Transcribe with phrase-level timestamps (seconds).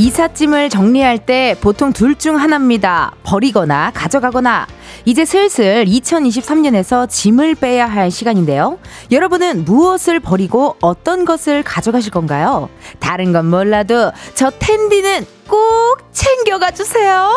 [0.00, 3.12] 이삿짐을 정리할 때 보통 둘 중 하나입니다.
[3.22, 4.66] 버리거나 가져가거나.
[5.04, 8.78] 이제 슬슬 2023년에서 짐을 빼야 할 시간인데요.
[9.10, 12.68] 여러분은 무엇을 버리고 어떤 것을 가져가실 건가요?
[12.98, 17.30] 다른 건 몰라도 저 텐디는 꼭 챙겨가 주세요.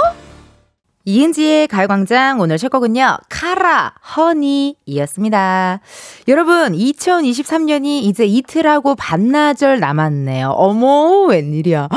[1.06, 3.18] 이은지의 가요광장 오늘 첫 곡은요.
[3.28, 5.82] 카라 허니이었습니다.
[6.30, 10.52] 여러분 2023년이 이제 이틀하고 반나절 남았네요.
[10.52, 11.90] 어머 웬일이야.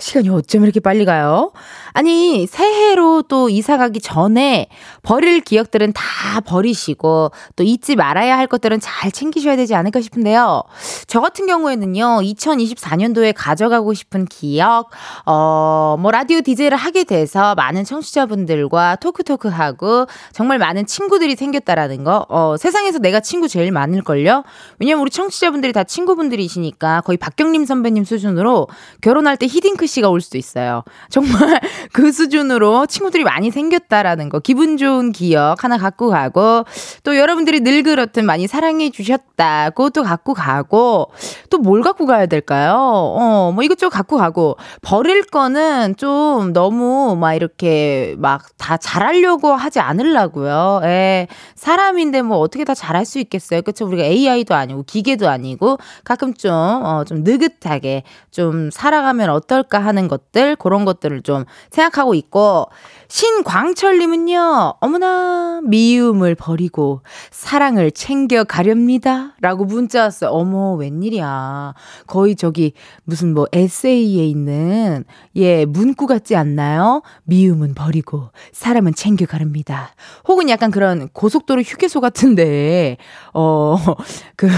[0.00, 1.52] 시간이 어쩜 이렇게 빨리 가요?
[1.92, 4.68] 아니, 새해로 또 이사 가기 전에
[5.02, 10.62] 버릴 기억들은 다 버리시고 또 잊지 말아야 할 것들은 잘 챙기셔야 되지 않을까 싶은데요.
[11.08, 14.90] 저 같은 경우에는요, 2024년도에 가져가고 싶은 기억,
[15.26, 22.26] 어, 뭐 라디오 디제이를 하게 돼서 많은 청취자분들 과 토크토크하고 정말 많은 친구들이 생겼다라는 거,
[22.28, 24.42] 어, 세상에서 내가 친구 제일 많을걸요?
[24.78, 28.66] 왜냐면 우리 청취자분들이 다 친구분들이시니까 거의 박경림 선배님 수준으로
[29.00, 30.82] 결혼할 때 히딩크 씨가 올 수도 있어요.
[31.08, 31.60] 정말
[31.92, 36.64] 그 수준으로 친구들이 많이 생겼다라는 거 기분 좋은 기억 하나 갖고 가고
[37.04, 41.10] 또 여러분들이 늘 그렇듯 많이 사랑해 주셨다고 또 갖고 가고
[41.50, 42.76] 또 뭘 갖고 가야 될까요?
[42.78, 50.80] 어, 뭐 이것저것 갖고 가고 버릴 거는 좀 너무 막 이렇게 막다 잘하려고 하지 않으려고요.
[50.84, 51.28] 예.
[51.54, 53.62] 사람인데 뭐 어떻게 다 잘할 수 있겠어요.
[53.62, 53.86] 그렇죠?
[53.86, 60.56] 우리가 AI도 아니고 기계도 아니고 가끔 좀 어, 좀 느긋하게 좀 살아가면 어떨까 하는 것들
[60.56, 62.68] 그런 것들을 좀 생각하고 있고
[63.08, 67.00] 신광철님은요, 어머나, 미움을 버리고
[67.30, 69.34] 사랑을 챙겨가렵니다.
[69.40, 70.30] 라고 문자 왔어요.
[70.30, 71.74] 어머, 웬일이야.
[72.06, 75.04] 거의 저기 무슨 뭐 에세이에 있는,
[75.36, 77.00] 예, 문구 같지 않나요?
[77.24, 79.94] 미움은 버리고 사람은 챙겨가렵니다.
[80.26, 82.98] 혹은 약간 그런 고속도로 휴게소 같은데,
[83.32, 83.76] 어,
[84.36, 84.48] 그,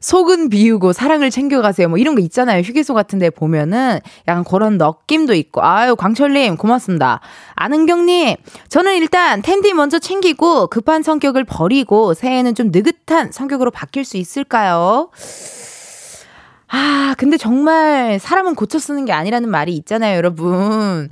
[0.00, 1.88] 속은 비우고 사랑을 챙겨가세요.
[1.88, 2.60] 뭐 이런 거 있잖아요.
[2.60, 3.98] 휴게소 같은데 보면은
[4.28, 5.64] 약간 그런 느낌도 있고.
[5.64, 7.20] 아유, 광철님, 고맙습니다.
[7.54, 8.36] 아는 경 이은경님,
[8.68, 15.10] 저는 일단 텐디 먼저 챙기고 급한 성격을 버리고 새해에는 좀 느긋한 성격으로 바뀔 수 있을까요?
[16.68, 21.08] 아, 근데 정말 사람은 고쳐 쓰는 게 아니라는 말이 있잖아요, 여러분.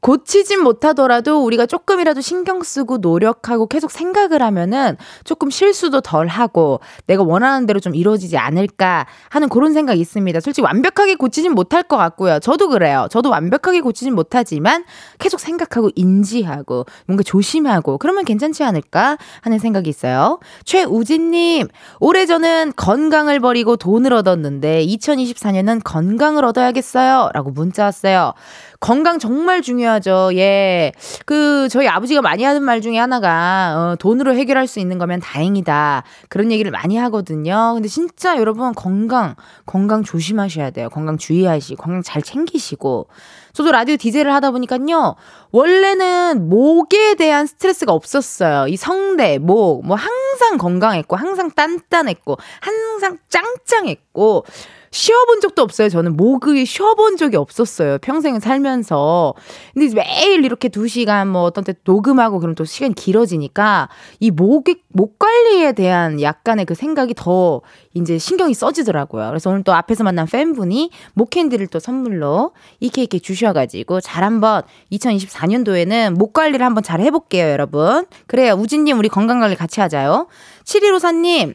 [0.00, 7.22] 고치진 못하더라도 우리가 조금이라도 신경 쓰고 노력하고 계속 생각을 하면은 조금 실수도 덜 하고 내가
[7.22, 10.40] 원하는 대로 좀 이루어지지 않을까 하는 그런 생각이 있습니다.
[10.40, 12.38] 솔직히 완벽하게 고치진 못할 것 같고요.
[12.40, 13.06] 저도 그래요.
[13.10, 14.84] 저도 완벽하게 고치진 못하지만
[15.18, 20.38] 계속 생각하고 인지하고 뭔가 조심하고 그러면 괜찮지 않을까 하는 생각이 있어요.
[20.64, 21.68] 최우진님,
[22.00, 27.30] 올해 저는 건강을 버리고 돈을 얻었는데 2024년은 건강을 얻어야겠어요.
[27.34, 28.34] 라고 문자 왔어요.
[28.80, 30.30] 건강 정말 중요하죠.
[30.34, 30.92] 예.
[31.26, 36.04] 그, 저희 아버지가 많이 하는 말 중에 하나가, 어, 돈으로 해결할 수 있는 거면 다행이다.
[36.28, 37.72] 그런 얘기를 많이 하거든요.
[37.74, 39.34] 근데 진짜 여러분 건강,
[39.66, 40.88] 건강 조심하셔야 돼요.
[40.90, 43.08] 건강 주의하시고, 건강 잘 챙기시고.
[43.52, 45.16] 저도 라디오 디제이를 하다 보니까요.
[45.50, 48.68] 원래는 목에 대한 스트레스가 없었어요.
[48.68, 54.44] 이 성대, 목, 뭐 항상 건강했고, 항상 단단했고, 항상 짱짱했고,
[54.90, 55.88] 쉬어본 적도 없어요.
[55.88, 57.98] 저는 목을 쉬어본 적이 없었어요.
[57.98, 59.34] 평생 살면서.
[59.74, 63.88] 근데 매일 이렇게 두 시간 뭐 어떤 때 녹음하고 그럼 또 시간이 길어지니까
[64.20, 67.60] 이 목이, 목 관리에 대한 약간의 그 생각이 더
[67.94, 69.28] 이제 신경이 써지더라고요.
[69.28, 74.62] 그래서 오늘 또 앞에서 만난 팬분이 목캔디를 또 선물로 이케이케 주셔가지고 잘 한번
[74.92, 78.06] 2024년도에는 목 관리를 한번 잘 해볼게요, 여러분.
[78.26, 78.54] 그래요.
[78.54, 80.28] 우진님, 우리 건강 관리 같이 하자요.
[80.64, 81.54] 7154님,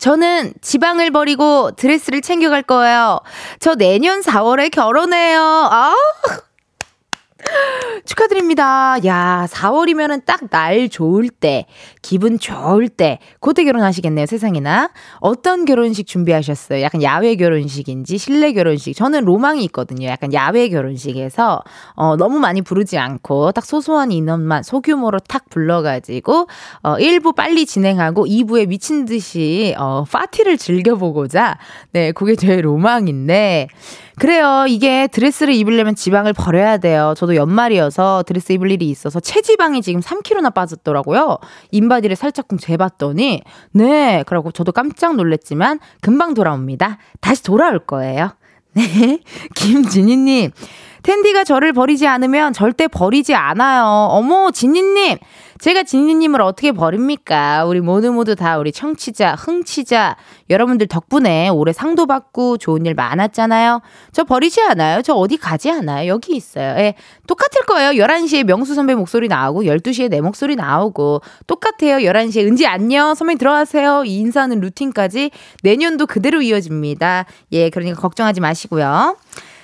[0.00, 3.20] 저는 지방을 버리고 드레스를 챙겨갈 거예요.
[3.60, 5.40] 저 내년 4월에 결혼해요.
[5.40, 5.94] 아,
[8.04, 8.96] 축하드립니다.
[9.04, 11.66] 야, 4월이면은 딱 날 좋을 때,
[12.02, 14.90] 기분 좋을 때, 그때 결혼하시겠네요, 세상에나.
[15.20, 16.82] 어떤 결혼식 준비하셨어요?
[16.82, 18.94] 약간 야외 결혼식인지, 실내 결혼식.
[18.96, 20.08] 저는 로망이 있거든요.
[20.08, 21.62] 약간 야외 결혼식에서,
[21.94, 26.48] 어, 너무 많이 부르지 않고, 딱 소소한 인원만 소규모로 탁 불러가지고,
[26.82, 31.58] 어, 1부 빨리 진행하고, 2부에 미친 듯이, 어, 파티를 즐겨보고자,
[31.92, 33.68] 네, 그게 제 로망인데,
[34.20, 34.66] 그래요.
[34.68, 37.14] 이게 드레스를 입으려면 지방을 버려야 돼요.
[37.16, 41.38] 저도 연말이어서 드레스 입을 일이 있어서 체지방이 지금 3kg나 빠졌더라고요.
[41.70, 44.22] 인바디를 살짝 재봤더니 네.
[44.26, 46.98] 그러고 저도 깜짝 놀랐지만 금방 돌아옵니다.
[47.22, 48.32] 다시 돌아올 거예요.
[48.74, 49.20] 네.
[49.56, 50.50] 김진희님.
[51.02, 53.84] 은디가 저를 버리지 않으면 절대 버리지 않아요.
[54.10, 55.18] 어머, 진니님.
[55.60, 57.66] 제가 진니님을 어떻게 버립니까?
[57.66, 60.16] 우리 모두 모두 다 우리 청취자, 흥취자,
[60.48, 63.82] 여러분들 덕분에 올해 상도 받고 좋은 일 많았잖아요.
[64.12, 65.02] 저 버리지 않아요.
[65.02, 66.08] 저 어디 가지 않아요.
[66.08, 66.76] 여기 있어요.
[66.78, 66.94] 예.
[67.26, 67.90] 똑같을 거예요.
[67.90, 71.98] 11시에 명수 선배 목소리 나오고, 12시에 내 목소리 나오고, 똑같아요.
[71.98, 73.14] 11시에 은지 안녕.
[73.14, 74.04] 선배님 들어가세요.
[74.06, 75.30] 이 인사하는 루틴까지
[75.62, 77.26] 내년도 그대로 이어집니다.
[77.52, 79.16] 예, 그러니까 걱정하지 마시고요.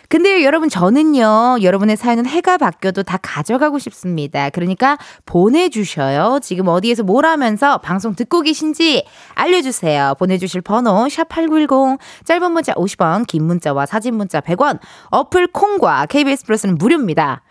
[0.09, 4.51] 근데 여러분 저는요 여러분의 사연은 해가 바뀌어도 다 가져가고 싶습니다.
[4.51, 6.41] 그러니까 보내주셔요.
[6.43, 9.05] 지금 어디에서 뭘 하면서 방송 듣고 계신지
[9.35, 10.15] 알려주세요.
[10.19, 14.79] 보내주실 번호 샵 #8910 짧은 문자 50원, 긴 문자와 사진 문자 100원.
[15.11, 17.43] 어플 콩과 KBS 플러스는 무료입니다.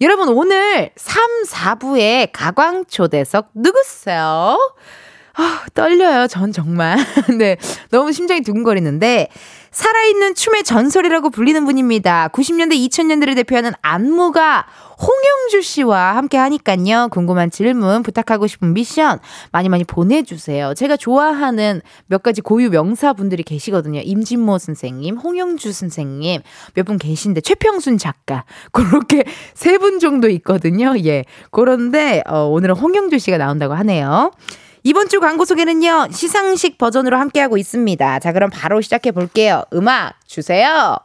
[0.00, 4.56] 여러분 오늘 3, 4부의 가광 초대석 누구세요?
[5.34, 6.26] 아, 떨려요.
[6.26, 6.96] 전 정말.
[7.38, 7.56] 네.
[7.90, 9.28] 너무 심장이 두근거리는데
[9.70, 12.28] 살아있는 춤의 전설이라고 불리는 분입니다.
[12.32, 14.66] 90년대, 2000년대를 대표하는 안무가
[15.00, 17.08] 홍영주 씨와 함께 하니깐요.
[17.10, 19.20] 궁금한 질문, 부탁하고 싶은 미션
[19.52, 20.74] 많이 많이 보내주세요.
[20.74, 24.00] 제가 좋아하는 몇 가지 고유 명사분들이 계시거든요.
[24.02, 26.42] 임진모 선생님, 홍영주 선생님,
[26.74, 28.44] 몇 분 계신데, 최평순 작가.
[28.72, 29.24] 그렇게
[29.54, 30.94] 세 분 정도 있거든요.
[31.04, 31.24] 예.
[31.52, 34.32] 그런데, 어, 오늘은 홍영주 씨가 나온다고 하네요.
[34.82, 38.18] 이번 주 광고 소개는요, 시상식 버전으로 함께하고 있습니다.
[38.20, 39.62] 자, 그럼 바로 시작해 볼게요.
[39.74, 40.96] 음악 주세요.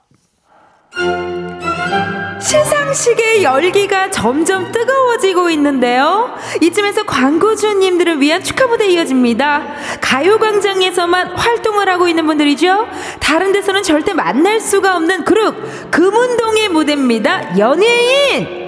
[2.39, 6.33] 시상식의 열기가 점점 뜨거워지고 있는데요.
[6.61, 9.63] 이쯤에서 광고주님들을 위한 축하 무대 이어집니다.
[10.01, 12.87] 가요광장에서만 활동을 하고 있는 분들이죠.
[13.19, 17.57] 다른 데서는 절대 만날 수가 없는 그룹 금운동의 무대입니다.
[17.57, 18.64] 연예인!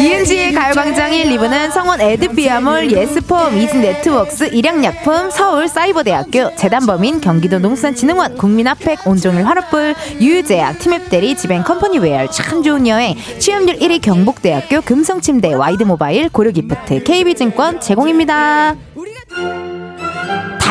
[0.00, 9.46] 이은지의 가요광장 1, 2부는 성원 에드피아몰, 예스폼, 이진네트웍스, 일양약품, 서울사이버대학교, 재단법인, 경기도 농산진흥원, 국민아팩, 온종일
[9.46, 18.76] 화롯불, 유유제약, 티맵대리, 지벤컴퍼니웨어, 참 좋은 여행, 취업률 1위 경북대학교, 금성침대, 와이드모바일, 고려기프트, KB증권 제공입니다.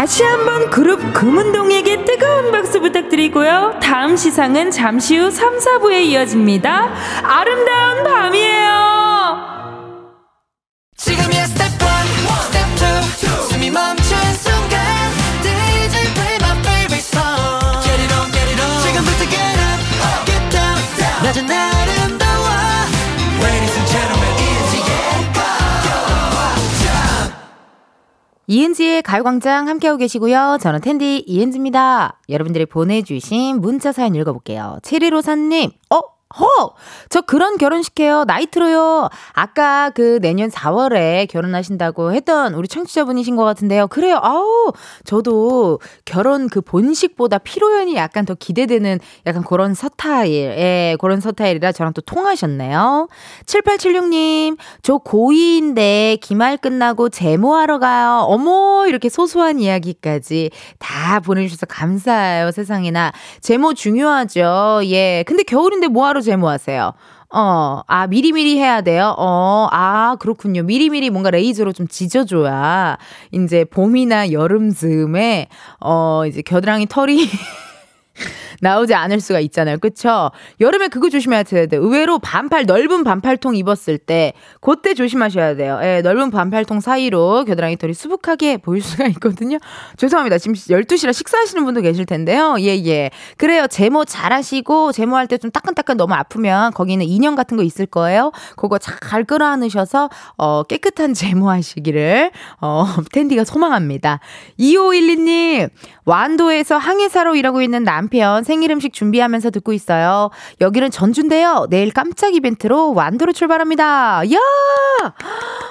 [0.01, 3.77] 다시 한번 그룹 금운동에게 뜨거운 박수 부탁드리고요.
[3.83, 6.91] 다음 시상은 잠시 후 3, 4부에 이어집니다.
[7.21, 9.37] 아름다운 밤이에요.
[10.97, 11.87] 지금이야 스텝 1,
[12.47, 12.65] 스텝
[13.13, 14.81] 2, 숨이 멈춘 순간
[15.43, 20.49] DJ play my favorite song Get it on, get it on 지금부터 get up, get
[20.49, 20.81] down
[21.23, 21.80] 낮은 아
[28.51, 30.57] 이은지의 가요광장 함께하고 계시고요.
[30.59, 32.19] 저는 텐디 이은지입니다.
[32.27, 34.79] 여러분들이 보내주신 문자 사연 읽어볼게요.
[34.83, 36.10] 7154님, 어?
[36.39, 36.73] 허!
[37.09, 38.25] 저 그런 결혼식해요.
[38.25, 39.09] 나이트로요.
[39.33, 43.87] 아까 그 내년 4월에 결혼하신다고 했던 우리 청취자분이신 것 같은데요.
[43.87, 44.19] 그래요.
[44.21, 44.71] 아우,
[45.03, 51.93] 저도 결혼 그 본식보다 피로연이 약간 더 기대되는 약간 그런 서타일, 예, 그런 서타일이라 저랑
[51.93, 53.07] 또 통하셨네요.
[53.45, 58.25] 7876님, 저 고2인데 기말 끝나고 제모하러 가요.
[58.27, 62.51] 어머, 이렇게 소소한 이야기까지 다 보내주셔서 감사해요.
[62.51, 63.11] 세상에나.
[63.41, 64.81] 제모 중요하죠.
[64.85, 65.23] 예.
[65.27, 66.93] 근데 겨울인데 뭐하러 제모하세요?
[67.33, 69.15] 어, 아, 미리미리 해야 돼요?
[69.17, 70.63] 어, 아, 그렇군요.
[70.63, 72.97] 미리미리 뭔가 레이저로 좀 지져줘야,
[73.31, 75.47] 이제 봄이나 여름 즈음에,
[75.79, 77.25] 어, 이제 겨드랑이 털이
[78.61, 79.77] 나오지 않을 수가 있잖아요.
[79.79, 80.31] 그쵸?
[80.61, 81.67] 여름에 그거 조심해야 돼요.
[81.71, 85.79] 의외로 반팔, 넓은 반팔통 입었을 때, 그때 조심하셔야 돼요.
[85.83, 89.57] 예, 넓은 반팔통 사이로 겨드랑이 털이 수북하게 보일 수가 있거든요.
[89.97, 90.37] 죄송합니다.
[90.37, 92.55] 지금 12시라 식사하시는 분도 계실 텐데요.
[92.59, 93.09] 예, 예.
[93.37, 93.67] 그래요.
[93.67, 98.31] 제모 잘 하시고, 제모할 때 좀 따끈따끈 너무 아프면 거기는 인형 같은 거 있을 거예요.
[98.57, 102.29] 그거 잘 끌어안으셔서, 어, 깨끗한 제모하시기를,
[102.61, 104.19] 어, 텐디가 소망합니다.
[104.59, 105.69] 2512님,
[106.05, 110.29] 완도에서 항해사로 일하고 있는 남편 생일 음식 준비하면서 듣고 있어요.
[110.59, 111.67] 여기는 전주인데요.
[111.69, 114.23] 내일 깜짝 이벤트로 완도로 출발합니다.
[114.29, 114.37] 야!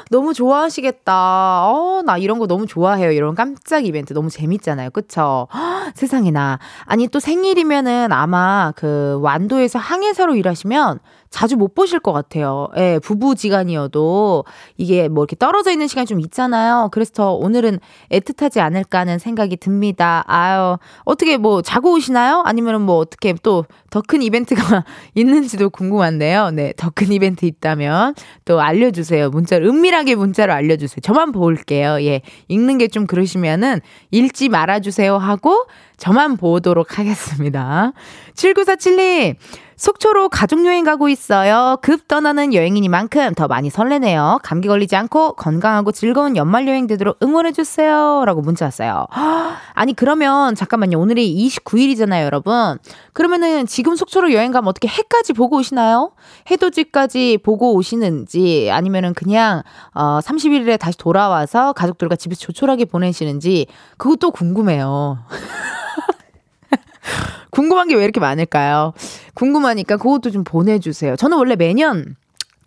[0.09, 1.13] 너무 좋아하시겠다.
[1.13, 3.13] 어, 나 이런 거 너무 좋아해요.
[3.13, 4.91] 이런 깜짝 이벤트 너무 재밌잖아요.
[4.91, 5.47] 그쵸?
[5.95, 6.59] 세상에나.
[6.87, 12.69] 아니, 또 생일이면은 아마 그 완도에서 항해사로 일하시면 자주 못 보실 것 같아요.
[12.77, 14.45] 예, 부부지간이어도
[14.77, 16.89] 이게 뭐 이렇게 떨어져 있는 시간이 좀 있잖아요.
[16.93, 17.79] 그래서 더 오늘은
[18.11, 20.25] 애틋하지 않을까 하는 생각이 듭니다.
[20.27, 22.43] 아유, 어떻게 뭐 자고 오시나요?
[22.45, 24.85] 아니면은 뭐 어떻게 또 더 큰 이벤트가
[25.15, 26.51] 있는지도 궁금한데요.
[26.53, 29.31] 네, 더 큰 이벤트 있다면 또 알려주세요.
[29.31, 31.01] 문자로, 은밀하게 문자로 알려주세요.
[31.03, 31.97] 저만 볼게요.
[32.03, 37.93] 예, 읽는 게 좀 그러시면은 읽지 말아주세요 하고 저만 보도록 하겠습니다.
[38.35, 39.37] 7947님,
[39.81, 41.79] 속초로 가족여행 가고 있어요.
[41.81, 44.41] 급 떠나는 여행이니만큼 더 많이 설레네요.
[44.43, 48.25] 감기 걸리지 않고 건강하고 즐거운 연말 여행 되도록 응원해주세요.
[48.27, 49.07] 라고 문자 왔어요.
[49.73, 50.99] 아니, 그러면 잠깐만요.
[50.99, 52.77] 오늘이 29일이잖아요, 여러분.
[53.15, 56.13] 그러면은 지금 속초로 여행 가면 어떻게 해까지 보고 오시나요?
[56.51, 59.63] 해돋이까지 보고 오시는지 아니면은 그냥
[59.95, 65.21] 어 30일에 다시 돌아와서 가족들과 집에서 조촐하게 보내시는지 그것도 궁금해요.
[67.51, 68.93] 궁금한 게 왜 이렇게 많을까요?
[69.35, 71.17] 궁금하니까 그것도 좀 보내주세요.
[71.17, 72.17] 저는 원래 매년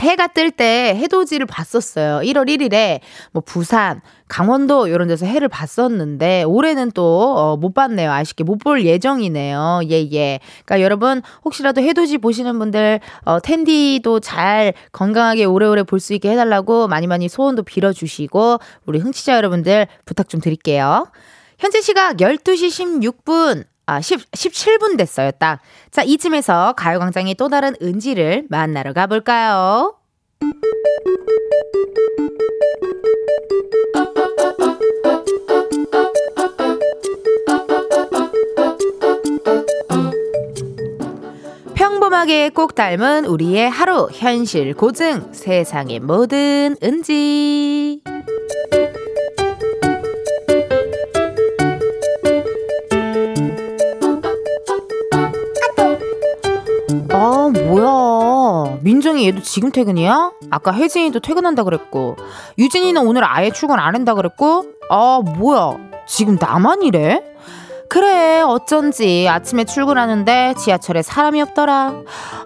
[0.02, 2.20] 해가 뜰 때 해돋이를 봤었어요.
[2.28, 3.00] 1월 1일에
[3.32, 8.12] 뭐 부산, 강원도 이런 데서 해를 봤었는데 올해는 또못 어, 봤네요.
[8.12, 9.82] 아쉽게 못 볼 예정이네요.
[9.90, 10.40] 예 예.
[10.66, 16.88] 그러니까 여러분 혹시라도 해돋이 보시는 분들 어 텐디도 잘 건강하게 오래오래 볼 수 있게 해달라고
[16.90, 21.08] 많이 많이 소원도 빌어주시고 우리 흥취자 여러분들 부탁 좀 드릴게요.
[21.60, 25.60] 현재 시각 12시 16분 아, 10, 17분 됐어요, 딱.
[25.92, 29.96] 자, 이쯤에서 가요광장의 또 다른 은지를 만나러 가볼까요?
[41.76, 48.02] 평범하게 꼭 닮은 우리의 하루, 현실, 고증, 세상의 모든 은지.
[59.14, 60.32] 민정이 얘도 지금 퇴근이야?
[60.50, 62.16] 아까 혜진이도 퇴근한다 그랬고.
[62.58, 64.66] 유진이는 오늘 아예 출근 안 한다 그랬고.
[64.90, 65.78] 아, 뭐야.
[66.08, 67.24] 지금 나만 이래?
[67.90, 69.28] 그래, 어쩐지.
[69.30, 71.94] 아침에 출근하는데 지하철에 사람이 없더라.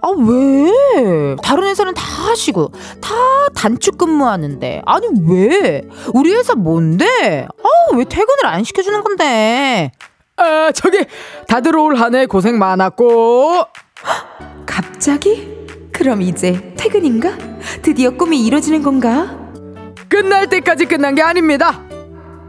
[0.01, 1.36] 아, 왜?
[1.41, 2.71] 다른 회사는 다 하시고,
[3.01, 3.13] 다
[3.55, 4.81] 단축 근무하는데.
[4.86, 5.83] 아니, 왜?
[6.13, 7.47] 우리 회사 뭔데?
[7.63, 9.91] 아, 왜 퇴근을 안 시켜주는 건데?
[10.36, 11.05] 아, 저기,
[11.47, 13.63] 다들 올 한 해 고생 많았고.
[14.65, 15.56] 갑자기?
[15.97, 17.35] 그럼 이제 퇴근인가?
[17.81, 19.35] 드디어 꿈이 이뤄지는 건가?
[20.07, 21.81] 끝날 때까지 끝난 게 아닙니다.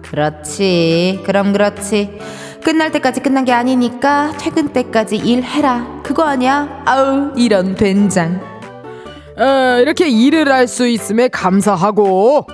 [0.02, 1.22] 그렇지.
[1.24, 2.18] 그럼 그렇지.
[2.62, 6.02] 끝날 때까지 끝난 게 아니니까 퇴근 때까지 일해라.
[6.02, 6.82] 그거 아니야?
[6.84, 8.38] 아우, 이런 된장.
[9.38, 12.46] 어, 이렇게 일을 할 수 있음에 감사하고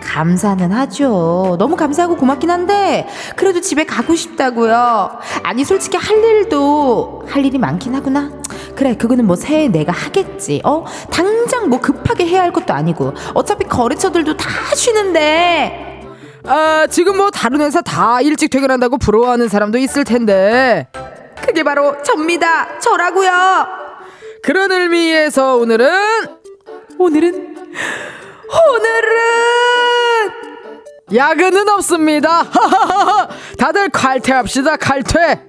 [0.00, 1.56] 감사는 하죠.
[1.58, 5.18] 너무 감사하고 고맙긴 한데 그래도 집에 가고 싶다고요.
[5.42, 8.30] 아니 솔직히 할 일도 할 일이 많긴 하구나.
[8.74, 10.60] 그래 그거는 뭐 새해 내가 하겠지.
[10.64, 16.00] 어 당장 뭐 급하게 해야 할 것도 아니고 어차피 거래처들도 다 쉬는데.
[16.44, 20.88] 아 지금 뭐 다른 회사 다 일찍 퇴근한다고 부러워하는 사람도 있을 텐데
[21.44, 22.78] 그게 바로 접니다.
[22.78, 23.30] 저라고요.
[24.42, 25.90] 그런 의미에서 오늘은
[26.98, 27.56] 오늘은
[28.50, 30.32] 오늘은
[31.14, 32.44] 야근은 없습니다.
[33.58, 34.76] 다들 칼퇴합시다.
[34.76, 35.40] 칼퇴.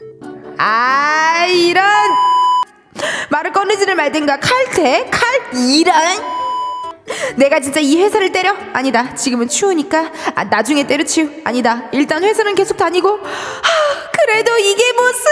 [0.58, 1.84] 아 이런
[3.29, 5.24] 말을 꺼내지를 말든가 칼퇴 칼
[5.70, 5.96] 이런
[7.36, 8.55] 내가 진짜 이 회사를 때려?
[8.74, 9.13] 아니다.
[9.15, 11.29] 지금은 추우니까 아, 나중에 때려치우.
[11.43, 11.84] 아니다.
[11.91, 13.10] 일단 회사는 계속 다니고.
[13.10, 15.25] 아, 그래도 이게 무슨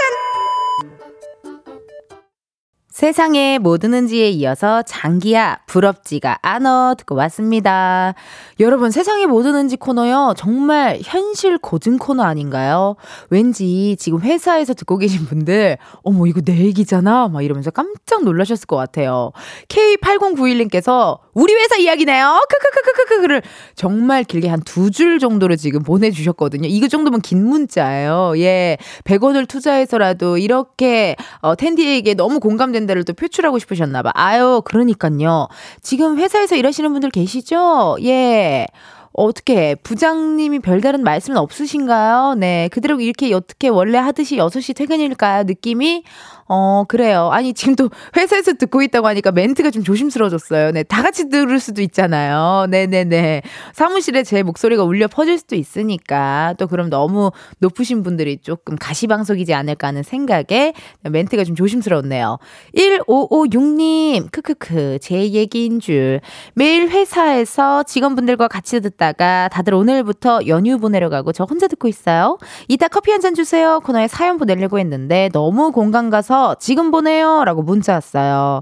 [3.00, 8.14] 세상에 뭐 드는지에 이어서 장기야 부럽지가 않어 듣고 왔습니다.
[8.60, 10.34] 여러분 세상에 뭐 드는지 코너요.
[10.36, 12.98] 정말 현실 고증 코너 아닌가요?
[13.30, 18.76] 왠지 지금 회사에서 듣고 계신 분들 어머 이거 내 얘기잖아 막 이러면서 깜짝 놀라셨을 것
[18.76, 19.32] 같아요.
[19.70, 22.42] K8091님께서 우리 회사 이야기네요.
[22.50, 23.42] 크크크크크크를
[23.76, 26.68] 정말 길게 한 두 줄 정도로 지금 보내주셨거든요.
[26.68, 28.34] 이거 정도면 긴 문자예요.
[28.40, 28.76] 예.
[29.06, 34.12] 100원을 투자해서라도 이렇게 어, 텐디에게 너무 공감된 다를 또 표출하고 싶으셨나 봐.
[34.16, 35.48] 아유, 그러니까요.
[35.82, 37.98] 지금 회사에서 일하시는 분들 계시죠?
[38.04, 38.66] 예.
[39.14, 42.36] 어떻게 부장님이 별다른 말씀은 없으신가요?
[42.36, 42.70] 네.
[42.72, 45.44] 그대로 이렇게 어떻게 원래 하듯이 6시 퇴근일까요?
[45.44, 46.04] 느낌이
[46.52, 47.30] 어, 그래요.
[47.32, 50.72] 아니, 지금 또 회사에서 듣고 있다고 하니까 멘트가 좀 조심스러워졌어요.
[50.72, 52.66] 네, 다 같이 들을 수도 있잖아요.
[52.72, 53.44] 네네네.
[53.74, 59.90] 사무실에 제 목소리가 울려 퍼질 수도 있으니까 또 그럼 너무 높으신 분들이 조금 가시방석이지 않을까
[59.90, 62.40] 하는 생각에 멘트가 좀 조심스러웠네요.
[62.76, 66.20] 1556님, 크크크, 제 얘기인 줄.
[66.56, 72.40] 매일 회사에서 직원분들과 같이 듣다가 다들 오늘부터 연휴 보내러 가고 저 혼자 듣고 있어요.
[72.68, 73.82] 이따 커피 한 잔 주세요.
[73.82, 77.44] 코너에 사연 보내려고 했는데 너무 공감 가서 지금 보내요.
[77.46, 78.62] 라고 문자 왔어요.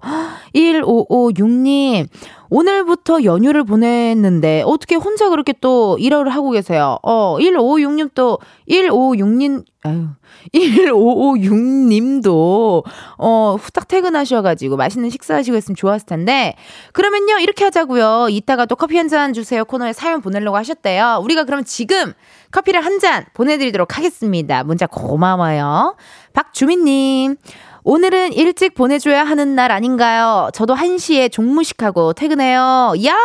[0.56, 2.08] 1556님,
[2.50, 6.98] 오늘부터 연휴를 보냈는데 어떻게 혼자 그렇게 또 일을 하고 계세요?
[7.04, 10.08] 어, 1556님 또 1556님 아유.
[10.54, 12.84] 1556님도
[13.18, 16.56] 어, 후딱 퇴근하셔 가지고 맛있는 식사하시고 했으면 좋았을 텐데.
[16.94, 17.38] 그러면요.
[17.40, 18.28] 이렇게 하자고요.
[18.30, 19.64] 이따가 또 커피 한 잔 주세요.
[19.64, 21.20] 코너에 사연 보내려고 하셨대요.
[21.24, 22.12] 우리가 그럼 지금
[22.52, 24.64] 커피를 한 잔 보내 드리도록 하겠습니다.
[24.64, 25.96] 문자 고마워요.
[26.34, 27.36] 박주민 님.
[27.90, 30.50] 오늘은 일찍 보내줘야 하는 날 아닌가요?
[30.54, 32.92] 저도 1시에 종무식하고 퇴근해요.
[33.06, 33.16] 야!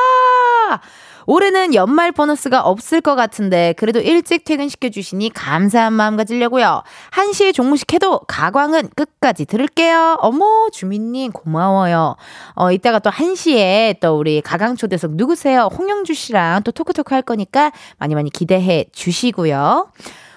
[1.27, 6.85] 올해는 연말 보너스가 없을 것 같은데 그래도 일찍 퇴근시켜 주시니 감사한 마음 가지려고요.
[7.11, 10.19] 1시에 종무식 해도 가광은 끝까지 들을게요.
[10.21, 12.15] 어머 주민님 고마워요.
[12.55, 15.71] 어 이따가 또 1시에 또 우리 가강 초대석 누구세요?
[15.77, 19.89] 홍영주 씨랑 또 토크토크 할 거니까 많이 많이 기대해 주시고요.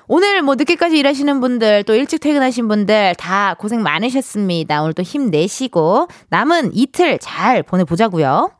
[0.08, 4.82] 오늘 뭐 늦게까지 일하시는 분들 또 일찍 퇴근하신 분들 다 고생 많으셨습니다.
[4.82, 8.52] 오늘 또 힘내시고 남은 이틀 잘 보내보자고요.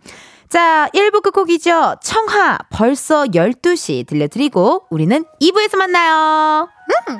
[0.50, 1.96] 자, 1부 끝곡이죠.
[2.02, 6.68] 청하 벌써 12시 들려드리고 우리는 2부에서 만나요.
[7.10, 7.20] 음.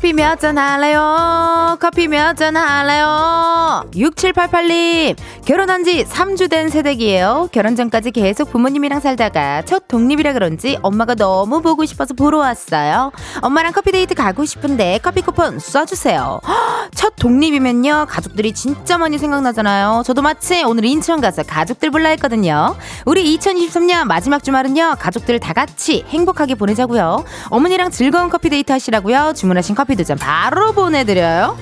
[0.00, 1.76] 커피 몇 잔 할래요?
[1.78, 3.84] 커피 몇 잔 할래요?
[3.92, 7.48] 6788님, 결혼한 지 3주 된 새댁이에요.
[7.50, 13.10] 결혼 전까지 계속 부모님이랑 살다가 첫 독립이라 그런지 엄마가 너무 보고 싶어서 보러 왔어요.
[13.40, 16.40] 엄마랑 커피 데이트 가고 싶은데 커피 쿠폰 쏴주세요.
[16.94, 20.02] 첫 독립이면요, 가족들이 진짜 많이 생각나잖아요.
[20.04, 22.76] 저도 마치 오늘 인천 가서 가족들 불러 했거든요.
[23.04, 27.24] 우리 2023년 마지막 주말은요, 가족들 다 같이 행복하게 보내자고요.
[27.48, 29.32] 어머니랑 즐거운 커피 데이트 하시라고요.
[29.34, 31.56] 주문하신 커피 두 잔 바로 보내드려요.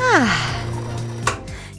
[0.00, 0.59] 아.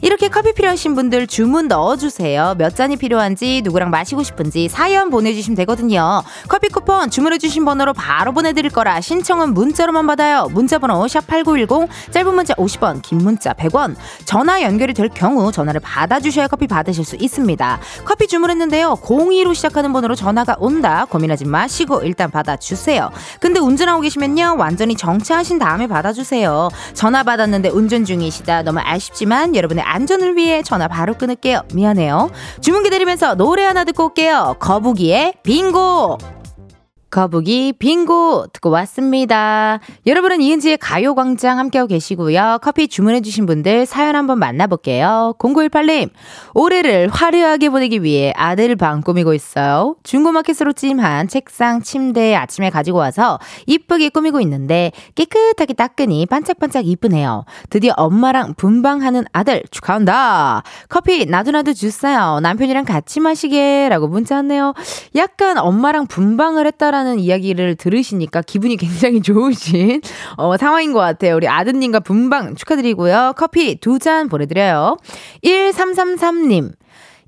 [0.02, 2.56] 이렇게 커피 필요하신 분들 주문 넣어주세요.
[2.58, 6.24] 몇 잔이 필요한지, 누구랑 마시고 싶은지 사연 보내주시면 되거든요.
[6.48, 10.48] 커피 쿠폰 주문해주신 번호로 바로 보내드릴 거라 신청은 문자로만 받아요.
[10.50, 13.94] 문자번호 샵8910, 짧은 문자 50원, 긴 문자 100원.
[14.24, 17.78] 전화 연결이 될 경우 전화를 받아주셔야 커피 받으실 수 있습니다.
[18.04, 18.96] 커피 주문했는데요.
[19.04, 21.06] 02로 시작하는 번호로 전화가 온다.
[21.08, 23.12] 고민하지 마시고 일단 받아주세요.
[23.38, 24.56] 근데 운전하고 계시면요.
[24.58, 26.70] 완전히 정차하신 다음에 받아주세요.
[26.92, 28.64] 전화 받았는데 운전 중이시다.
[28.64, 31.62] 너무 아쉽지만 여러분의 안전을 위해 전화 바로 끊을게요.
[31.74, 32.30] 미안해요.
[32.60, 34.56] 주문 기다리면서 노래 하나 듣고 올게요.
[34.58, 36.41] 거북이의 빙고!
[37.12, 39.80] 거북이 빙고 듣고 왔습니다.
[40.06, 42.58] 여러분은 이은지의 가요광장 함께하고 계시고요.
[42.62, 45.34] 커피 주문해주신 분들 사연 한번 만나볼게요.
[45.38, 46.08] 0918님,
[46.54, 49.96] 올해를 화려하게 보내기 위해 아들 방 꾸미고 있어요.
[50.04, 57.44] 중고마켓으로 찜한 책상, 침대 아침에 가지고 와서 이쁘게 꾸미고 있는데 깨끗하게 닦으니 반짝반짝 이쁘네요.
[57.68, 60.62] 드디어 엄마랑 분방하는 아들 축하한다.
[60.88, 62.40] 커피 나도나도 주세요.
[62.40, 64.72] 남편이랑 같이 마시게 라고 문자 왔네요.
[65.14, 70.00] 약간 엄마랑 분방을 했다라는 하는 이야기를 들으시니까 기분이 굉장히 좋으신
[70.36, 71.34] 어, 상황인 것 같아요.
[71.36, 73.34] 우리 아드님과 분방 축하드리고요.
[73.36, 74.96] 커피 두 잔 보내드려요.
[75.44, 76.72] 1333님.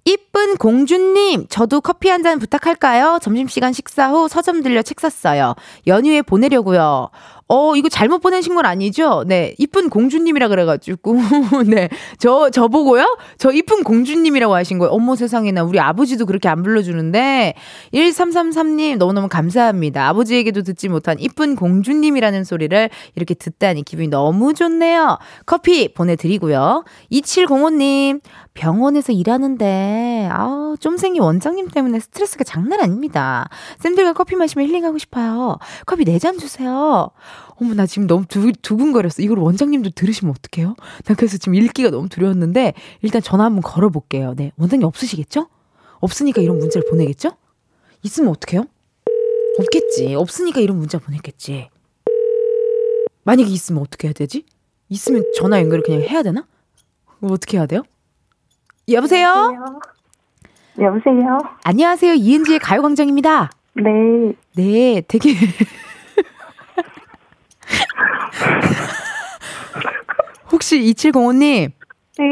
[0.06, 3.18] 이쁜 공주님, 저도 커피 한 잔 부탁할까요?
[3.22, 5.54] 점심시간 식사 후 서점 들려 책 샀어요.
[5.86, 7.08] 연휴에 보내려고요.
[7.46, 9.24] 어, 이거 잘못 보내신 건 아니죠?
[9.26, 9.54] 네.
[9.58, 11.14] 이쁜 공주님이라 그래가지고.
[11.68, 11.88] 네.
[12.18, 13.18] 저, 저 보고요?
[13.36, 14.92] 저 이쁜 공주님이라고 하신 거예요.
[14.92, 15.62] 어머 세상에나.
[15.64, 17.54] 우리 아버지도 그렇게 안 불러주는데.
[17.92, 20.08] 1333님 너무너무 감사합니다.
[20.08, 25.18] 아버지에게도 듣지 못한 이쁜 공주님이라는 소리를 이렇게 듣다니 기분이 너무 좋네요.
[25.44, 26.84] 커피 보내드리고요.
[27.12, 28.20] 2705님,
[28.54, 33.48] 병원에서 일하는데, 아, 쫌생이 원장님 때문에 스트레스가 장난 아닙니다.
[33.80, 35.58] 쌤들과 커피 마시면 힐링하고 싶어요.
[35.86, 37.10] 커피 4잔 주세요.
[37.60, 39.22] 어머, 나 지금 너무 두, 두근거렸어.
[39.22, 40.76] 이걸 원장님도 들으시면 어떡해요?
[41.04, 44.34] 난 그래서 지금 읽기가 너무 두려웠는데, 일단 전화 한번 걸어볼게요.
[44.36, 44.52] 네.
[44.56, 45.48] 원장님 없으시겠죠?
[45.98, 47.32] 없으니까 이런 문자를 보내겠죠?
[48.02, 48.64] 있으면 어떡해요?
[49.58, 50.14] 없겠지.
[50.14, 51.70] 없으니까 이런 문자 보냈겠지.
[53.24, 54.44] 만약에 있으면 어떻게 해야 되지?
[54.88, 56.46] 있으면 전화 연결을 그냥 해야 되나?
[57.20, 57.82] 어떻게 해야 돼요?
[58.88, 59.56] 여보세요?
[60.78, 61.38] 여보세요?
[61.64, 62.14] 안녕하세요.
[62.14, 63.50] 이은지의 가요광장입니다.
[63.76, 63.82] 네.
[64.56, 65.30] 네, 되게.
[70.52, 71.70] 혹시 2705님?
[72.18, 72.24] 네.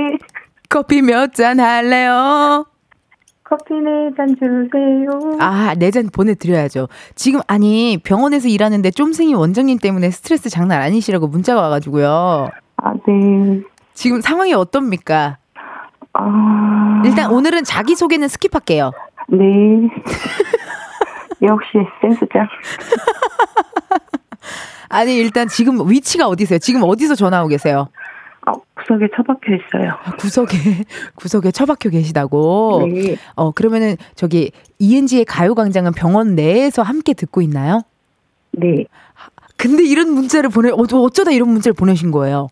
[0.69, 2.67] 커피 몇 잔 할래요?
[3.45, 5.37] 커피 네 잔 주세요.
[5.41, 6.88] 아, 네 잔 보내드려야죠.
[7.15, 12.51] 지금, 아니, 병원에서 일하는데 쫌생이 원장님 때문에 스트레스 장난 아니시라고 문자가 와가지고요.
[12.77, 13.61] 아, 네.
[13.95, 15.38] 지금 상황이 어떻습니까?
[16.14, 17.03] 아.
[17.05, 18.92] 일단 오늘은 자기 소개는 스킵할게요.
[19.29, 19.40] 네.
[21.42, 21.68] 역시
[22.01, 22.46] 센스짱.
[24.88, 26.59] 아니 일단 지금 위치가 어디세요?
[26.59, 27.88] 지금 어디서 전화 오고 계세요?
[28.46, 29.92] 어, 구석에 처박혀 있어요.
[30.05, 30.57] 아, 구석에
[31.16, 32.88] 구석에 처박혀 계시다고.
[32.92, 33.16] 네.
[33.35, 37.83] 어 그러면은 저기 이은지의 가요광장은 병원 내에서 함께 듣고 있나요?
[38.53, 38.85] 네.
[39.57, 42.48] 근데 이런 문자를 보내 어, 어쩌다 이런 문자를 보내신 거예요?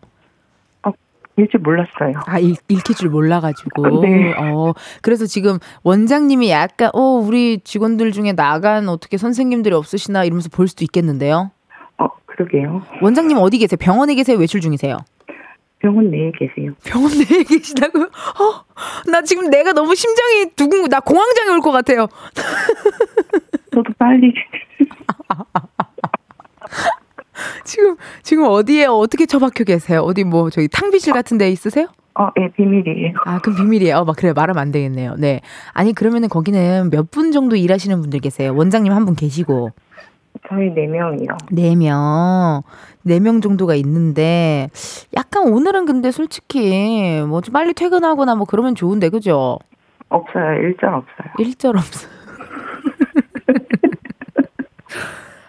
[1.37, 2.13] 일줄 몰랐어요.
[2.27, 4.01] 아 읽, 읽힐 줄 몰라가지고.
[4.05, 4.33] 네.
[4.37, 10.67] 어 그래서 지금 원장님이 약간 어 우리 직원들 중에 나간 어떻게 선생님들이 없으시나 이러면서 볼
[10.67, 11.51] 수도 있겠는데요.
[11.97, 12.81] 어, 그러게요.
[13.01, 13.77] 원장님 어디 계세요?
[13.79, 14.37] 병원에 계세요?
[14.37, 14.97] 외출 중이세요?
[15.79, 16.73] 병원 내에 계세요.
[16.85, 18.03] 병원 내에 계시다고요?
[18.03, 22.07] 어, 나 지금 내가 너무 심장이 두근, 나 공황장애 올 것 같아요.
[23.73, 24.31] 저도 빨리.
[27.65, 30.01] 지금, 지금 어디에 어떻게 처박혀 계세요?
[30.01, 31.87] 어디 뭐, 저기 탕비실 같은 데 있으세요?
[32.19, 33.13] 어, 예, 비밀이에요.
[33.25, 33.97] 아, 그럼 비밀이에요.
[33.97, 35.15] 어, 막 그래, 말하면 안 되겠네요.
[35.17, 35.41] 네.
[35.73, 38.53] 아니, 그러면은 거기는 몇 분 정도 일하시는 분들 계세요?
[38.55, 39.69] 원장님 한 분 계시고.
[40.49, 41.27] 저희 네 명이요.
[41.51, 42.63] 네 명
[43.05, 44.69] 네 명 정도가 있는데,
[45.15, 49.57] 약간 오늘은 근데 솔직히, 뭐 좀 빨리 퇴근하거나 뭐 그러면 좋은데, 그죠?
[50.09, 50.53] 없어요.
[50.61, 51.27] 일절 없어요.
[51.39, 52.07] 일절 없어.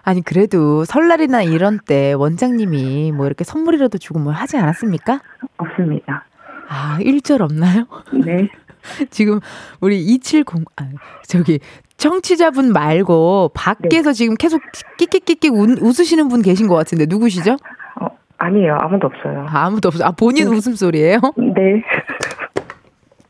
[0.05, 5.21] 아니 그래도 설날이나 이런 때 원장님이 뭐 이렇게 선물이라도 주고 뭘 하지 않았습니까?
[5.59, 6.25] 없습니다.
[6.69, 7.87] 아 일절 없나요?
[8.25, 8.49] 네.
[9.11, 9.39] 지금
[9.81, 10.85] 우리 270 아,
[11.29, 11.61] 저기
[11.99, 14.61] 청취자분 말고 밖에서 지금 계속
[14.99, 17.53] 끼끼끼끼 웃- 웃으시는 분 계신 것 같은데 누구시죠?
[18.01, 18.07] 어,
[18.39, 18.77] 아니에요.
[18.81, 19.47] 아무도 없어요.
[19.49, 20.05] 아, 아무도 없어.
[20.05, 21.21] 아 본인 웃음소리예요?
[21.37, 21.85] 네.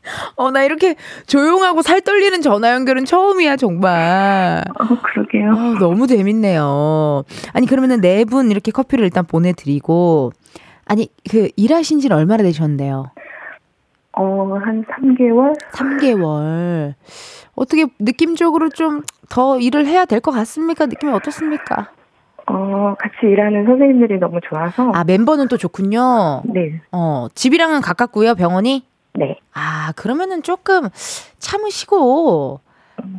[0.35, 0.95] 어 나 이렇게
[1.27, 4.63] 조용하고 살 떨리는 전화 연결은 처음이야 정말.
[4.79, 5.51] 어, 그러게요.
[5.51, 7.23] 아, 너무 재밌네요.
[7.53, 10.31] 아니 그러면은 네 분 이렇게 커피를 일단 보내드리고
[10.85, 13.11] 아니 그 일하신 지는 얼마나 되셨는데요?
[14.15, 15.55] 어, 한 3개월?
[15.71, 16.93] 3개월.
[17.55, 20.85] 어떻게 느낌적으로 좀 더 일을 해야 될 것 같습니까?
[20.85, 21.89] 느낌이 어떻습니까?
[22.45, 24.91] 어, 같이 일하는 선생님들이 너무 좋아서.
[24.93, 26.43] 아 멤버는 또 좋군요.
[26.45, 26.79] 네.
[26.91, 28.85] 어 집이랑은 가깝고요 병원이.
[29.15, 29.37] 네.
[29.53, 30.89] 아 그러면은 조금
[31.39, 32.59] 참으시고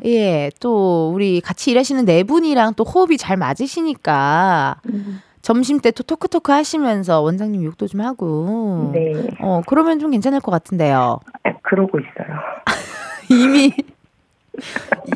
[0.04, 6.02] 예 또 우리 같이 일하시는 네 분이랑 또 호흡이 잘 맞으시니까 음, 점심 때 또
[6.02, 8.90] 토크토크 하시면서 원장님 욕도 좀 하고.
[8.94, 9.12] 네.
[9.40, 11.20] 어, 그러면 좀 괜찮을 것 같은데요.
[11.44, 12.38] 아, 그러고 있어요.
[13.30, 13.72] 이미,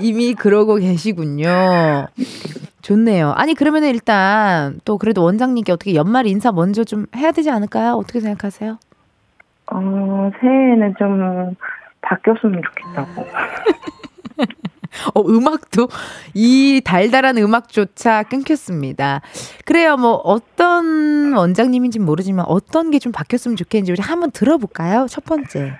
[0.00, 2.06] 이미 그러고 계시군요.
[2.82, 3.32] 좋네요.
[3.36, 7.94] 아니, 그러면은 일단 또 그래도 원장님께 어떻게 연말 인사 먼저 좀 해야 되지 않을까요?
[7.94, 8.78] 어떻게 생각하세요?
[9.70, 11.54] 어, 새해에는 좀
[12.02, 13.26] 바뀌었으면 좋겠다고.
[15.14, 15.88] 어, 음악도
[16.34, 19.20] 이 달달한 음악조차 끊겼습니다.
[19.64, 19.96] 그래요.
[19.96, 25.06] 뭐 어떤 원장님인지 모르지만 어떤 게 좀 바뀌었으면 좋겠는지 우리 한번 들어볼까요?
[25.08, 25.74] 첫 번째.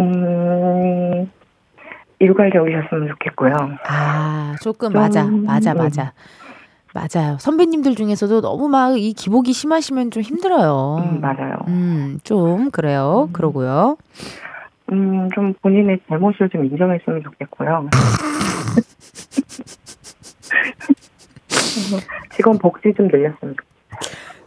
[0.00, 1.30] 음,
[2.20, 3.52] 일괄적이셨으면 좋겠고요.
[3.86, 5.24] 아, 조금 좀, 맞아.
[5.24, 5.78] 맞아, 네.
[5.82, 6.12] 맞아.
[6.94, 7.36] 맞아요.
[7.38, 10.96] 선배님들 중에서도 너무 막 이 기복이 심하시면 좀 힘들어요.
[11.00, 11.54] 음, 맞아요.
[11.68, 13.28] 음, 좀 그래요.
[13.32, 13.96] 그러고요.
[14.90, 17.88] 음, 좀 본인의 잘못을 좀 인정했으면 좋겠고요.
[22.34, 23.67] 직원 복지 좀 늘렸으면 좋겠어요.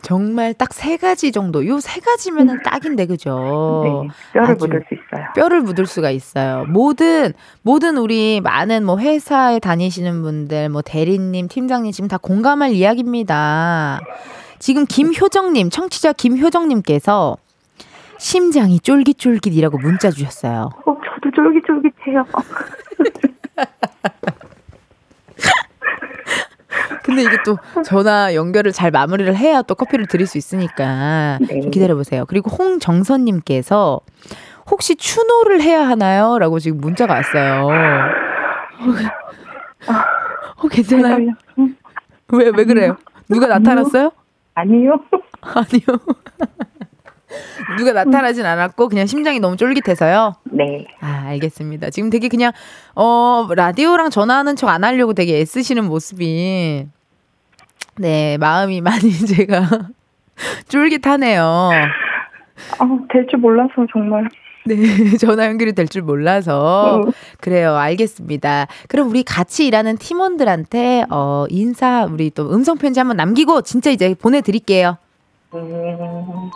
[0.01, 1.65] 정말 딱 세 가지 정도.
[1.67, 3.81] 요 세 가지면은 딱인데 그죠?
[3.83, 3.91] 네,
[4.33, 5.25] 뼈를 묻을 수 있어요.
[5.35, 6.65] 뼈를 묻을 수가 있어요.
[6.67, 13.99] 모든 모든 우리 많은 뭐 회사에 다니시는 분들, 뭐 대리님, 팀장님 지금 다 공감할 이야기입니다.
[14.59, 17.37] 지금 김효정님, 청취자 김효정님께서
[18.19, 20.69] 심장이 쫄깃쫄깃이라고 문자 주셨어요.
[20.85, 22.25] 어, 저도 쫄깃쫄깃해요.
[27.03, 31.61] 근데 이게 또 전화 연결을 잘 마무리를 해야 또 커피를 드릴 수 있으니까 네.
[31.61, 32.25] 좀 기다려 보세요.
[32.27, 33.99] 그리고 홍정선님께서
[34.69, 36.37] 혹시 추노를 해야 하나요?
[36.39, 37.67] 라고 지금 문자가 왔어요.
[40.57, 41.13] 어, 괜찮아요?
[41.13, 41.33] 헷갈려.
[41.59, 41.75] 음,
[42.29, 42.97] 왜, 왜 그래요?
[43.27, 44.11] 누가 나타났어요?
[44.53, 44.99] 아니요.
[45.41, 45.99] 아니요.
[47.77, 50.35] 누가 나타나진 않았고, 그냥 심장이 너무 쫄깃해서요?
[50.45, 50.85] 네.
[50.99, 51.89] 아, 알겠습니다.
[51.89, 52.51] 지금 되게 그냥,
[52.95, 56.87] 어, 라디오랑 전화하는 척 안 하려고 되게 애쓰시는 모습이,
[57.97, 59.67] 네, 마음이 많이 제가
[60.67, 61.43] 쫄깃하네요.
[61.43, 64.27] 어, 될줄 몰라서 정말.
[64.65, 64.75] 네,
[65.17, 67.01] 전화 연결이 될 줄 몰라서.
[67.07, 67.11] 어.
[67.39, 68.67] 그래요, 알겠습니다.
[68.87, 74.97] 그럼 우리 같이 일하는 팀원들한테, 어, 인사, 우리 또 음성편지 한번 남기고, 진짜 이제 보내드릴게요.
[75.55, 76.51] 음,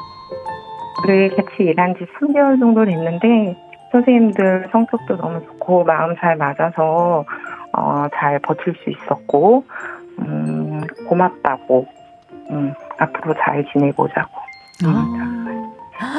[1.03, 3.55] 그래, 같이 일한 지 3개월 정도 됐는데,
[3.91, 7.25] 선생님들 성격도 너무 좋고, 마음 잘 맞아서,
[7.73, 9.65] 어, 잘 버틸 수 있었고,
[10.19, 11.85] 음, 고맙다고,
[12.51, 14.31] 음, 앞으로 잘 지내보자고.
[14.85, 15.71] 음,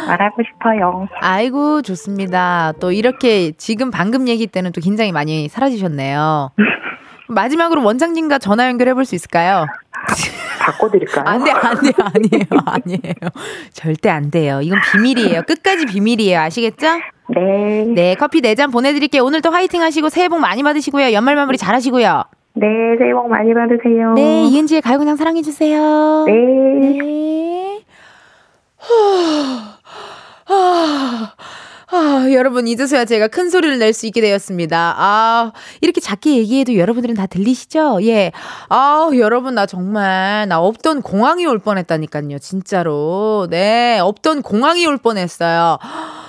[0.08, 1.06] 말하고 싶어요.
[1.20, 2.72] 아이고, 좋습니다.
[2.80, 6.50] 또 이렇게 지금 방금 얘기 때는 또 긴장이 많이 사라지셨네요.
[7.28, 9.66] 마지막으로 원장님과 전화 연결해 볼 수 있을까요?
[10.66, 11.24] 바꿔드릴까요?
[11.26, 13.14] 안 돼, 안 돼요, 아니에요, 아니에요.
[13.72, 14.60] 절대 안 돼요.
[14.62, 15.42] 이건 비밀이에요.
[15.42, 16.40] 끝까지 비밀이에요.
[16.40, 16.86] 아시겠죠?
[17.28, 17.84] 네.
[17.94, 19.24] 네, 커피 4잔 보내드릴게요.
[19.24, 21.12] 오늘도 화이팅 하시고 새해 복 많이 받으시고요.
[21.12, 22.24] 연말 마무리 잘 하시고요.
[22.54, 22.66] 네,
[22.98, 24.14] 새해 복 많이 받으세요.
[24.14, 26.24] 네, 이은지의 가요광장 사랑해주세요.
[26.26, 26.32] 네.
[26.32, 27.80] 네.
[30.48, 31.32] 아,
[31.88, 34.94] 아, 여러분, 이제서야 제가 큰 소리를 낼 수 있게 되었습니다.
[34.98, 38.00] 아, 이렇게 작게 얘기해도 여러분들은 다 들리시죠?
[38.02, 38.32] 예.
[38.68, 42.38] 아, 여러분, 나 정말, 나 없던 공항이 올 뻔했다니까요.
[42.40, 43.46] 진짜로.
[43.50, 45.78] 네, 없던 공항이 올 뻔했어요.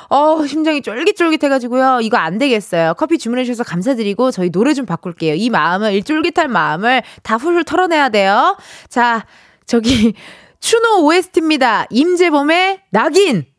[0.09, 1.99] 어, 심장이 쫄깃쫄깃해가지고요.
[2.03, 2.93] 이거 안 되겠어요.
[2.95, 5.33] 커피 주문해주셔서 감사드리고, 저희 노래 좀 바꿀게요.
[5.33, 8.55] 이 마음을, 이 쫄깃할 마음을 다 훌훌 털어내야 돼요.
[8.89, 9.25] 자,
[9.65, 10.13] 저기,
[10.61, 11.87] 추노 OST입니다.
[11.89, 13.56] 임재범의 낙인!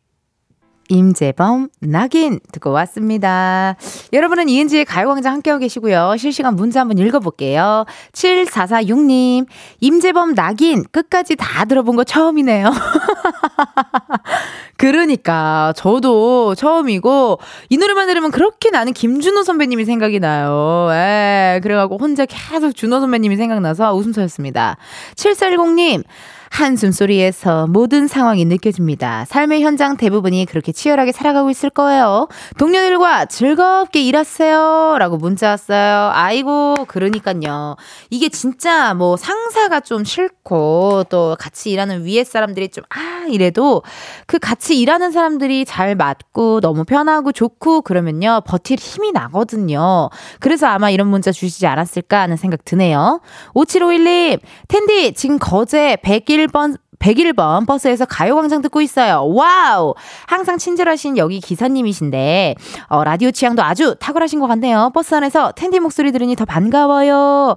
[0.89, 3.75] 임재범, 낙인 듣고 왔습니다.
[4.11, 6.15] 여러분은 이은지의 가요광장 함께하고 계시고요.
[6.17, 7.85] 실시간 문자 한번 읽어볼게요.
[8.11, 9.45] 7446님,
[9.79, 12.71] 임재범, 낙인 끝까지 다 들어본 거 처음이네요.
[14.77, 20.89] 그러니까 저도 처음이고 이 노래만 들으면 그렇게 나는 김준호 선배님이 생각이 나요.
[20.91, 24.77] 에, 그래가지고 혼자 계속 준호 선배님이 생각나서 웃음 터였습니다.
[25.15, 26.03] 7410님,
[26.49, 29.25] 한숨 소리에서 모든 상황이 느껴집니다.
[29.25, 32.27] 삶의 현장 대부분이 그렇게 치열하게 살아가고 있을 거예요.
[32.57, 34.97] 동료들과 즐겁게 일하세요.
[34.99, 36.11] 라고 문자 왔어요.
[36.13, 37.75] 아이고, 그러니까요.
[38.09, 43.83] 이게 진짜 뭐 상사가 좀 싫고 또 같이 일하는 위에 사람들이 좀, 아, 이래도
[44.25, 48.41] 그 같이 일하는 사람들이 잘 맞고 너무 편하고 좋고 그러면요.
[48.45, 50.09] 버틸 힘이 나거든요.
[50.39, 53.21] 그래서 아마 이런 문자 주시지 않았을까 하는 생각 드네요.
[53.53, 59.25] 5751님, 텐디, 지금 거제 101 101번 101번 버스에서 가요광장 듣고 있어요.
[59.33, 59.93] wow!
[60.27, 62.55] 항상 친절하신 여기 기사님이신데,
[62.87, 64.91] 어, 라디오 취향도 아주 탁월하신 것 같네요.
[64.93, 67.55] 버스 안에서 텐디 목소리 들으니 더 반가워요.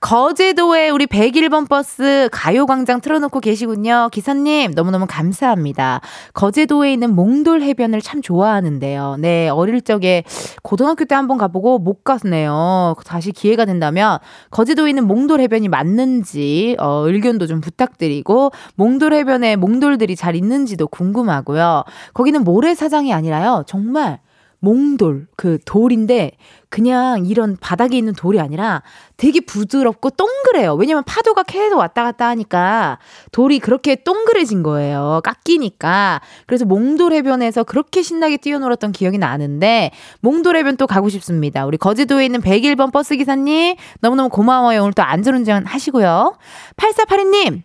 [0.00, 4.08] 거제도에 우리 101번 버스 가요광장 틀어놓고 계시군요.
[4.10, 6.00] 기사님, 너무너무 감사합니다.
[6.32, 9.16] 거제도에 있는 몽돌 해변을 참 좋아하는데요.
[9.18, 10.24] 네, 어릴 적에
[10.62, 12.96] 고등학교 때 한번 가보고 못 갔네요.
[13.04, 14.18] 다시 기회가 된다면
[14.50, 21.84] 거제도에 있는 몽돌 해변이 맞는지, 어, 의견도 좀 부탁드리고, 몽돌 해변에 몽돌들이 잘 있는지도 궁금하고요.
[22.14, 23.64] 거기는 모래사장이 아니라요.
[23.66, 24.18] 정말
[24.60, 26.32] 몽돌, 그 돌인데
[26.68, 28.82] 그냥 이런 바닥에 있는 돌이 아니라
[29.16, 30.74] 되게 부드럽고 동그래요.
[30.74, 32.98] 왜냐면 파도가 계속 왔다 갔다 하니까
[33.32, 35.20] 돌이 그렇게 동그래진 거예요.
[35.24, 36.20] 깎이니까.
[36.46, 41.66] 그래서 몽돌 해변에서 그렇게 신나게 뛰어놀았던 기억이 나는데 몽돌 해변 또 가고 싶습니다.
[41.66, 44.82] 우리 거제도에 있는 101번 버스 기사님 너무너무 고마워요.
[44.82, 46.36] 오늘 또 안전운전 하시고요.
[46.76, 47.62] 8482님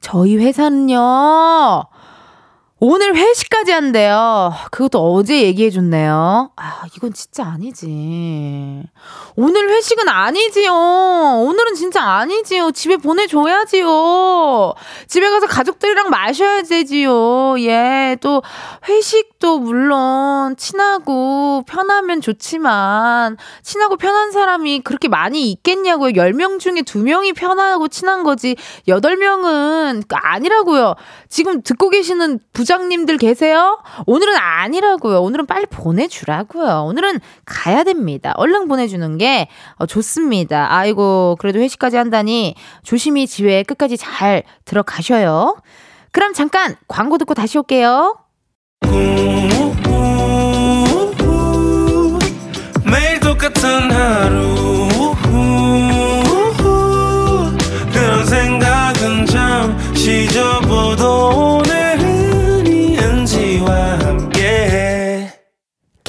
[0.00, 1.84] 저희 회사는요.
[2.84, 4.52] 오늘 회식까지 한대요.
[4.72, 6.50] 그것도 어제 얘기해 줬네요.
[6.56, 8.82] 아, 이건 진짜 아니지.
[9.36, 10.72] 오늘 회식은 아니지요.
[10.72, 12.72] 오늘은 진짜 아니지요.
[12.72, 14.74] 집에 보내줘야지요.
[15.06, 17.54] 집에 가서 가족들이랑 마셔야 되지요.
[17.60, 18.42] 예, 또
[18.88, 26.14] 회식도 물론 친하고 편하면 좋지만 친하고 편한 사람이 그렇게 많이 있겠냐고요.
[26.14, 28.56] 10명 중에 2명이 편하고 친한 거지.
[28.88, 30.96] 8명은 아니라고요.
[31.28, 33.78] 지금 듣고 계시는 부자 부장님들 계세요?
[34.06, 35.20] 오늘은 아니라고요.
[35.20, 36.84] 오늘은 빨리 보내주라고요.
[36.86, 38.32] 오늘은 가야 됩니다.
[38.36, 40.72] 얼른 보내주는 게 어, 좋습니다.
[40.72, 45.56] 아이고, 그래도 회식까지 한다니 조심히 집에 끝까지 잘 들어가셔요.
[46.12, 48.16] 그럼 잠깐 광고 듣고 다시 올게요.
[52.84, 54.88] 매일 똑같은 하루
[57.92, 61.61] 그런 생각은 잠시 접어도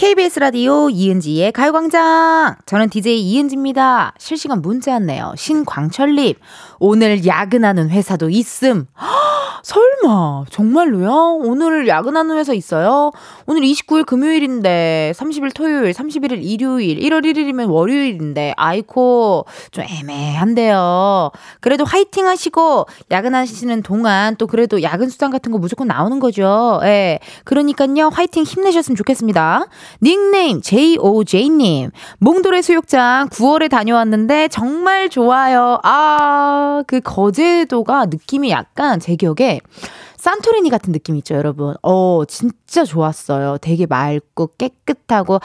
[0.04, 2.58] KBS 라디오 이은지의 가요광장.
[2.66, 4.14] 저는 DJ 이은지입니다.
[4.18, 5.34] 실시간 문자 왔네요.
[5.38, 6.34] 신광철님,
[6.86, 8.88] 오늘 야근하는 회사도 있음.
[9.64, 11.40] 설마 정말로요?
[11.42, 13.12] 오늘 야근하는 회사 있어요?
[13.46, 21.32] 오늘 29일 금요일인데 30일 토요일, 31일 일요일, 1월 1일이면 월요일인데 아이코 좀 애매한데요.
[21.62, 26.82] 그래도 화이팅 하시고 야근하시는 동안 또 그래도 야근 수당 같은 거 무조건 나오는 거죠.
[26.84, 27.20] 예.
[27.46, 28.10] 그러니까요.
[28.10, 29.68] 화이팅 힘내셨으면 좋겠습니다.
[30.02, 31.92] 닉네임 JOJ님.
[32.20, 35.80] 몽돌의 수욕장 9월에 다녀왔는데 정말 좋아요.
[35.84, 39.60] 아, 그 거제도가 느낌이 약간 제 기억에
[40.24, 41.76] 산토리니 같은 느낌 있죠, 여러분.
[41.84, 43.58] 어, 진짜 좋았어요.
[43.60, 45.42] 되게 맑고 깨끗하고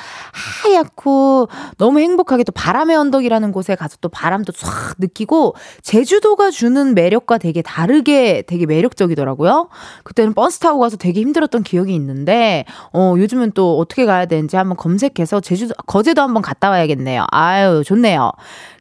[0.63, 7.39] 하얗고 너무 행복하게 또 바람의 언덕이라는 곳에 가서 또 바람도 싹 느끼고 제주도가 주는 매력과
[7.39, 9.69] 되게 다르게 되게 매력적이더라고요.
[10.05, 14.77] 그때는 버스 타고 가서 되게 힘들었던 기억이 있는데 어, 요즘은 또 어떻게 가야 되는지 한번
[14.77, 17.27] 검색해서 제주도 거제도 한번 갔다 와야겠네요.
[17.33, 18.31] 아유, 좋네요.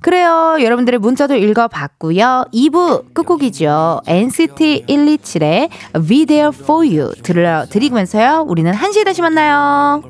[0.03, 0.57] 그래요.
[0.61, 2.45] 여러분들의 문자도 읽어 봤고요.
[2.53, 4.01] 2부 끝곡이죠.
[4.05, 5.69] NCT 127의
[6.07, 8.45] Be There For You 들려 드리면서요.
[8.47, 10.03] 우리는 1시에 다시 만나요.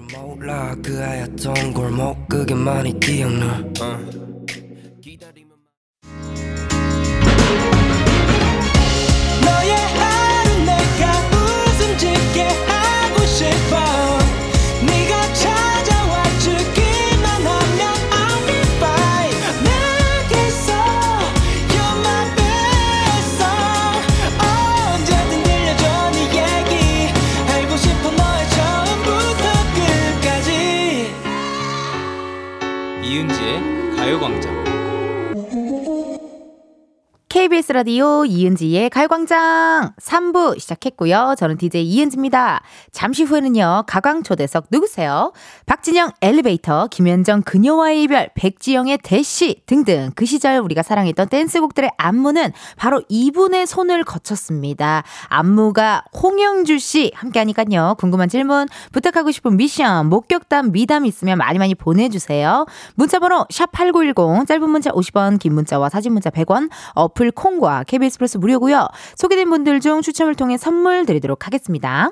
[37.37, 41.35] KBS 라디오 이은지의 가요광장 3부 시작했고요.
[41.37, 42.63] 저는 DJ 이은지입니다.
[42.91, 45.33] 잠시 후에는요, 가광초대석 누구세요?
[45.67, 53.03] 박진영 엘리베이터, 김현정 그녀와의 이별, 백지영의 대시 등등 그 시절 우리가 사랑했던 댄스곡들의 안무는 바로
[53.07, 55.03] 이분의 손을 거쳤습니다.
[55.27, 57.97] 안무가 홍영주 씨 함께 하니까요.
[57.99, 62.65] 궁금한 질문, 부탁하고 싶은 미션, 목격담, 미담 있으면 많이 많이 보내주세요.
[62.95, 68.37] 문자번호 샵8910, 짧은 문자 50원, 긴 문자와 사진 문자 100원, 어플 어플 콩과 KBS 플러스
[68.37, 68.87] 무료고요.
[69.15, 72.11] 소개된 분들 중 추첨을 통해 선물 드리도록 하겠습니다.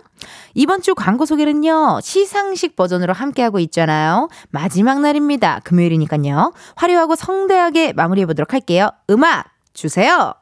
[0.53, 1.99] 이번 주 광고 소개는요.
[2.01, 4.27] 시상식 버전으로 함께하고 있잖아요.
[4.49, 5.61] 마지막 날입니다.
[5.63, 6.53] 금요일이니까요.
[6.75, 8.89] 화려하고 성대하게 마무리해 보도록 할게요.
[9.09, 10.33] 음악 주세요.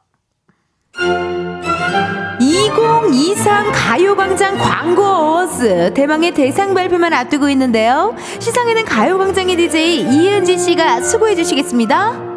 [2.40, 8.14] 2023 가요광장 광고 어워즈 대망의 대상 발표만 앞두고 있는데요.
[8.38, 12.34] 시상에는 가요광장의 DJ 이은지 씨가 수고해 주시겠습니다.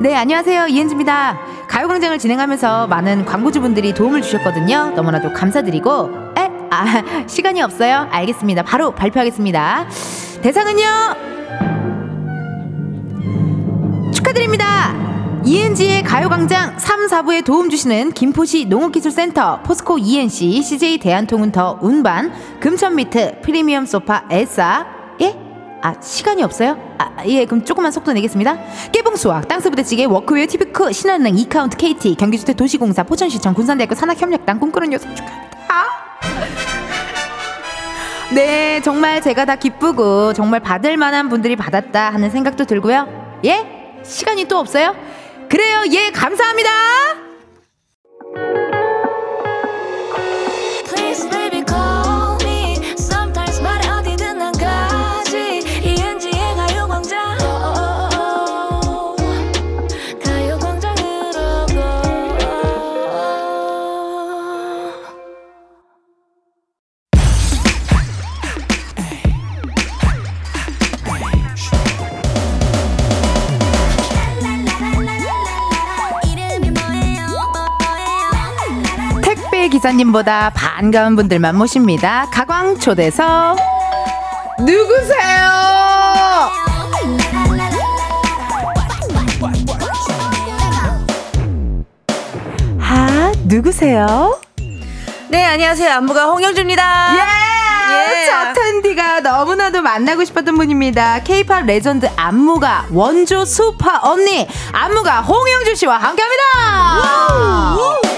[0.00, 0.68] 네, 안녕하세요.
[0.68, 1.49] 이은지입니다.
[1.80, 4.92] 가요광장을 진행하면서 많은 광고주분들이 도움을 주셨거든요.
[4.94, 6.50] 너무나도 감사드리고, 에?
[6.70, 8.06] 아, 시간이 없어요?
[8.10, 8.64] 알겠습니다.
[8.64, 9.86] 바로 발표하겠습니다.
[10.42, 10.84] 대상은요!
[14.12, 14.94] 축하드립니다!
[15.42, 23.40] 이은지의 가요광장 3, 4부에 도움 주시는 김포시 농업기술센터, 포스코 ENC, CJ 대한통운 더 운반, 금천미트,
[23.40, 24.99] 프리미엄 소파 에싸, 예?
[25.82, 26.76] 아, 시간이 없어요?
[26.98, 28.58] 아, 예, 그럼 조금만 속도 내겠습니다.
[28.92, 35.58] 깨봉수학, 땅스부대찌개, 워크웨어, 티비크, 신한은행, 이카운트, KT, 경기주택 도시공사, 포천시청, 군산대학교 산학협력단, 꿈꾸는 여성 축하합니다.
[38.34, 43.40] 네, 정말 제가 다 기쁘고 정말 받을 만한 분들이 받았다 하는 생각도 들고요.
[43.44, 43.66] 예?
[44.04, 44.94] 시간이 또 없어요?
[45.48, 46.70] 그래요, 예, 감사합니다!
[79.80, 82.28] 기사님보다 반가운 분들만 모십니다.
[82.30, 83.56] 가광 초대서
[84.58, 85.48] 누구세요?
[92.78, 94.38] 아, 누구세요?
[95.30, 95.90] 네, 안녕하세요.
[95.94, 97.14] 안무가 홍영주입니다.
[97.14, 97.20] 예!
[97.94, 98.26] 예.
[98.26, 101.22] 첫 텐디가 너무나도 만나고 싶었던 분입니다.
[101.22, 108.09] 케이팝 레전드 안무가 원조 수파 언니 안무가 홍영주 씨와 함께합니다.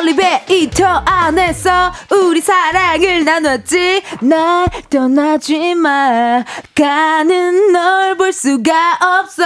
[0.00, 4.02] 엘리베이터 안에서 우리 사랑을 나눴지.
[4.22, 6.42] 날 떠나지 마.
[6.74, 8.72] 가는 널 볼 수가
[9.20, 9.42] 없어.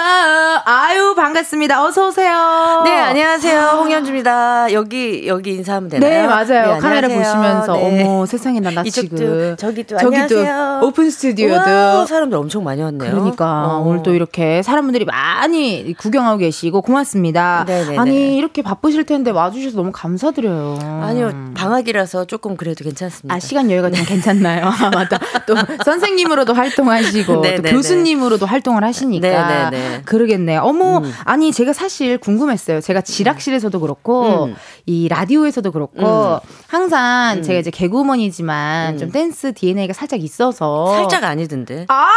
[0.64, 1.84] 아유 반갑습니다.
[1.84, 2.82] 어서 오세요.
[2.84, 3.60] 네 안녕하세요.
[3.80, 4.72] 홍현주입니다.
[4.72, 6.08] 여기 여기 인사하면 되나요?
[6.22, 6.74] 네 맞아요.
[6.74, 8.04] 네, 카메라 보시면서 네.
[8.04, 9.56] 어머 세상에 나 나 지금.
[9.58, 10.80] 저기도 저기도 안녕하세요.
[10.84, 11.54] 오픈 스튜디오도.
[11.54, 13.10] 우와, 사람들 엄청 많이 왔네요.
[13.10, 13.82] 그러니까 어.
[13.84, 17.64] 오늘 또 이렇게 사람들이 많이 구경하고 계시고 고맙습니다.
[17.66, 17.98] 네네네.
[17.98, 23.90] 아니 이렇게 바쁘실 텐데 와주셔서 너무 감사드려요 아니요 방학이라서 조금 그래도 괜찮습니다 아 시간 여유가
[23.90, 24.66] 좀 괜찮나요?
[24.66, 25.54] 아, 맞다 또
[25.84, 30.02] 선생님으로도 활동하시고 또 교수님으로도 활동을 하시니까 네네네.
[30.04, 30.60] 그러겠네요.
[30.62, 31.12] 어머, 음.
[31.24, 32.80] 아니 제가 사실 궁금했어요.
[32.80, 34.56] 제가 지락실에서도 그렇고 음.
[34.86, 36.38] 이 라디오에서도 그렇고 음.
[36.68, 37.42] 항상 음.
[37.42, 38.98] 제가 이제 개그우먼이지만 음.
[38.98, 41.86] 좀 댄스 DNA가 살짝 있어서 살짝 아니던데.
[41.88, 42.08] 아!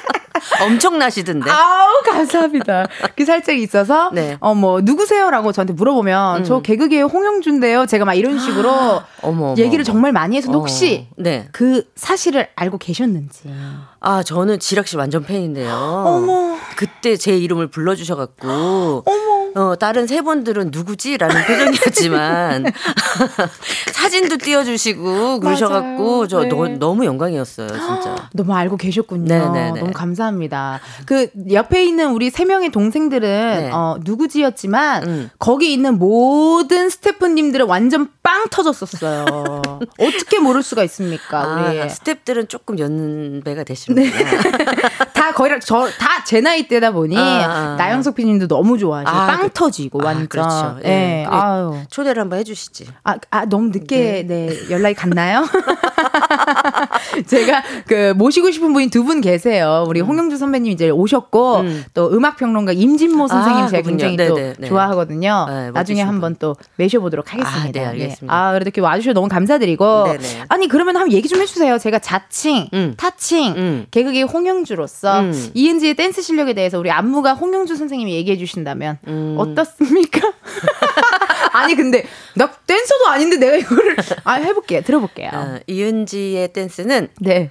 [0.62, 1.50] 엄청나시던데.
[1.50, 2.86] 아우 감사합니다.
[3.16, 4.36] 그 살짝 있어서 네.
[4.40, 6.44] 어 뭐 누구세요라고 저한테 물어보면 음.
[6.44, 7.86] 저 개그계의 홍영준데요.
[7.86, 9.54] 제가 막 이런 식으로 어머, 어머.
[9.58, 11.48] 얘기를 정말 많이 해서 어, 혹시 네.
[11.52, 13.52] 그 사실을 알고 계셨는지.
[14.00, 15.72] 아, 저는 지락 씨 완전 팬인데요.
[15.74, 16.56] 어머.
[16.76, 19.02] 그때 제 이름을 불러주셔갖고.
[19.04, 19.35] 어머.
[19.56, 21.16] 어, 다른 세 분들은 누구지?
[21.16, 22.66] 라는 표정이었지만,
[23.92, 26.28] 사진도 띄워주시고, 그러셔갖고.
[26.28, 26.48] 저 네.
[26.48, 28.28] 너, 너무 영광이었어요, 진짜.
[28.34, 29.24] 너무 알고 계셨군요.
[29.24, 29.80] 네네네.
[29.80, 30.80] 너무 감사합니다.
[31.06, 33.70] 그 옆에 있는 우리 세 명의 동생들은 네.
[33.72, 35.30] 어, 누구지였지만 음.
[35.38, 39.24] 거기 있는 모든 스태프님들은 완전 빵 터졌었어요.
[39.98, 41.80] 어떻게 모를 수가 있습니까, 우리.
[41.80, 44.30] 아, 스탭들은 조금 연배가 되시는구나.
[44.30, 44.76] 네.
[45.14, 47.76] 다 거의 저다 제 나이 때다 보니 아, 아.
[47.76, 50.28] 나영석 PD님도 너무 좋아하시고 아, 빵 그- 터지고 아, 완전.
[50.28, 50.78] 그렇죠.
[50.84, 50.88] 예.
[50.88, 51.24] 예.
[51.24, 51.74] 그게- 아유.
[51.90, 52.86] 초대를 한번 해주시지.
[53.04, 54.48] 아, 아 너무 늦게 네.
[54.70, 55.44] 연락이 갔나요?
[57.26, 59.84] 제가 그 모시고 싶은 분이 두 분 계세요.
[59.86, 61.84] 우리 홍영주 선배님 이제 오셨고 음.
[61.94, 63.88] 또 음악 평론가 임진모 선생님 아, 제가.
[63.88, 64.68] 굉장히 네네, 또 네.
[64.68, 65.46] 좋아하거든요.
[65.48, 67.68] 네, 나중에 한번 또 매셔 보도록 하겠습니다.
[67.68, 68.34] 아, 네, 알겠습니다.
[68.34, 70.24] 아, 그래도 이렇게 와 주셔서 너무 감사드리고 네네.
[70.48, 71.78] 아니 그러면 한번 얘기 좀 해 주세요.
[71.78, 72.94] 제가 자칭, 음.
[72.96, 73.86] 타칭, 음.
[73.92, 75.50] 개그계 홍영주로서 음.
[75.54, 78.98] 이은지의 댄스 실력에 대해서 우리 안무가 홍영주 선생님이 얘기해 주신다면
[79.36, 79.52] 음.
[79.52, 80.20] 어떻습니까?
[81.52, 84.82] 아니 근데 나 댄서도 아닌데 내가 이거를 아 해볼게요.
[84.82, 85.30] 들어볼게요.
[85.32, 87.50] 어, 이은지의 댄스는 네.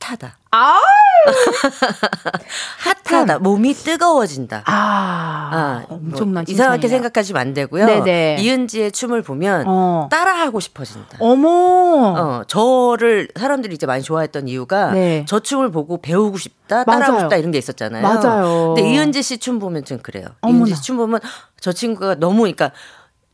[0.00, 0.38] 핫하다.
[0.50, 0.78] 아,
[3.08, 3.38] 핫하다.
[3.38, 4.62] 몸이 뜨거워진다.
[4.66, 6.88] 아, 아, 엄청난 뭐 이상하게.
[6.88, 7.86] 생각하시면 안 되고요.
[7.86, 8.36] 네네.
[8.40, 10.08] 이은지의 춤을 보면 어.
[10.10, 11.18] 따라하고 싶어진다.
[11.20, 11.48] 어머.
[11.48, 15.24] 어, 저를 사람들이 이제 많이 좋아했던 이유가 네.
[15.28, 17.24] 저 춤을 보고 배우고 싶다, 따라하고 맞아요.
[17.26, 18.02] 싶다 이런 게 있었잖아요.
[18.02, 18.74] 맞아요.
[18.74, 20.26] 근데 이은지 씨 춤 보면 좀 그래요.
[20.40, 20.58] 어머나.
[20.58, 21.20] 이은지 씨 춤 보면
[21.60, 22.72] 저 친구가 너무 그러니까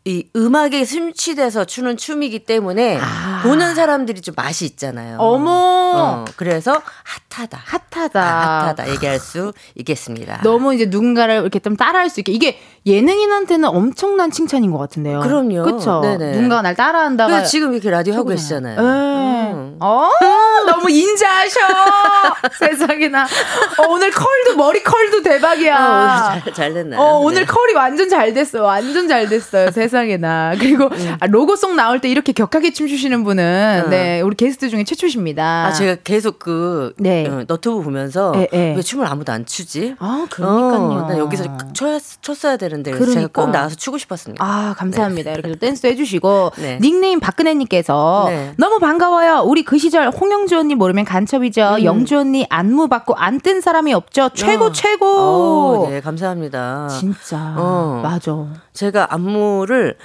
[0.04, 2.98] 이 음악에 심취돼서 추는 춤이기 때문에
[3.44, 5.14] 보는 사람들이 좀 맛이 있잖아요.
[5.14, 5.22] 아.
[5.22, 5.50] 어머.
[5.94, 6.82] 어, 그래서
[7.30, 7.62] 핫하다.
[7.92, 8.20] 핫하다.
[8.20, 10.40] 아, 핫하다 얘기할 수 있겠습니다.
[10.42, 15.20] 너무 이제 누군가를 이렇게 좀 따라할 수 있게 이게 예능인한테는 엄청난 칭찬인 것 같은데요.
[15.20, 15.62] 그럼요.
[15.62, 16.00] 그렇죠.
[16.00, 18.80] 누군가가 날 따라한다가 그래서 지금 이렇게 라디오 하고 계시잖아요.
[18.80, 18.82] 네.
[19.52, 19.76] 음.
[19.78, 20.08] 어,
[20.66, 21.60] 너무 인자하셔.
[22.58, 23.24] 세상에나.
[23.24, 25.76] 어, 오늘 컬도 머리 컬도 대박이야.
[25.76, 27.00] 어, 잘, 잘 됐나요?
[27.00, 27.46] 어, 오늘 네.
[27.46, 28.62] 컬이 완전 잘 됐어요.
[28.64, 29.70] 완전 잘 됐어요.
[29.70, 30.54] 세상 에나.
[30.58, 31.16] 그리고 음.
[31.20, 35.66] 아, 로고송 나올 때 이렇게 격하게 춤추시는 분은 네, 우리 게스트 중에 최초십니다.
[35.66, 37.26] 아, 제가 계속 그 네.
[37.28, 38.74] 어, 너튜브 보면서 예, 예.
[38.74, 39.94] 왜 춤을 아무도 안 추지?
[39.98, 41.04] 아, 그러니까요.
[41.04, 43.42] 어, 나 여기서 춰, 췄어야 되는데 그래서 제가 그러니까.
[43.42, 44.42] 꼭 나와서 추고 싶었습니다.
[44.42, 45.32] 아, 감사합니다.
[45.32, 46.52] 이렇게 또 댄스도 해주시고.
[46.56, 46.78] 네.
[46.80, 48.52] 닉네임 박근혜님께서 네.
[48.56, 49.42] 너무 반가워요.
[49.44, 51.84] 우리 그 시절 홍영주 언니 모르면 간첩이죠.
[51.84, 54.30] 영주 언니 안무 받고 안 뜬 사람이 없죠.
[54.34, 54.70] 최고, 음.
[54.70, 54.72] 어.
[54.72, 55.06] 최고.
[55.06, 56.86] 어, 네, 감사합니다.
[56.88, 57.54] 진짜.
[57.56, 58.00] 어.
[58.02, 58.46] 맞아.
[58.72, 59.96] 제가 안무를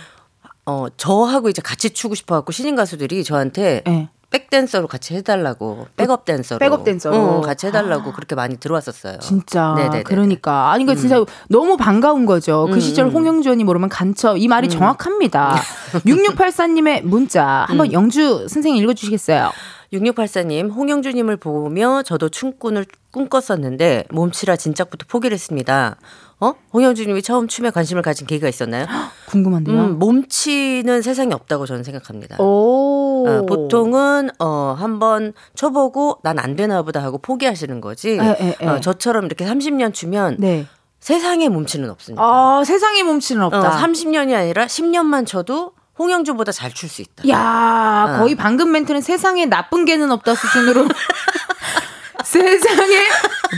[0.65, 4.09] 어, 저하고 이제 같이 추고 싶어 갖고 신인 가수들이 저한테 네.
[4.29, 7.37] 백댄서로 같이 해달라고 백업 댄서로 백업 댄서로.
[7.37, 9.19] 응, 같이 해달라고 그렇게 많이 들어왔었어요.
[9.19, 9.73] 진짜.
[9.77, 10.03] 네네네.
[10.03, 10.71] 그러니까.
[10.71, 12.67] 아니, 그러니까 진짜 너무 반가운 거죠.
[12.69, 13.11] 그 음, 시절 음.
[13.11, 14.37] 홍영주 언니 모르면 간첩.
[14.37, 15.55] 이 말이 정확합니다.
[16.05, 17.65] 6684님의 문자.
[17.69, 17.71] 음.
[17.71, 19.51] 한번 영주 선생님 읽어주시겠어요?
[19.93, 25.95] 6684님, 홍영주님을 보며 저도 춤꾼을 꿈꿨었는데 몸치라 진작부터 포기를 했습니다.
[26.39, 26.53] 어?
[26.73, 28.85] 홍영주님이 처음 춤에 관심을 가진 계기가 있었나요?
[29.29, 29.75] 궁금한데요.
[29.75, 32.37] 음, 몸치는 세상에 없다고 저는 생각합니다.
[32.39, 33.25] 오.
[33.27, 38.11] 어, 보통은 어 한번 쳐보고 난 안 되나 보다 하고 포기하시는 거지.
[38.11, 38.65] 에, 에, 에.
[38.67, 40.67] 어, 저처럼 이렇게 30년 추면 네.
[40.99, 42.21] 세상에 몸치는 없습니다.
[42.23, 43.79] 아, 세상에 몸치는 어, 없다.
[43.81, 47.27] 30년이 아니라 10년만 쳐도 홍영주보다 잘 출 수 있다.
[47.29, 48.19] 야, 어.
[48.19, 50.85] 거의 방금 멘트는 세상에 나쁜 개는 없다 수준으로
[52.23, 52.95] 세상에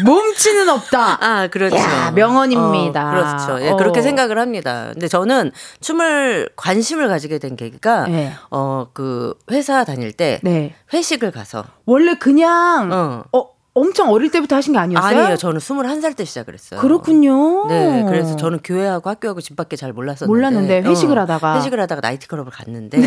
[0.06, 1.18] 몸치는 없다.
[1.26, 1.76] 아, 그렇죠.
[1.76, 3.08] 야, 명언입니다.
[3.08, 3.66] 어, 그렇죠.
[3.66, 3.76] 예, 어.
[3.76, 4.90] 그렇게 생각을 합니다.
[4.94, 5.52] 근데 저는
[5.82, 8.34] 춤을 관심을 가지게 된 계기가 네.
[8.52, 10.76] 어, 그 회사 다닐 때 네.
[10.94, 13.24] 회식을 가서 원래 그냥 어.
[13.38, 13.50] 어.
[13.76, 15.20] 엄청 어릴 때부터 하신 게 아니었어요?
[15.20, 15.38] 아니에요.
[15.38, 16.82] 저는 21살 때 시작을 했어요.
[16.82, 17.68] 그렇군요.
[17.68, 21.54] 네, 그래서 저는 교회하고 학교하고 집 밖에 잘 몰랐었는데 몰랐는데 회식을 어, 하다가.
[21.54, 21.60] 네.
[21.60, 22.98] 회식을 하다가 나이트클럽을 갔는데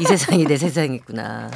[0.00, 1.50] 이 세상이 내 세상이구나.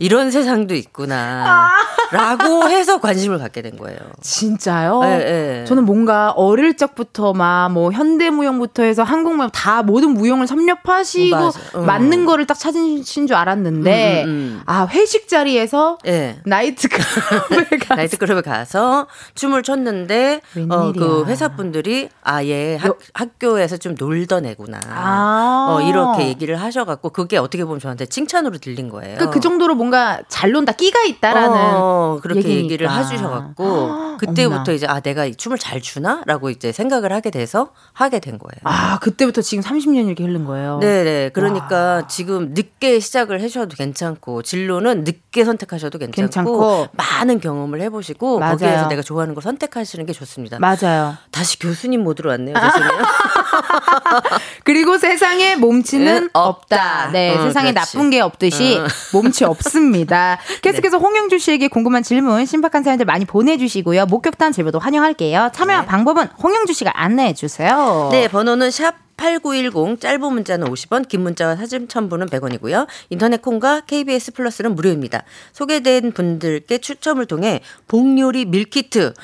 [0.00, 1.70] 이런 세상도 있구나.
[2.10, 3.98] 라고 해서 관심을 갖게 된 거예요.
[4.20, 5.00] 진짜요?
[5.04, 5.62] 예, 예.
[5.62, 5.64] 어?
[5.64, 11.36] 저는 뭔가 어릴 적부터 막 뭐 현대무용부터 해서 한국무용 다 모든 무용을 섭렵하시고.
[11.74, 11.80] 어.
[11.80, 14.62] 맞는 거를 딱 찾으신 줄 알았는데 음, 음, 음.
[14.66, 16.40] 아 회식 자리에서 예.
[16.44, 21.24] 나이트 클럽에 가 나이트클럽에 가서 춤을 췄는데 어, 그.
[21.26, 22.78] 회사 분들이 아예
[23.14, 24.80] 학교에서 좀 놀던 애구나.
[24.88, 25.66] 아.
[25.70, 29.18] 어, 이렇게 얘기를 하셔갖고 그게 어떻게 보면 저한테 칭찬으로 들린 거예요.
[29.18, 31.56] 그, 그 정도로 뭔가 잘 논다, 끼가 있다라는.
[31.56, 32.62] 어, 그렇게 얘기니까.
[32.64, 34.72] 얘기를 해주셔갖고 그때부터 어머나.
[34.72, 38.60] 이제 아 내가 이 춤을 잘 추나라고 이제 생각을 하게 돼서 하게 된 거예요.
[38.64, 40.78] 아, 그때부터 지금 30년 이렇게 흐른 거예요.
[40.80, 41.30] 네네.
[41.34, 46.88] 그러니까 지금 늦게 시작을 하셔도 괜찮고 진로는 늦게 선택하셔도 괜찮고, 괜찮고.
[46.92, 48.52] 많은 경험을 해보시고 맞아요.
[48.56, 50.58] 거기에서 내가 좋아하는 걸 선택하시는 게 좋습니다.
[50.58, 51.16] 맞아요.
[51.30, 52.54] 다시 교수님 모드로 왔네요.
[52.54, 52.88] 교수님.
[54.64, 57.10] 그리고 세상에 몸치는 응, 없다.
[57.12, 57.92] 네, 어, 세상에 그렇지.
[57.92, 58.86] 나쁜 게 없듯이 응.
[59.12, 60.38] 몸치 없습니다.
[60.48, 60.60] 네.
[60.60, 64.06] 계속해서 홍영주 씨에게 궁금한 질문, 신박한 사연들 많이 보내주시고요.
[64.06, 65.50] 목격단 제보도 환영할게요.
[65.52, 68.08] 참여 방법은 홍영주 씨가 안내해 주세요.
[68.12, 72.86] 네, 번호는 샵8910 짧은 문자는 50원, 긴 문자와 사진 첨부는 100원이고요.
[73.10, 75.22] 인터넷 콩과 KBS 플러스는 무료입니다.
[75.52, 79.14] 소개된 분들께 추첨을 통해 복요리 밀키트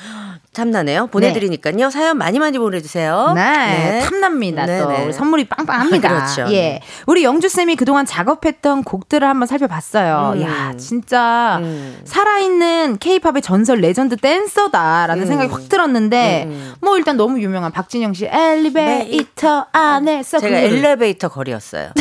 [0.53, 1.07] 참나네요.
[1.07, 1.89] 보내드리니까요.
[1.89, 3.31] 사연 많이 많이 보내주세요.
[3.35, 4.65] 네, 탐납니다.
[4.65, 5.05] 또 네네.
[5.05, 6.09] 우리 선물이 빵빵합니다.
[6.09, 6.53] 그렇죠.
[6.53, 6.81] 예, 네.
[7.07, 10.33] 우리 영주 쌤이 그동안 작업했던 곡들을 한번 살펴봤어요.
[10.35, 10.41] 음.
[10.41, 12.01] 야, 진짜 음.
[12.03, 15.27] 살아있는 K-pop의 전설 레전드 댄서다라는 음.
[15.27, 16.73] 생각이 확 들었는데, 음.
[16.81, 20.65] 뭐 일단 너무 유명한 박진영 씨 엘리베이터 안에서 제가 그.
[20.65, 21.91] 엘리베이터 거리였어요.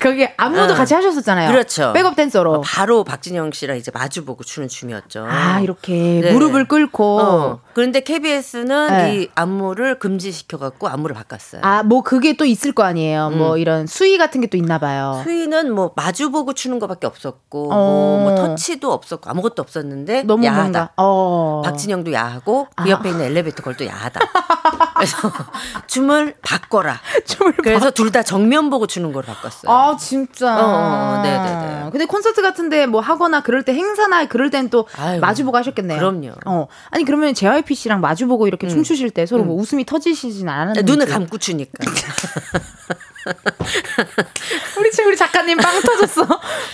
[0.00, 0.76] 거기 안무도 어.
[0.76, 1.50] 같이 하셨었잖아요.
[1.50, 1.92] 그렇죠.
[1.94, 2.52] 백업 댄서로.
[2.54, 5.26] 어, 바로 박진영 씨랑 이제 마주 보고 추는 춤이었죠.
[5.28, 6.32] 아 이렇게 네.
[6.32, 7.20] 무릎을 꿇고.
[7.20, 7.60] 어.
[7.72, 9.16] 그런데 KBS는 네.
[9.22, 11.62] 이 안무를 금지시켜 갖고 안무를 바꿨어요.
[11.64, 13.30] 아뭐 그게 또 있을 거 아니에요.
[13.30, 13.58] 뭐 음.
[13.58, 15.20] 이런 수위 같은 게 또 있나 봐요.
[15.24, 17.76] 수위는 뭐 마주 보고 추는 것밖에 없었고 어.
[17.76, 20.92] 뭐, 뭐 터치도 없었고 아무것도 없었는데 너무 야하다.
[20.96, 21.62] 어.
[21.64, 22.88] 박진영도 야하고 그 아.
[22.88, 24.20] 옆에 있는 엘리베이터 걸도 야하다.
[25.00, 25.32] 그래서
[25.86, 27.00] 춤을 바꿔라.
[27.26, 29.70] 춤을 그래서 둘다 정면 보고 추는 걸 바꿨어요.
[29.72, 30.56] 아 진짜.
[30.56, 31.90] 어, 어, 네네네.
[31.90, 35.98] 근데 콘서트 같은데 뭐 하거나 그럴 때 행사나 그럴 땐또 아유, 마주보고 하셨겠네요.
[35.98, 36.32] 그럼요.
[36.46, 40.82] 어 아니 그러면 JYP 씨랑 마주보고 이렇게 춤추실 때 서로 뭐 웃음이 터지시진 않았는지.
[40.84, 41.72] 눈을 감고 추니까.
[44.78, 46.22] 우리 지금 우리 작가님 빵 터졌어.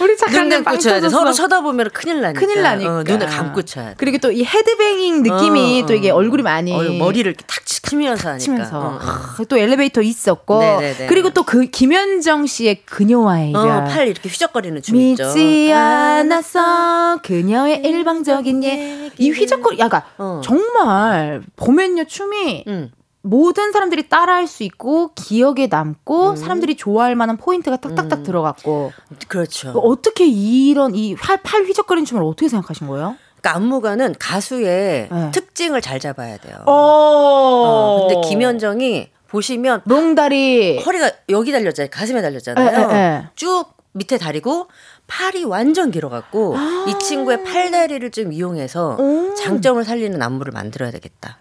[0.01, 1.01] 우리 눈 작가님 빵 쳐야 돼.
[1.03, 1.19] 터졌어.
[1.19, 2.41] 서로 쳐다보면 큰일 나니까.
[2.41, 2.99] 큰일 나니까.
[2.99, 3.95] 어, 눈을 감고 쳐야 돼.
[3.99, 6.15] 그리고 또 이 헤드뱅잉 느낌이 어, 또 이게 어.
[6.17, 8.39] 얼굴이 많이 어, 머리를 이렇게 탁 치면서 하니까.
[8.39, 8.99] 치면서 어, 어.
[9.01, 11.07] 아, 또 엘리베이터 있었고 네네네.
[11.07, 15.25] 그리고 또 그 김현정 씨의 그녀와의 이별 어, 팔 이렇게 휘적거리는 춤 있죠.
[15.27, 20.41] 믿지 아, 않았어 그녀의 일방적인 얘이 휘적거리 약간 어.
[20.45, 22.91] 정말 보면요 춤이 음.
[23.27, 28.93] 모든 사람들이 따라할 수 있고 기억에 남고 사람들이 좋아할 만한 포인트가 딱딱딱 들어갔고
[29.27, 29.71] 그렇죠.
[29.71, 33.17] 어떻게 이런 이팔 휘적거리는 춤을 어떻게 생각하신 거예요?
[33.41, 35.31] 그러니까 안무가는 가수의 네.
[35.33, 36.57] 특징을 잘 잡아야 돼요.
[36.67, 41.91] 어, 어, 근데 김현정이 보시면 롱다리 허리가 여기 달렸잖아요.
[41.91, 42.91] 가슴에 에, 달렸잖아요.
[42.91, 43.29] 에, 에.
[43.35, 44.69] 쭉 밑에 다리고
[45.09, 46.57] 팔이 완전 길어갖고
[46.89, 49.35] 이 친구의 팔다리를 좀 이용해서 오.
[49.35, 51.39] 장점을 살리는 안무를 만들어야 되겠다.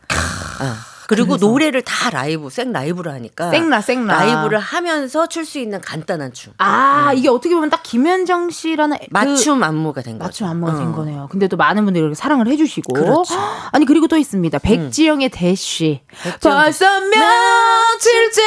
[0.60, 5.80] 아, 그리고 노래를 다 라이브, 생 라이브로 하니까 생라 생라 라이브를 하면서 출 수 있는
[5.80, 6.53] 간단한 춤.
[6.58, 10.26] 아 이게 어떻게 보면 딱 김현정 씨라는 그 맞춤 안무가 된 거죠.
[10.45, 10.91] 맞춤 안무가 된 어.
[10.95, 11.28] 거네요.
[11.32, 13.36] 근데 또 많은 분들이 이렇게 사랑을 해주시고 그렇죠.
[13.72, 14.58] 아니 그리고 또 있습니다.
[14.60, 18.41] 백지영의 대쉬 백지영 벌써 며칠째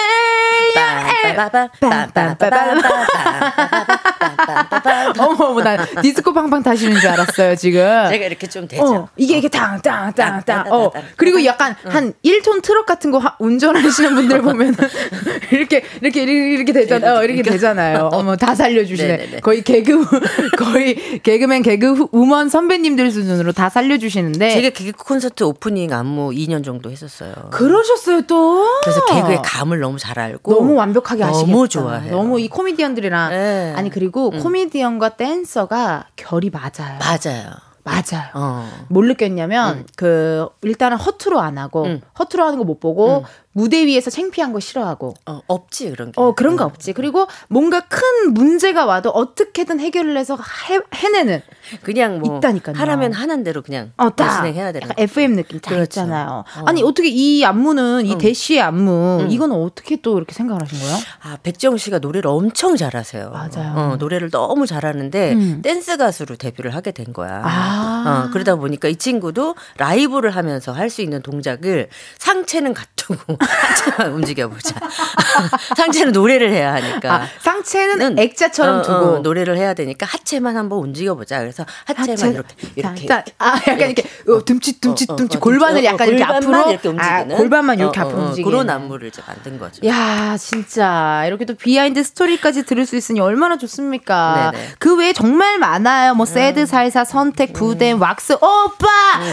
[5.19, 7.81] 어머 어머 나 디스코 팡팡 타시는 줄 알았어요 지금.
[8.11, 8.85] 제가 이렇게 좀 되죠.
[8.85, 10.67] 어, 이게 이렇게 땅땅땅땅.
[10.73, 10.91] 어.
[11.17, 14.75] 그리고 약간 한 1톤 트럭 같은 거 하- 운전하시는 분들 보면
[15.53, 17.19] 이렇게 이렇게 이렇게 되잖아요.
[17.19, 18.09] 어, 이렇게 되잖아요.
[18.13, 19.09] 어머 다 살려주시네.
[19.17, 19.41] 네네네.
[19.41, 20.03] 거의 개그
[20.57, 24.51] 거의 개그맨 개그 우먼 선배님들 수준으로 다 살려주시는데.
[24.51, 27.35] 제가 개그 콘서트 오프닝 안무 2년 정도 했었어요.
[27.51, 28.67] 그러셨어요 또.
[28.83, 31.67] 그래서 개그의 감을 너무 잘 알고 너무 완벽하게 너무 하시겠다.
[31.69, 32.13] 좋아해요.
[32.13, 33.75] 너무 이 코미디언들이랑 네.
[33.77, 36.99] 아니 그리고 코미디언과 댄서가 결이 맞아요.
[36.99, 37.68] 맞아요.
[37.89, 38.29] 맞아요.
[38.35, 38.69] 어.
[38.89, 42.01] 뭘 느꼈냐면 그 일단은 허투루 안 하고 음.
[42.19, 43.25] 허투루 하는 거 못 보고
[43.59, 46.21] 무대 위에서 창피한 거 싫어하고 어, 없지 그런 게.
[46.21, 50.39] 어 그런 거 없지 그리고 뭔가 큰 문제가 와도 어떻게든 해결을 해서
[50.71, 51.43] 해, 해내는
[51.83, 52.77] 그냥 뭐 있다니까요.
[52.77, 54.89] 하라면 하는 대로 그냥 어 딱 진행해야 되는.
[54.97, 55.83] FM 느낌 딱 그렇죠.
[56.03, 56.45] 있잖아요.
[56.57, 56.63] 어.
[56.67, 58.19] 아니 어떻게 이 안무는 이 음.
[58.19, 59.31] 대시의 안무 음.
[59.31, 60.97] 이거는 어떻게 또 이렇게 생각을 하신 거예요?
[61.23, 63.31] 아 백정 씨가 노래를 엄청 잘하세요.
[63.31, 63.73] 맞아요.
[63.77, 65.63] 어, 노래를 너무 잘하는데 음.
[65.63, 67.43] 댄스 가수로 데뷔를 하게 된 거야.
[67.45, 68.25] 아.
[68.29, 71.89] 어, 그러다 보니까 이 친구도 라이브를 하면서 할 수 있는 동작을
[72.19, 74.75] 상체는 갖두고 하체만 움직여보자.
[75.77, 77.15] 상체는 노래를 해야 하니까.
[77.15, 81.41] 아, 상체는 는- 액자처럼 어, 두고 어, 노래를 해야 되니까 하체만 한번 움직여보자.
[81.41, 83.35] 그래서 하체만 하체- 이렇게 이렇게 딱, 딱.
[83.39, 86.71] 아 약간 이렇게 어, 듬칫 듬칫 어, 어, 듬칫 어, 골반을 어, 약간 이렇게 앞으로
[86.71, 89.87] 이렇게 아, 움직이는 골반만 이렇게 어, 앞으로 어, 어, 움직이는 그런 안무를 이제 만든 거죠.
[89.87, 94.53] 야, 진짜 이렇게 또 비하인드 스토리까지 들을 수 있으니 얼마나 좋습니까?
[94.53, 94.65] 네네.
[94.65, 94.73] 음.
[94.79, 96.15] 그 외에 정말 많아요.
[96.15, 98.87] 뭐 새드 살사 선택 부대 왁스 오빠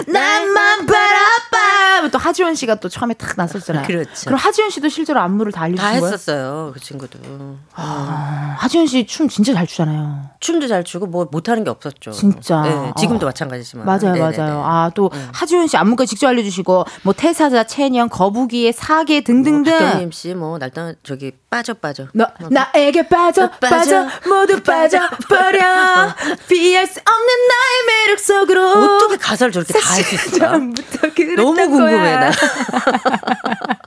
[0.08, 3.84] 난만 바라봐 아, 또 하지원 씨가 또 처음에 탁 나섰잖아요.
[4.04, 4.26] 그렇죠.
[4.26, 6.06] 그럼 하지원 씨도 실제로 안무를 다 알려준 다 거예요?
[6.06, 7.20] 했었어요 그 친구도.
[7.74, 10.30] 아, 하지원 씨춤 진짜 잘 추잖아요.
[10.40, 12.12] 춤도 잘 추고 뭐 못하는 게 없었죠.
[12.12, 12.62] 진짜.
[12.62, 13.30] 네, 지금도 어.
[13.30, 13.86] 마찬가지지만.
[13.86, 14.38] 맞아요, 네네네.
[14.38, 14.64] 맞아요.
[14.66, 15.30] 아, 또 음.
[15.34, 19.78] 하지원 씨 안무까지 직접 알려주시고, 뭐 태사자, 채년, 거북이의 사계 뭐 등등등.
[19.80, 22.08] 박경림 씨뭐 날던 저기 빠져 빠져.
[22.14, 26.14] 너, 나에게 빠져, 빠져, 빠져, 모두 빠져 버려.
[26.50, 28.96] 피할 수 없는 나의 매력 속으로.
[28.96, 30.74] 어떻게 가사를 저렇게 다 할수 그랬던
[31.36, 32.20] 너무 궁금해 거야.
[32.20, 32.32] 나.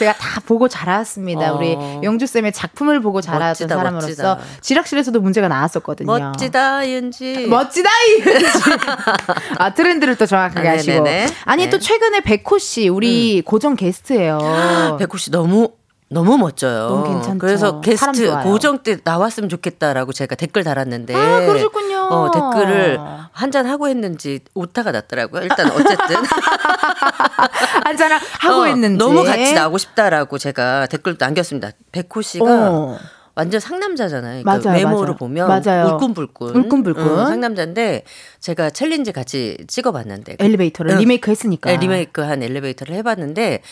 [0.00, 1.52] 제가 다 보고 자랐습니다.
[1.52, 1.56] 어.
[1.56, 4.38] 우리 영주 쌤의 작품을 보고 자랐던 멋지다, 사람으로서 멋지다.
[4.62, 6.06] 지락실에서도 문제가 나왔었거든요.
[6.06, 7.46] 멋지다 윤지.
[7.48, 8.46] 멋지다 이은지.
[9.58, 10.76] 아 트렌드를 또 정확하게 아.
[10.76, 11.26] 네네네.
[11.44, 11.86] 아니 또 네.
[11.86, 14.38] 최근에 백호 씨 우리 고정 게스트예요.
[14.98, 15.68] 백호 씨 너무
[16.12, 16.88] 너무 멋져요.
[16.88, 17.38] 너무 괜찮죠.
[17.38, 18.42] 그래서 게스트.
[18.42, 21.14] 고정 때 나왔으면 좋겠다라고 제가 댓글 달았는데.
[21.14, 21.96] 아 그러셨군요.
[22.10, 22.98] 어, 댓글을
[23.32, 25.42] 한 잔 하고 했는지 오타가 났더라고요.
[25.42, 26.16] 일단 어쨌든
[27.84, 31.70] 한 잔 하고 어, 있는지 너무 같이 나오고 싶다라고 제가 댓글 남겼습니다.
[31.92, 32.98] 백호 씨가 어.
[33.34, 34.42] 완전 상남자잖아요.
[34.42, 35.16] 그러니까 맞아요, 외모로 맞아요.
[35.16, 35.86] 보면 맞아요.
[35.94, 37.06] 울끈불끈, 울끈불끈.
[37.08, 38.02] 응, 상남자인데
[38.40, 40.98] 제가 challenge 같이 찍어봤는데 엘리베이터를 응.
[40.98, 41.70] 리메이크 했으니까.
[41.70, 43.62] 네, 리메이크한 엘리베이터를 해봤는데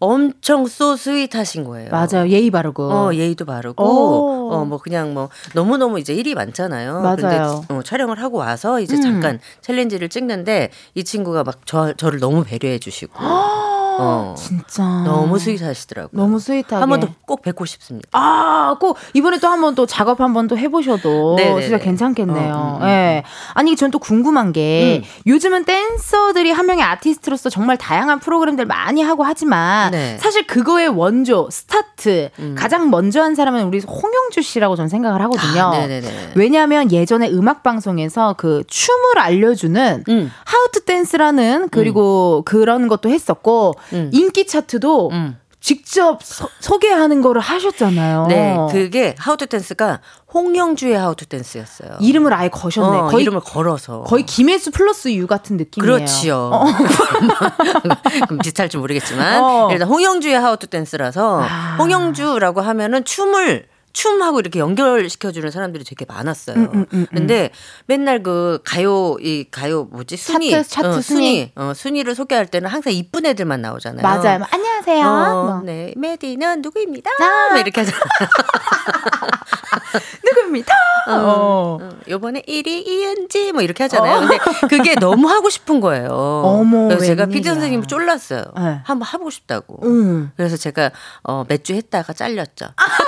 [0.00, 1.90] 엄청 소 스윗하신 거예요.
[1.90, 2.28] 맞아요.
[2.28, 2.84] 예의 바르고.
[2.84, 4.52] 어, 예의도 바르고, 오.
[4.52, 7.00] 어, 뭐, 그냥 뭐, 너무너무 이제 일이 많잖아요.
[7.00, 7.16] 맞아요.
[7.16, 7.38] 근데
[7.74, 9.02] 어, 촬영을 하고 와서 이제 음.
[9.02, 13.12] 잠깐 challenge를 찍는데 이 친구가 막 저, 저를 너무 배려해 주시고,
[13.98, 14.82] 어, 진짜.
[15.04, 16.10] 너무 sweet하시더라고요.
[16.20, 16.76] 너무 sweet하게.
[16.76, 18.08] 한 번 더 꼭 뵙고 싶습니다.
[18.12, 21.60] 아, 꼭 이번에 또 한 번 또 작업 한 번 또 해보셔도 네네네.
[21.62, 22.54] 진짜 괜찮겠네요.
[22.54, 23.22] 어, 음, 음, 예.
[23.54, 25.08] 아니, 전 또 궁금한 게 음.
[25.26, 30.16] 요즘은 댄서들이 한 명의 아티스트로서 정말 다양한 프로그램들 많이 하고 하지만 네.
[30.20, 32.54] 사실 그거의 원조, 스타트, 음.
[32.58, 35.72] 가장 먼저 한 사람은 우리 홍영주 씨라고 저는 생각을 하거든요.
[35.74, 35.86] 아.
[36.34, 40.30] 왜냐하면 예전에 음악 방송에서 그 춤을 알려주는 음.
[40.44, 44.10] How To Dance라는 그리고 그런 것도 했었고 음.
[44.12, 45.38] 인기 차트도 음.
[45.60, 48.26] 직접 소, 소개하는 거를 하셨잖아요.
[48.28, 50.00] 네, 그게 How To Dance가
[50.32, 51.98] 홍영주의 How To Dance였어요.
[52.00, 52.98] 이름을 아예 거셨네.
[52.98, 54.02] 어, 거의 이름을 걸어서.
[54.04, 55.96] 거의 김혜수 Plus You 같은 느낌이에요.
[55.96, 56.50] 그렇지요.
[56.52, 56.64] 어.
[58.28, 59.68] 그럼 비슷할지 모르겠지만 어.
[59.72, 61.76] 일단 홍영주의 How To Dance라서 아.
[61.78, 63.66] 홍영주라고 하면은 춤을
[64.02, 66.54] 춤하고 이렇게 연결시켜주는 사람들이 되게 많았어요.
[66.56, 67.06] 음, 음, 음, 음.
[67.12, 67.50] 근데
[67.86, 71.50] 맨날 그 가요 이 가요 뭐지 순위 차트, 차트 어, 순위.
[71.56, 74.02] 어, 순위를 소개할 때는 항상 이쁜 애들만 나오잖아요.
[74.02, 74.38] 맞아요.
[74.38, 75.04] 뭐, 안녕하세요.
[75.04, 75.62] 어, 뭐.
[75.62, 77.10] 네, 메디는 누구입니다.
[77.20, 77.48] 아.
[77.50, 77.98] 뭐 이렇게 하잖아.
[80.24, 80.72] 누구입니다.
[81.08, 81.78] 어.
[81.80, 84.20] 어, 요번에 1위 이은지 뭐 이렇게 하잖아요.
[84.20, 84.38] 근데
[84.68, 86.08] 그게 너무 하고 싶은 거예요.
[86.10, 87.26] 어머, 그래서 제가.
[87.26, 88.44] 피디 선생님 쫄랐어요.
[88.56, 88.80] 네.
[88.84, 89.80] 한번 하고 싶다고.
[89.86, 90.30] 음.
[90.36, 90.90] 그래서 제가
[91.24, 92.66] 어, 몇 주 했다가 잘렸죠.
[92.76, 92.84] 아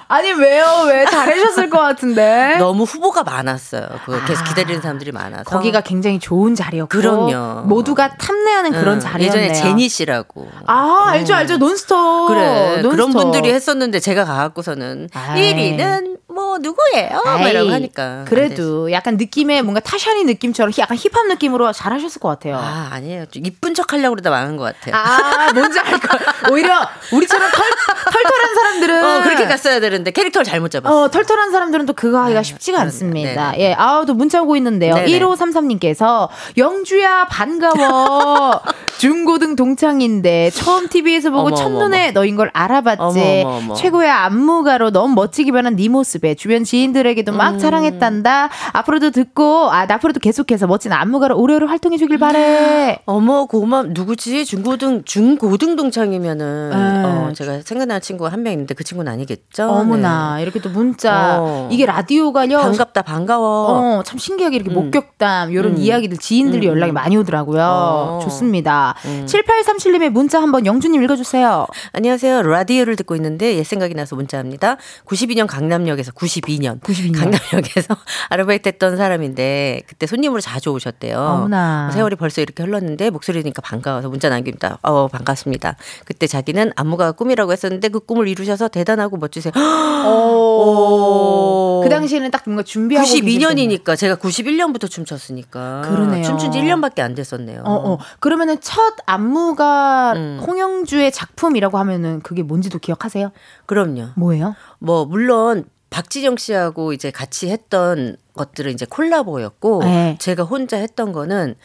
[0.19, 0.83] 니 왜요?
[0.87, 2.55] 왜 잘하셨을 것 같은데?
[2.59, 3.87] 너무 후보가 많았어요.
[4.05, 5.37] 그 계속 기다리는 사람들이 많아서.
[5.37, 5.41] 네?
[5.47, 5.57] 아.
[5.57, 7.61] 거기가 굉장히 좋은 자리였고 그럼요.
[7.67, 9.43] 모두가 탐내하는 그런 응, 자리였네요.
[9.43, 10.49] 예전에 제니 씨라고.
[10.67, 12.91] 아 알죠 알죠 논스톱 그래 논스톱.
[12.91, 15.53] 그런 분들이 했었는데 제가 가갖고서는 아이.
[15.53, 17.21] 1위는 뭐 누구예요?
[17.25, 22.55] 막 이러고 하니까 그래도 약간 느낌의 뭔가 타샤니 느낌처럼 약간 힙합 느낌으로 잘하셨을 것 같아요.
[22.57, 24.95] 아 아니에요 좀 이쁜 척 하려고 그러다 망한 것 같아요.
[24.95, 26.19] 아, 뭔지 알 걸.
[26.51, 26.79] 오히려
[27.11, 27.65] 우리처럼 털,
[28.13, 31.03] 털털한 사람들은 어 그렇게 갔어야 되는데 캐릭터를 잘못 잡았어.
[31.03, 33.51] 어, 털털한 사람들은 또 그거 하기가 아, 쉽지가 그런- 않습니다.
[33.51, 33.63] 네네.
[33.63, 34.95] 예, 아우, 또 문자 오고 있는데요.
[34.95, 35.19] 네네.
[35.19, 38.61] 1533님께서, 영주야, 반가워.
[39.01, 43.01] 중고등 동창인데, 처음 TV에서 보고 어머, 첫눈에 너인 걸 알아봤지.
[43.01, 43.73] 어머, 어머, 어머.
[43.73, 47.37] 최고의 안무가로 너무 멋지게 변한 네 모습에 주변 지인들에게도 음.
[47.37, 48.49] 막 자랑했단다.
[48.73, 52.99] 앞으로도 듣고, 아, 앞으로도 계속해서 멋진 안무가로 오래오래 활동해 주길 바래.
[53.05, 57.03] 어머 고마 누구지 중고등 중고등 동창이면은 네.
[57.03, 59.67] 어, 제가 생각나는 친구가 한 명 있는데 그 친구는 아니겠죠.
[59.67, 61.37] 어머나, 이렇게 또 문자.
[61.39, 61.69] 어.
[61.71, 62.47] 이게 라디오가요.
[62.49, 62.55] 네.
[62.55, 63.97] 반갑다 반가워.
[63.99, 64.75] 어, 참 신기하게 이렇게 음.
[64.75, 65.77] 목격담, 이런 음.
[65.79, 66.93] 이야기들 지인들이 음, 연락이 음.
[66.93, 67.61] 많이 오더라고요.
[67.63, 68.19] 어.
[68.23, 68.90] 좋습니다.
[69.05, 69.25] 음.
[69.27, 71.67] 7837님의 문자 한번 영주님 읽어주세요.
[71.93, 72.41] 안녕하세요.
[72.43, 74.77] 라디오를 듣고 있는데 옛 생각이 나서 문자합니다.
[75.05, 77.19] 92년 강남역에서 92년, 92년.
[77.19, 77.95] 강남역에서
[78.29, 81.17] 아르바이트 했던 사람인데 그때 손님으로 자주 오셨대요.
[81.19, 81.91] 어머나.
[81.91, 84.79] 세월이 벌써 이렇게 흘렀는데 목소리니까 반가워서 문자 남깁니다.
[84.81, 85.75] 어, 반갑습니다.
[86.05, 89.53] 그때 자기는 안무가 꿈이라고 했었는데 그 꿈을 이루셔서 대단하고 멋지세요.
[90.05, 91.81] 오.
[91.83, 93.39] 그 당시에는 딱 뭔가 준비하고 계실 때는.
[93.39, 96.23] 92년이니까 제가 91년부터 춤췄으니까 그러네.
[96.23, 97.61] 춤춘 지 1년밖에 안 됐었네요.
[97.65, 97.97] 어, 어.
[98.19, 100.39] 그러면은 첫 안무가 음.
[100.45, 103.31] 홍영주의 작품이라고 하면은 그게 뭔지도 기억하세요?
[103.65, 104.09] 그럼요.
[104.15, 104.55] 뭐예요?
[104.79, 110.17] 뭐 물론 박진영 씨하고 이제 같이 했던 것들은 이제 콜라보였고 네.
[110.19, 111.55] 제가 혼자 했던 거는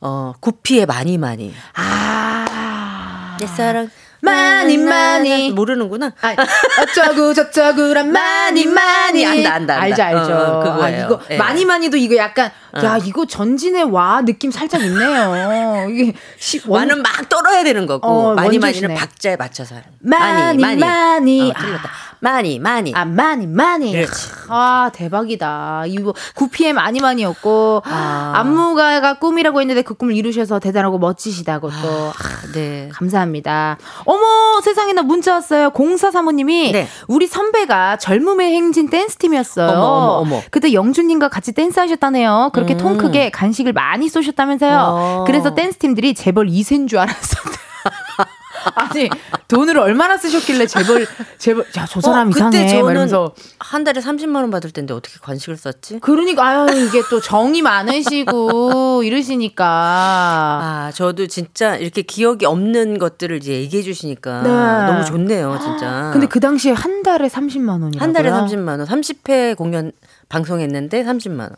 [0.00, 3.36] 어 구피의 많이 많이 아.
[3.38, 3.90] 내 사랑
[4.32, 6.12] 많이 많이 모르는구나.
[6.22, 6.36] 아,
[6.82, 9.74] 어쩌고 저쩌고란 많이 많이 안다 안다.
[9.74, 9.80] 안다.
[9.82, 10.32] 알죠 알죠.
[10.32, 11.02] 어, 그거예요.
[11.02, 11.36] 아, 이거 예.
[11.36, 12.84] 많이 많이도 이거 약간 어.
[12.84, 15.88] 야 이거 전진의 와 느낌 살짝 있네요.
[15.90, 18.86] 이게 시, 원- 완은 막 떨어야 되는 거고 어, 많이 원조시네.
[18.88, 19.86] 많이는 박자에 맞춰서 하는.
[20.00, 21.50] 많이, 많이.
[21.50, 21.90] 어, 틀렸다.
[22.20, 22.92] 많이 많이.
[22.94, 23.90] 아 많이 많이.
[23.92, 24.28] 그렇지.
[24.48, 25.84] 아 대박이다.
[25.88, 28.32] 이거 9pm 많이 많이였고 아.
[28.36, 32.12] 안무가가 꿈이라고 했는데 그 꿈을 이루셔서 대단하고 멋지시다고 또.
[32.16, 32.88] 아, 네.
[32.92, 33.76] 감사합니다.
[34.04, 35.70] 어 머, 세상에 나 문자 왔어요.
[35.70, 36.86] 0435님이 네.
[37.08, 39.68] 우리 선배가 젊음의 행진 댄스팀이었어요.
[39.68, 40.42] 어머, 어머, 어머.
[40.50, 42.50] 그때 영준님과 같이 댄스 하셨다네요.
[42.52, 42.98] 그렇게 통 음.
[42.98, 44.78] 크게 간식을 많이 쏘셨다면서요.
[44.78, 45.24] 어.
[45.26, 47.50] 그래서 댄스팀들이 재벌 2세인 줄 알았었대.
[48.74, 49.08] 아니,
[49.48, 51.06] 돈을 얼마나 쓰셨길래 재벌,
[51.38, 52.64] 재벌, 야, 저 사람 어, 이상해.
[52.64, 53.34] 그때 이러면서.
[53.58, 56.00] 한 달에 30만 원 받을 텐데 어떻게 관식을 썼지?
[56.00, 59.64] 그러니까, 아유, 이게 또 정이 많으시고, 이러시니까.
[59.66, 64.48] 아, 저도 진짜 이렇게 기억이 없는 것들을 이제 얘기해 주시니까 네.
[64.92, 66.10] 너무 좋네요, 진짜.
[66.12, 68.00] 근데 그 당시에 한 달에 30만 원이라고요?
[68.00, 69.92] 한 달에 30만 원, 30회 공연
[70.28, 71.50] 방송했는데 30만 원.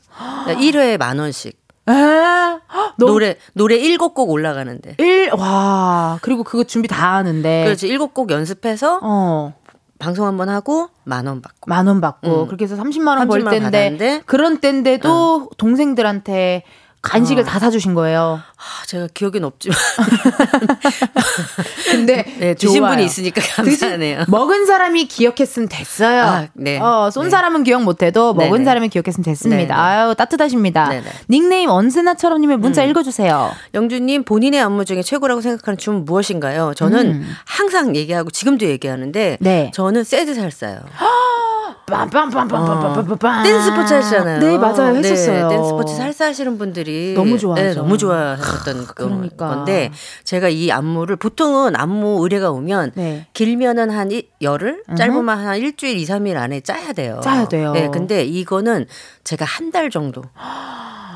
[0.56, 1.63] 1회에 만 원씩.
[1.88, 1.92] 에?
[1.92, 4.96] 헉, 너무 노래 노래 7곡 올라가는데.
[4.98, 7.64] 일, 와, 그리고 그거 준비 다 하는데.
[7.64, 7.88] 그렇지.
[7.88, 9.54] 7곡 연습해서 어,
[9.98, 11.68] 방송 한 번 하고 만 원 받고.
[11.68, 12.42] 만 원 받고.
[12.42, 12.46] 음.
[12.46, 13.70] 그렇게 해서 30만 원벌 30만 원 때인데.
[13.70, 14.14] 받았는데.
[14.16, 14.20] 어.
[14.26, 16.62] 그런 때인데도 동생들한테
[17.10, 18.40] 간식을 다 사주신 거예요.
[18.56, 19.76] 아, 제가 기억엔 없지만
[21.90, 22.24] 근데.
[22.38, 22.92] 네, 주신 좋아요.
[22.92, 24.18] 분이 있으니까 감사하네요.
[24.20, 26.22] 드신- 먹은 사람이 기억했으면 됐어요.
[26.22, 26.78] 아, 네.
[26.78, 27.30] 어, 쏜 네.
[27.30, 28.64] 사람은 기억 못해도 먹은 네네.
[28.64, 29.74] 사람이 기억했으면 됐습니다.
[29.74, 29.76] 네네.
[29.80, 30.88] 아유, 따뜻하십니다.
[30.88, 31.04] 네네.
[31.30, 32.90] 닉네임 언제나처럼님의 문자 음.
[32.90, 33.52] 읽어주세요.
[33.74, 36.72] 영주님 본인의 안무 중에 최고라고 생각하는 춤은 무엇인가요?
[36.74, 37.34] 저는 음.
[37.44, 39.70] 항상 얘기하고 지금도 얘기하는데 네.
[39.74, 40.80] 저는 Sad Salsa요.
[41.86, 43.42] 빰빰빰빰빰빰빰빰.
[43.44, 44.38] 댄스 스포츠 하시잖아요.
[44.40, 44.94] 네, 맞아요.
[44.96, 45.48] 했었어요.
[45.48, 47.64] 댄스 스포츠 살사 하시는 분들이 너무 좋아하죠.
[47.68, 49.48] 네, 너무 좋아하셨던 그 그러니까.
[49.48, 49.90] 건데
[50.24, 53.26] 제가 이 안무를 보통은 안무 의뢰가 오면 네.
[53.32, 54.96] 길면은 한 이- 열흘, 음흠.
[54.96, 57.20] 짧으면 한 일주일, 이, 삼일 안에 짜야 돼요.
[57.22, 57.72] 짜야 돼요.
[57.72, 58.86] 네, 근데 이거는
[59.24, 60.22] 제가 한 달 정도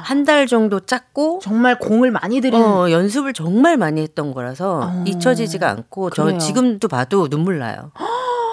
[0.03, 5.05] 한달 정도 짰고 정말 공을 많이 들이는 어, 연습을 정말 많이 했던 거라서 어.
[5.07, 6.33] 잊혀지지가 않고 그래요.
[6.33, 7.93] 저 지금도 봐도 눈물 나요.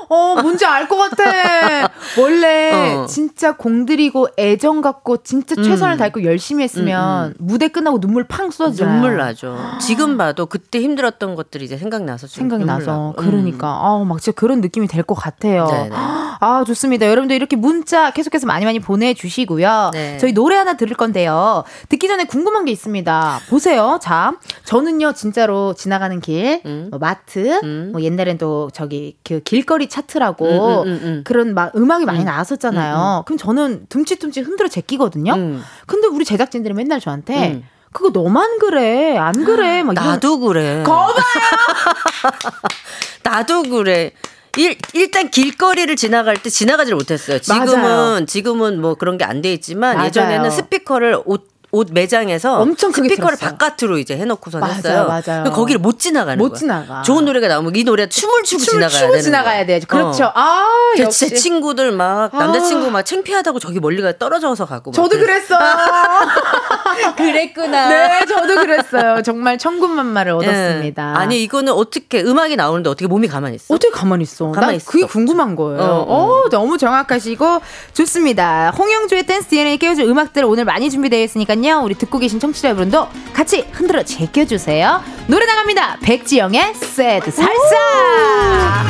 [0.10, 1.24] 어, 뭔지 알 것 같아.
[2.20, 3.06] 원래 어.
[3.08, 5.64] 진짜 공들이고 애정 갖고 진짜 음.
[5.64, 8.94] 최선을 다했고 열심히 했으면 무대 끝나고 눈물 팡 쏟아지잖아요.
[9.02, 9.58] 눈물 나죠.
[9.82, 13.08] 지금 봐도 그때 힘들었던 것들이 이제 생각나서 좀 생각이 나서 나고.
[13.10, 13.14] 음.
[13.26, 15.68] 그러니까 아우 막 진짜 그런 느낌이 될 것 같아요.
[15.68, 15.90] 네네.
[16.42, 17.08] 아 좋습니다.
[17.08, 19.92] 여러분들 이렇게 문자 계속해서 많이 많이 보내주시고요.
[19.94, 20.18] 네.
[20.18, 21.64] 저희 노래 하나 들을 건데요.
[21.90, 23.40] 듣기 전에 궁금한 게 있습니다.
[23.50, 24.00] 보세요.
[24.02, 24.34] 자
[24.66, 26.88] 저는요 진짜로 지나가는 길, 음.
[26.90, 27.90] 뭐 마트, 음.
[27.92, 31.22] 뭐 옛날엔 또 저기 그 길거리 차트라고 음, 음, 음, 음.
[31.24, 33.24] 그런 막 음악이 많이 나왔었잖아요.
[33.26, 35.34] 그럼 저는 둠칫둠칫 흔들어 제끼거든요.
[35.34, 35.64] 음.
[35.88, 37.64] 근데 우리 제작진들이 맨날 저한테 음.
[37.94, 40.84] 그거 너만 그래 안 그래 막 이런 나도 그래.
[40.86, 41.14] 거봐
[43.24, 44.12] 나도 그래.
[44.58, 47.40] 일, 일단 길거리를 지나갈 때 지나가지를 못했어요.
[47.40, 48.26] 지금은 맞아요.
[48.26, 50.08] 지금은 뭐 그런 게 안 돼 있지만 맞아요.
[50.08, 53.58] 예전에는 스피커를 옷, 옷 매장에서 엄청 스피커를 틀었어요.
[53.58, 55.22] 바깥으로 이제 해놓고서 맞아요, 했어요.
[55.28, 55.44] 맞아요.
[55.52, 56.60] 거기를 못 지나가는 못 거야.
[56.60, 57.02] 지나가.
[57.02, 59.66] 좋은 노래가 나오면 이 노래 춤을 추고 춤을 지나가야 지나가야.
[59.66, 59.80] 돼.
[59.82, 60.26] 그렇죠.
[60.26, 60.32] 어.
[60.36, 60.66] 아,
[60.96, 61.30] 제, 역시.
[61.30, 62.38] 제 친구들 막 아.
[62.38, 65.60] 남자친구 막 창피하다고 저기 멀리 가 떨어져서 가고 막 저도 그랬어요.
[65.60, 67.16] 그랬어요.
[67.18, 67.90] 그랬구나.
[67.90, 69.22] 네, 저도 그랬어요.
[69.22, 71.14] 정말 천군만마를 얻었습니다.
[71.16, 71.20] 예.
[71.20, 73.74] 아니 이거는 어떻게 음악이 나오는데 어떻게 몸이 가만히 있어?
[73.74, 74.46] 어떻게 가만히 있어?
[74.52, 75.06] 가만히 난 있을 그게.
[75.06, 75.82] 궁금한 거예요.
[75.82, 76.50] 어, 어, 어.
[76.50, 77.62] 너무 정확하시고
[77.94, 78.72] 좋습니다.
[78.78, 81.56] 홍영주의 댄스 DNA 깨워줄 음악들 오늘 많이 준비되어 있으니까요.
[81.74, 85.02] 우리 듣고 계신 청취자 여러분도 같이 흔들어 제껴주세요.
[85.28, 85.98] 노래 나갑니다.
[86.02, 88.86] 백지영의 새드 살사.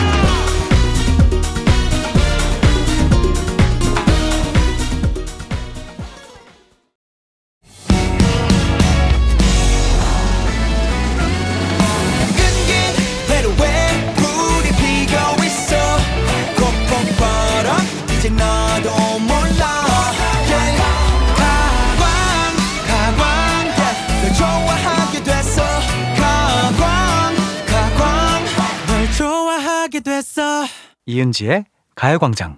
[30.05, 30.65] 됐어
[31.07, 32.57] 이은지의 가요광장.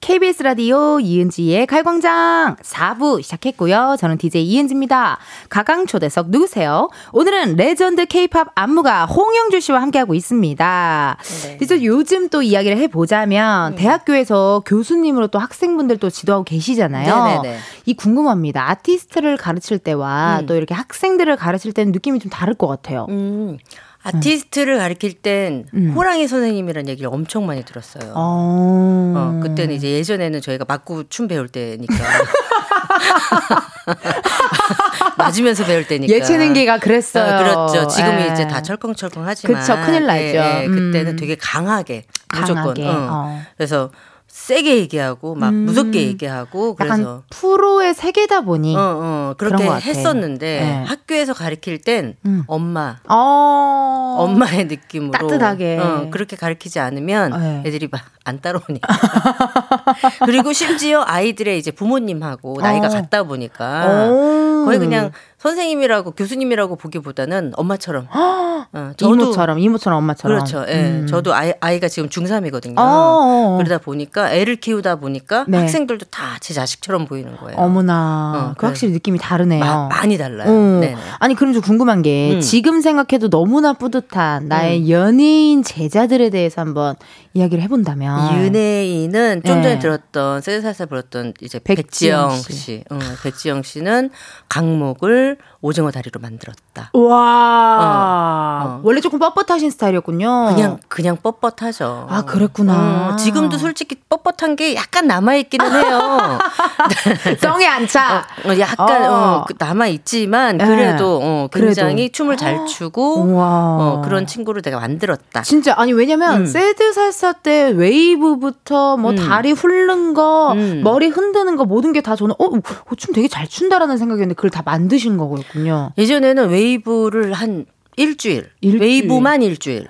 [0.00, 3.94] KBS 라디오 이은지의 가요광장 4부 시작했고요.
[4.00, 5.18] 저는 DJ 이은지입니다.
[5.48, 6.90] 가광 초대석 누구세요?
[7.12, 11.16] 오늘은 legend K-pop 안무가 홍영주 씨와 함께하고 있습니다.
[11.44, 11.56] 네.
[11.56, 17.24] 그래서 요즘 또 이야기를 해보자면 대학교에서 교수님으로 또 학생분들 또 지도하고 계시잖아요.
[17.24, 17.58] 네네네.
[17.86, 18.70] 이 궁금합니다.
[18.70, 20.46] 아티스트를 가르칠 때와 음.
[20.46, 23.06] 또 이렇게 학생들을 가르칠 때는 느낌이 좀 다를 것 같아요.
[23.08, 23.56] 음,
[24.02, 25.92] 아티스트를 가르칠 땐 음.
[25.94, 28.12] 호랑이 선생님이라는 얘기를 엄청 많이 들었어요.
[28.14, 31.94] 어, 어, 그때는 이제 예전에는 저희가 맞고 춤 배울 때니까.
[35.16, 36.12] 맞으면서 배울 때니까.
[36.12, 37.34] 예체능계가 그랬어요.
[37.34, 37.86] 어, 그렇죠.
[37.88, 38.32] 지금은 예.
[38.32, 39.60] 이제 다 철컹철컹 하지만.
[39.60, 40.22] 그쵸, 큰일 나죠.
[40.22, 40.66] 예, 예.
[40.66, 41.16] 그때는 음.
[41.16, 42.74] 되게 강하게 무조건.
[42.74, 43.08] 강하게, 어.
[43.10, 43.42] 어.
[43.56, 43.90] 그래서
[44.32, 45.66] 세게 얘기하고 막 음.
[45.66, 49.62] 무섭게 얘기하고 그래서 프로의 세계다 보니 어, 어, 그렇게.
[49.62, 50.84] 했었는데 네.
[50.86, 52.42] 학교에서 가르칠 땐 음.
[52.46, 54.16] 엄마 어.
[54.18, 55.78] 엄마의 느낌으로 따뜻하게.
[55.78, 57.68] 어, 그렇게 가르치지 않으면 네.
[57.68, 58.88] 애들이 막 안 따라오니까
[60.24, 62.90] 그리고 심지어 아이들의 이제 부모님하고 나이가 어.
[62.90, 64.64] 같다 보니까 오.
[64.64, 65.10] 거의 그냥
[65.42, 70.64] 선생님이라고 교수님이라고 보기보다는 엄마처럼 어, 저도 이모처럼 이모처럼 엄마처럼 그렇죠.
[70.68, 71.00] 예.
[71.00, 71.06] 음.
[71.08, 72.74] 저도 아이, 아이가 지금 중3이거든요.
[72.78, 73.56] 어.
[73.58, 75.58] 그러다 보니까 애를 키우다 보니까 네.
[75.58, 77.56] 학생들도 다 제 자식처럼 보이는 거예요.
[77.58, 78.66] 어머나 어, 그.
[78.66, 79.60] 확실히 느낌이 다르네요.
[79.64, 80.48] 마- 많이 달라요.
[80.48, 80.80] 어.
[81.20, 82.40] 아니 그럼 좀 궁금한 게 음.
[82.40, 86.96] 지금 생각해도 너무나 뿌듯한 나의 연예인 제자들에 대해서 한번
[87.34, 89.62] 이야기를 해본다면 윤혜인은 좀 네.
[89.62, 92.52] 전에 들었던 세살살 불었던 이제 백지영 백지영 씨.
[92.52, 94.10] 씨, 어, 백지영 씨는
[94.48, 96.90] 강목을 오징어 다리로 만들었다.
[96.92, 98.80] 와 어.
[98.82, 100.46] 원래 조금 뻣뻣하신 스타일이었군요.
[100.54, 102.06] 그냥 그냥 뻣뻣하죠.
[102.08, 103.12] 아, 그랬구나.
[103.12, 106.38] 어, 지금도 솔직히 뻣뻣한 게 약간 남아 있기는 해요.
[107.40, 108.24] 성에 안 차.
[108.44, 109.14] 어, 약간 어.
[109.14, 110.66] 어, 남아 있지만 네.
[110.66, 112.12] 그래도 어, 굉장히 그래도.
[112.12, 113.46] 춤을 잘 추고 우와.
[113.46, 115.42] 어, 그런 친구를 내가 만들었다.
[115.42, 116.46] 진짜 아니 왜냐면 음.
[116.46, 119.16] Sad Salsa 때 웨이브부터 뭐 음.
[119.16, 120.80] 다리 훑는 거 음.
[120.82, 124.50] 머리 흔드는 거 모든 게 다 저는 어, 어, 춤 되게 잘 춘다라는 생각이었는데 그걸
[124.50, 125.92] 다 만드신 거 였군요.
[125.98, 128.80] 예전에는 웨이브를 한 일주일, 일주일.
[128.82, 129.86] 웨이브만 일주일,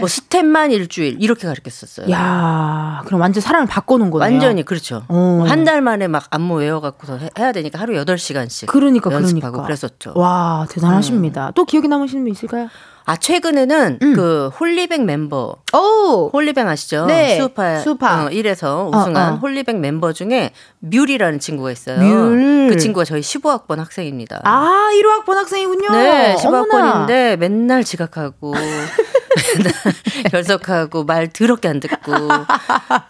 [0.00, 2.10] 뭐 스텝만 일주일 이렇게 가르쳤었어요.
[2.12, 4.30] 야, 그럼 완전 사람을 바꿔놓은 거네요.
[4.30, 5.04] 완전히 그렇죠.
[5.08, 5.44] 어.
[5.48, 9.62] 한달 만에 막 안무 외워갖고서 해- 해야 되니까 하루 8 시간씩 그러니까 연습하고 그러니까.
[9.62, 10.12] 그랬었죠.
[10.14, 11.52] 와 대단하십니다.
[11.54, 12.68] 또 기억에 남으시는 분 있을까요?
[13.08, 14.12] 아 최근에는 음.
[14.14, 17.06] 그 홀리뱅 멤버 오, 홀리뱅 아시죠?
[17.06, 18.24] 네, 스우파, 스우파.
[18.24, 19.36] 어, 1에서 우승한 어.
[19.36, 20.50] 홀리뱅 멤버 중에
[20.80, 21.98] 뮬이라는 친구가 있어요.
[22.00, 22.68] 뮬.
[22.68, 24.40] 그 친구가 저희 15학번 학생입니다.
[24.44, 25.92] 아 15학번 학생이군요.
[25.92, 27.06] 네, 어머나.
[27.06, 28.52] 15학번인데 맨날 지각하고
[30.30, 32.12] 결석하고 말 더럽게 안 듣고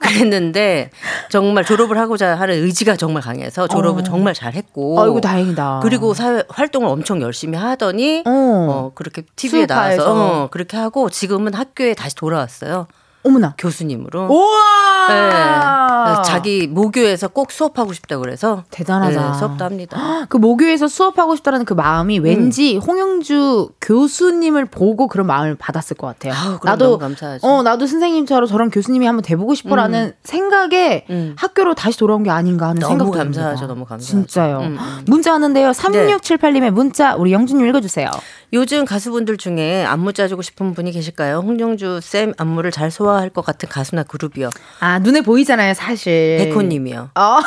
[0.00, 0.90] 그랬는데
[1.30, 4.04] 정말 졸업을 하고자 하는 의지가 정말 강해서 졸업을 어.
[4.04, 5.80] 정말 잘했고 아이고 다행이다.
[5.82, 9.66] 그리고 사회 활동을 엄청 열심히 하더니 어, 어, 그렇게 TV에.
[9.66, 12.86] 나와서 어, 그렇게 하고 지금은 학교에 다시 돌아왔어요.
[13.26, 13.54] 어머나.
[13.58, 14.28] 교수님으로.
[14.28, 15.08] 우와.
[15.08, 16.22] 네.
[16.24, 19.32] 자기 모교에서 꼭 수업하고 싶다 그래서 대단하다.
[19.32, 20.26] 네, 수업도 합니다.
[20.28, 26.32] 그 모교에서 수업하고 싶다라는 그 마음이 왠지 홍영주 교수님을 보고 그런 마음을 받았을 것 같아요.
[26.34, 27.46] 아우, 그럼 너무 감사하죠.
[27.46, 31.34] 어 나도 선생님처럼 저런 교수님이 한번 돼보고 싶어라는 생각에 음.
[31.38, 33.66] 학교로 다시 돌아온 게 아닌가 하는 너무 생각도 감사하죠, 듭니다.
[33.66, 34.06] 너무 감사하죠.
[34.06, 34.58] 진짜요.
[34.58, 35.04] 음, 음.
[35.06, 35.70] 문자 왔는데요.
[35.70, 38.10] 3678님의 문자 우리 영준님 읽어주세요.
[38.52, 41.38] 요즘 가수분들 중에 안무 짜주고 싶은 분이 계실까요?
[41.38, 44.50] 홍정주 쌤 안무를 잘 소화 할 것 같은 가수나 그룹이요.
[44.80, 46.38] 아 눈에 보이잖아요, 사실.
[46.38, 47.10] 백호님이요.
[47.14, 47.38] 어,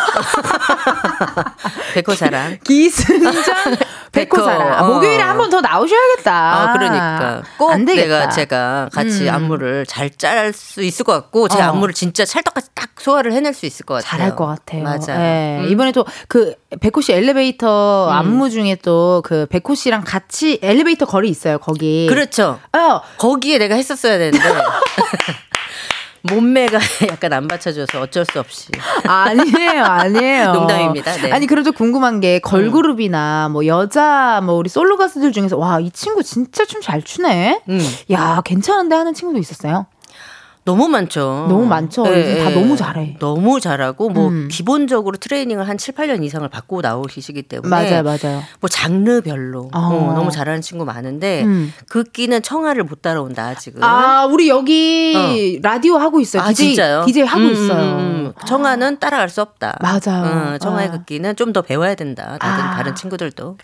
[1.94, 2.58] 백호 사랑.
[2.64, 3.34] 기승전
[4.12, 4.82] 백호, 백호사라.
[4.84, 4.88] 어.
[4.94, 6.32] 목요일에 한 번 더 나오셔야겠다.
[6.34, 7.42] 아, 그러니까.
[7.58, 8.08] 꼭 안 되겠다.
[8.08, 9.34] 내가 제가 같이 음.
[9.34, 11.70] 안무를 잘 짤 수 있을 것 같고, 제 어.
[11.70, 14.10] 안무를 진짜 찰떡같이 딱 소화를 해낼 수 있을 것 같아요.
[14.10, 14.84] 잘할 것 같아요.
[14.84, 15.20] 맞아요.
[15.20, 15.60] 예.
[15.62, 15.68] 음.
[15.70, 21.30] 이번에 또 그 백호 씨 엘리베이터 안무 중에 또 그 백호 씨랑 같이 엘리베이터 거리
[21.30, 21.58] 있어요.
[21.60, 22.06] 거기.
[22.10, 22.60] 그렇죠.
[22.74, 24.40] 어, 거기에 내가 했었어야 되는데.
[26.24, 28.70] 몸매가 약간 안 받쳐줘서 어쩔 수 없이.
[29.08, 30.52] 아니에요, 아니에요.
[30.54, 31.14] 농담입니다.
[31.18, 31.32] 네.
[31.32, 36.24] 아니 그래도 궁금한 게 걸그룹이나 뭐 여자 뭐 우리 솔로 가수들 중에서 와 이 친구
[36.24, 37.62] 진짜 춤 잘 추네.
[37.70, 37.80] 음.
[38.12, 39.86] 야 괜찮은데 하는 친구도 있었어요.
[40.70, 41.48] 너무 많죠.
[41.50, 42.06] 너무 많죠.
[42.08, 43.16] 요즘 다 너무 잘해.
[43.20, 44.48] 너무 잘하고 뭐 음.
[44.52, 48.44] 기본적으로 트레이닝을 한 7, 8년 이상을 받고 나오시기 때문에 맞아요, 맞아요.
[48.60, 49.80] 뭐 장르별로 어.
[49.80, 51.74] 어, 너무 잘하는 친구 많은데 음.
[51.88, 53.84] 그 끼는 청아를 못 따라온다 아직은.
[53.84, 56.44] 아 우리 여기 라디오 하고 있어요.
[56.44, 57.06] 아, DJ, 진짜요?
[57.06, 57.82] DJ 하고 음, 있어요.
[57.82, 58.34] 음, 음.
[58.46, 59.80] 청아는 따라갈 수 없다.
[59.82, 60.54] 맞아요.
[60.54, 60.92] 어, 청아의 아.
[60.92, 62.38] 그 끼는 좀 더 배워야 된다.
[62.40, 62.76] 다른 아.
[62.76, 63.58] 다른 친구들도.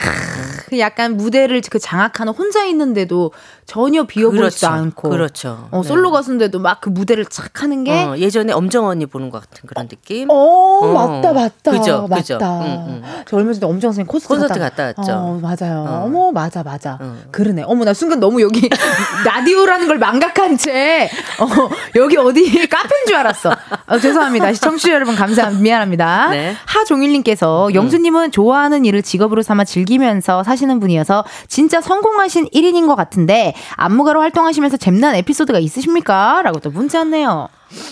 [0.69, 3.31] 그 약간 무대를 그 장악하는 혼자 있는데도
[3.65, 5.67] 전혀 비어보지도 않고 그렇죠.
[5.71, 5.87] 어, 네.
[5.87, 9.65] 솔로 가수인데도 막 그 무대를 착 하는 게 어, 예전에 엄정 언니 보는 것 같은
[9.67, 10.29] 그런 느낌.
[10.29, 10.93] 어, 어.
[10.93, 12.15] 맞다 맞다 그죠, 맞다.
[12.17, 12.37] 그죠.
[12.41, 13.03] 응, 응.
[13.27, 15.11] 저 얼마 전에 엄정 선생 콘서트, 콘서트 갔다 왔죠.
[15.13, 15.79] 어, 맞아요.
[15.87, 16.03] 어.
[16.05, 16.07] 어.
[16.09, 16.99] 머 맞아 맞아.
[17.01, 17.17] 어.
[17.31, 17.63] 그러네.
[17.63, 18.69] 어머 나 순간 너무 여기
[19.25, 21.09] 라디오라는 걸 망각한 채
[21.39, 21.47] 어,
[21.95, 23.51] 여기 어디 카페인 줄 알았어.
[23.87, 24.53] 어, 죄송합니다.
[24.53, 26.29] 시청자 여러분 감사 미안합니다.
[26.29, 26.55] 네.
[26.65, 34.21] 하종일님께서 영수님은 좋아하는 일을 직업으로 삼아 즐기면서 사시는 분이어서 진짜 성공하신 1인인 것 같은데 안무가로
[34.21, 36.41] 활동하시면서 잼난 에피소드가 있으십니까?
[36.43, 37.49] 라고 또 문자 왔네요.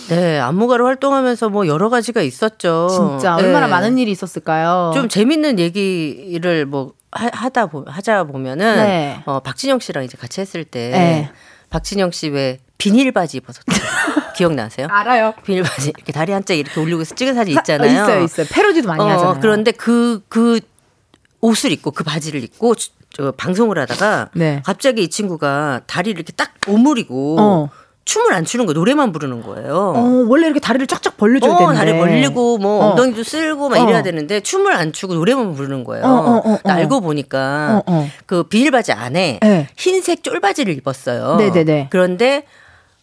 [0.08, 2.88] 네, 안무가로 활동하면서 뭐 여러 가지가 있었죠.
[2.90, 3.42] 진짜 네.
[3.44, 4.92] 얼마나 많은 일이 있었을까요?
[4.94, 9.22] 좀 재밌는 얘기를 뭐 하, 하다 보, 하자 보면은 네.
[9.26, 11.30] 어, 박진영 씨랑 이제 같이 했을 때 네.
[11.70, 13.64] 박진영 씨 왜 비닐 바지 입었었죠?
[14.36, 14.88] 기억나세요?
[14.90, 15.32] 알아요.
[15.44, 17.90] 비닐 바지 이렇게 다리 한짝 이렇게 올리고 찍은 사진 사- 있잖아요.
[17.92, 18.46] 있어요, 있어요.
[18.50, 19.38] 패러디도 많이 어, 하잖아요.
[19.40, 20.60] 그런데 그그
[21.40, 24.60] 옷을 입고 그 바지를 입고 주- 저 방송을 하다가 네.
[24.66, 27.68] 갑자기 이 친구가 다리를 이렇게 딱 오므리고 어.
[28.04, 28.74] 춤을 안 추는 거예요.
[28.78, 29.94] 노래만 부르는 거예요.
[29.96, 31.78] 어, 원래 이렇게 다리를 쫙쫙 벌려줘야 어, 되는데.
[31.78, 32.90] 다리 벌리고 뭐 어.
[32.90, 33.84] 엉덩이도 쓸고 막 어.
[33.84, 36.04] 이래야 되는데 춤을 안 추고 노래만 부르는 거예요.
[36.04, 36.76] 어, 어, 어, 나 어.
[36.76, 38.10] 알고 보니까 어, 어.
[38.26, 39.68] 그 비닐 바지 안에 네.
[39.76, 41.36] 흰색 쫄바지를 입었어요.
[41.36, 41.88] 네네네.
[41.90, 42.44] 그런데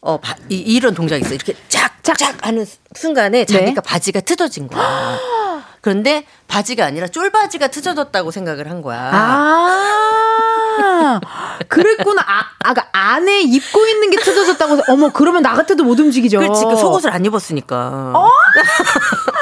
[0.01, 1.35] 어 바- 이, 런 동작이 있어요.
[1.35, 3.45] 이렇게 짝짝 하는 순간에 네.
[3.45, 5.17] 자기가 바지가 트어진 거야.
[5.81, 9.09] 그런데 바지가 아니라 쫄바지가 트어졌다고 생각을 한 거야.
[9.13, 11.19] 아,
[11.67, 12.21] 그랬구나.
[12.21, 14.55] 아, 아까 안에 입고 있는 게 해서,
[14.89, 16.37] 어머, 그러면 나 같아도 못 움직이죠.
[16.39, 16.65] 그렇지.
[16.65, 18.13] 그 속옷을 안 입었으니까.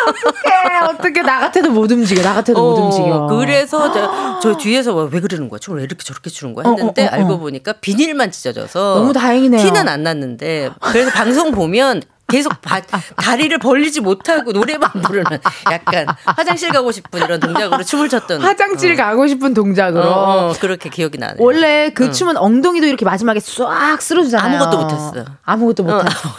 [0.07, 2.21] 어떡해, 어떻게 나 같아도 못 움직여.
[2.21, 3.27] 나 같아도 못 어, 움직여.
[3.27, 5.59] 그래서 저, 저 뒤에서 왜 그러는 거야?
[5.59, 6.67] 춤을 왜 이렇게 저렇게 추는 거야?
[6.67, 7.13] 어, 했는데 어, 어, 어.
[7.15, 9.61] 알고 보니까 비닐만 찢어져서 너무 다행이네요.
[9.61, 12.81] 티는 안 났는데 그래서 방송 보면 계속 바-
[13.15, 15.39] 다리를 벌리지 못하고 노래만 부르는
[15.71, 20.03] 약간 화장실 가고 싶은 이런 동작으로 춤을 췄던 화장실 가고 싶은 동작으로.
[20.03, 21.35] 어, 어, 그렇게 기억이 나네.
[21.39, 22.11] 원래 그 응.
[22.11, 24.59] 춤은 엉덩이도 이렇게 마지막에 싹 쓸어주잖아요.
[24.61, 25.25] 아무것도 못했어.
[25.43, 26.29] 아무것도 어, 못했어.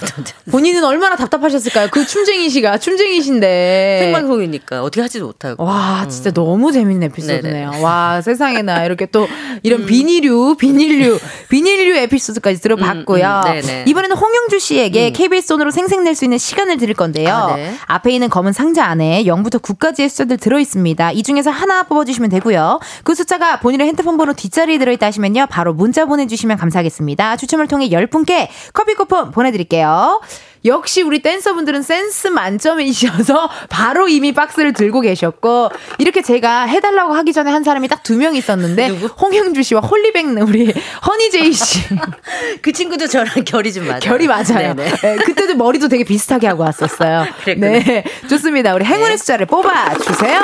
[0.51, 1.89] 본인은 얼마나 답답하셨을까요?
[1.91, 4.01] 그 춤쟁이 씨가 춤쟁이신데.
[4.05, 5.65] 생방송이니까 어떻게 하지도 못하고.
[5.65, 6.09] 와, 음.
[6.09, 7.73] 진짜 너무 재밌는 에피소드네요.
[7.83, 9.29] 와, 세상에나 이렇게 또
[9.63, 11.19] 이런 비닐류, 비닐류,
[11.49, 13.43] 비닐류 에피소드까지 들어봤고요.
[13.47, 13.85] 음, 음, 네네.
[13.89, 17.35] 이번에는 홍영주 씨에게 KBS 돈으로 생색낼 수 있는 시간을 드릴 건데요.
[17.35, 17.75] 아, 네.
[17.87, 21.13] 앞에 있는 검은 상자 안에 0부터 9까지의 숫자들 들어있습니다.
[21.13, 22.81] 이 중에서 하나 뽑아주시면 되고요.
[23.05, 25.47] 그 숫자가 본인의 핸드폰 번호 뒷자리에 들어있다 하시면요.
[25.51, 27.37] 바로 문자 보내주시면 감사하겠습니다.
[27.37, 30.21] 추첨을 통해 10분께 커피 쿠폰 보내드릴게요.
[30.65, 37.51] 역시 우리 댄서분들은 센스 만점이셔서 바로 이미 박스를 들고 계셨고 이렇게 제가 해달라고 하기 전에
[37.51, 40.73] 한 사람이 딱 두 명 있었는데 홍영주 씨와 홀리뱅 우리
[41.07, 41.81] 허니제이 씨
[42.61, 44.01] 그 친구도 저랑 결이 좀 맞아요.
[44.01, 44.75] 결이 맞아요.
[44.75, 44.91] 네,
[45.25, 47.27] 그때도 머리도 되게 비슷하게 하고 왔었어요.
[47.45, 47.71] 그랬구나.
[47.71, 48.75] 네, 좋습니다.
[48.75, 49.17] 우리 행운의 네.
[49.17, 50.41] 숫자를 뽑아 주세요.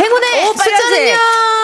[0.00, 1.57] 행운의 숫자는요.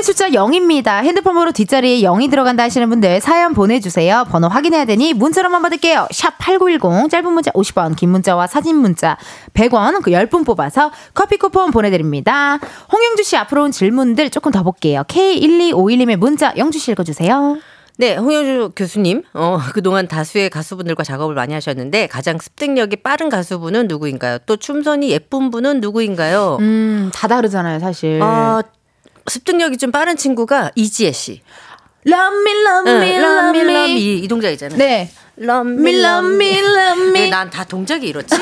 [0.00, 1.02] 오늘의 숫자 0입니다.
[1.02, 4.24] 핸드폰으로 뒷자리에 0이 들어간다 하시는 분들 사연 보내주세요.
[4.30, 6.08] 번호 확인해야 되니 문자로만 받을게요.
[6.10, 9.18] 샵 8910 짧은 문자 50원 긴 문자와 사진 문자
[9.52, 12.58] 100원 그 10분 뽑아서 커피 쿠폰 보내드립니다.
[12.90, 15.04] 홍영주 씨 앞으로 온 질문들 조금 더 볼게요.
[15.06, 17.58] K1251님의 문자 영주 씨 읽어주세요.
[17.98, 24.38] 네, 홍영주 교수님, 어, 그동안 다수의 가수분들과 작업을 많이 하셨는데 가장 습득력이 빠른 가수분은 누구인가요?
[24.46, 26.56] 또 춤선이 예쁜 분은 누구인가요?
[26.60, 28.22] 음, 다 다르잖아요, 사실.
[28.22, 28.62] 어,
[29.30, 31.42] 습득력이 좀 빠른 친구가 이지혜 씨.
[32.06, 34.14] Love me, love me, 응, love love me, love me.
[34.14, 34.18] me.
[34.24, 34.78] 이 동작 있잖아요.
[34.78, 35.10] 네.
[35.40, 37.20] Love Me, love me, love me.
[37.20, 38.34] 왜난다 동작이 이렇지?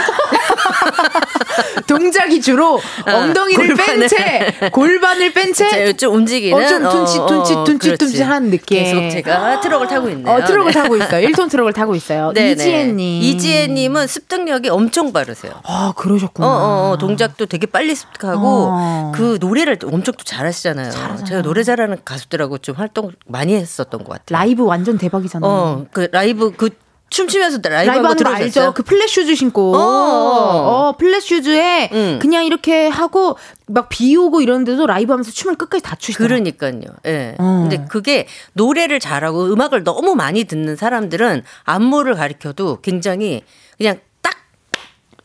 [1.86, 4.08] 동작이 주로 엉덩이를 뺀.
[4.08, 7.98] 채, 골반을 뺀 채, 좀 움직이는 어, 좀 둠칫, 둠칫, 둠칫, 그렇지.
[7.98, 8.78] 둠칫 하는 느낌.
[8.82, 10.34] 계속 제가 트럭을 타고 있네요.
[10.34, 10.80] 어, 트럭을 네.
[10.80, 11.26] 타고 있어요.
[11.28, 12.32] 1톤 트럭을 타고 있어요.
[12.32, 12.52] 네네.
[12.52, 13.22] 이지혜님.
[13.22, 15.52] 이지혜님은 습득력이 엄청 빠르세요.
[15.64, 16.46] 아, 그러셨구나.
[16.46, 19.12] 어, 어, 어, 동작도 되게 빨리 습득하고 어.
[19.14, 20.90] 그 노래를 또 엄청 또 잘하시잖아요.
[21.26, 24.38] 제가 노래 잘하는 가수들하고 좀 활동 많이 했었던 것 같아요.
[24.38, 25.50] 라이브 완전 대박이잖아요.
[25.50, 26.70] 어, 그 라이브 그
[27.10, 28.64] 춤추면서 라이브, 라이브 하는 거 들어보셨어요?
[28.66, 28.74] 알죠?
[28.74, 29.74] 그 플랫 슈즈 신고.
[29.76, 29.78] 어.
[29.80, 32.18] 어, 플랫 슈즈에 응.
[32.20, 36.42] 그냥 이렇게 하고 막 비 오고 이런데도 라이브 하면서 춤을 끝까지 다 추시더라고요.
[36.42, 36.94] 그러니까요.
[37.06, 37.34] 예.
[37.38, 37.66] 어.
[37.68, 43.42] 근데 그게 노래를 잘하고 음악을 너무 많이 듣는 사람들은 안무를 가리켜도 굉장히
[43.76, 44.34] 그냥 딱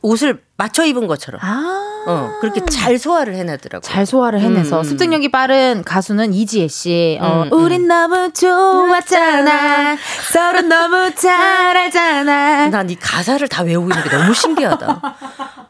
[0.02, 1.90] 옷을 맞춰 입은 것처럼 아.
[2.06, 3.82] 어, 그렇게 잘 소화를 해내더라고요.
[3.90, 4.84] 잘 소화를 해내서 음.
[4.84, 7.18] 습득력이 빠른 가수는 이지혜 씨.
[7.22, 7.54] 어, 음, 음.
[7.54, 9.96] 우린 너무 좋았잖아.
[10.34, 12.68] 서로 너무 잘 알잖아.
[12.68, 15.02] 난 이 가사를 다 외우고 있는 게 너무 신기하다.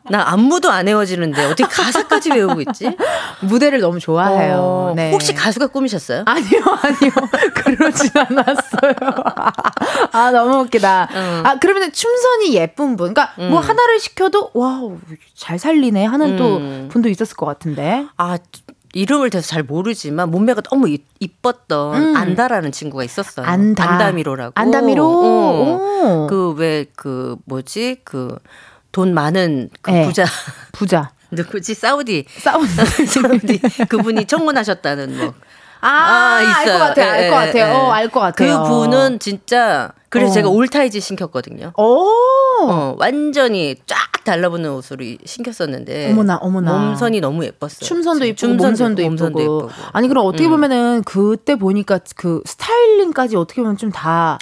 [0.10, 2.98] 나 안무도 안 외워지는데 어떻게 가사까지 외우고 있지?
[3.42, 4.56] 무대를 너무 좋아해요.
[4.58, 5.12] 어, 네.
[5.12, 6.24] 혹시 가수가 꿈이셨어요?
[6.26, 7.12] 아니요, 아니요.
[7.54, 8.94] 그러진 않았어요.
[10.12, 11.10] 아, 너무 웃기다.
[11.14, 11.44] 응.
[11.46, 13.14] 아, 그러면 춤선이 예쁜 분.
[13.14, 13.64] 그러니까 뭐 음.
[13.64, 15.00] 하나를 시켜도, 와 우,
[15.36, 16.90] 잘 살리네 하는 또 음.
[16.92, 18.06] 분도 있었을 것 같은데.
[18.18, 18.38] 아
[18.96, 22.16] 이름을 대서 잘 모르지만 몸매가 너무 이- 이뻤던 음.
[22.16, 23.46] 안다라는 친구가 있었어요.
[23.46, 23.90] 안다.
[23.92, 24.52] 안다미로라고.
[24.56, 25.04] 안다미로.
[25.06, 26.24] 어.
[26.24, 26.28] 오.
[26.28, 28.38] 그왜그 뭐지 그
[28.94, 30.06] 돈 많은 그 네.
[30.06, 30.24] 부자
[30.72, 31.12] 부자.
[31.34, 32.68] 누구지 사우디 싸우는.
[33.10, 33.60] 사우디
[33.90, 35.34] 그분이 청혼하셨다는 뭐.
[35.82, 36.78] 아, 아, 알 있어요.
[36.80, 37.12] 것 같아요.
[37.12, 37.66] 알 예, 것 예, 같아요.
[37.66, 37.72] 예.
[37.76, 38.62] 어, 알것 같아요.
[38.62, 40.34] 그 분은 진짜 그래서 어.
[40.36, 41.74] 제가 올타이즈 신켰거든요.
[41.76, 42.08] 오.
[42.70, 46.78] 어, 완전히 쫙 달라붙는 옷으로 신겼었는데 어머나, 어머나.
[46.78, 47.88] 몸선이 너무 예뻤어요.
[47.88, 49.04] 춤선도 이쁘고 춤선도 몸선도.
[49.10, 49.70] 몸선도 예쁘고.
[49.92, 50.52] 아니 그럼 어떻게 음.
[50.52, 54.40] 보면은 그때 보니까 그 스타일링까지 어떻게 보면 좀 다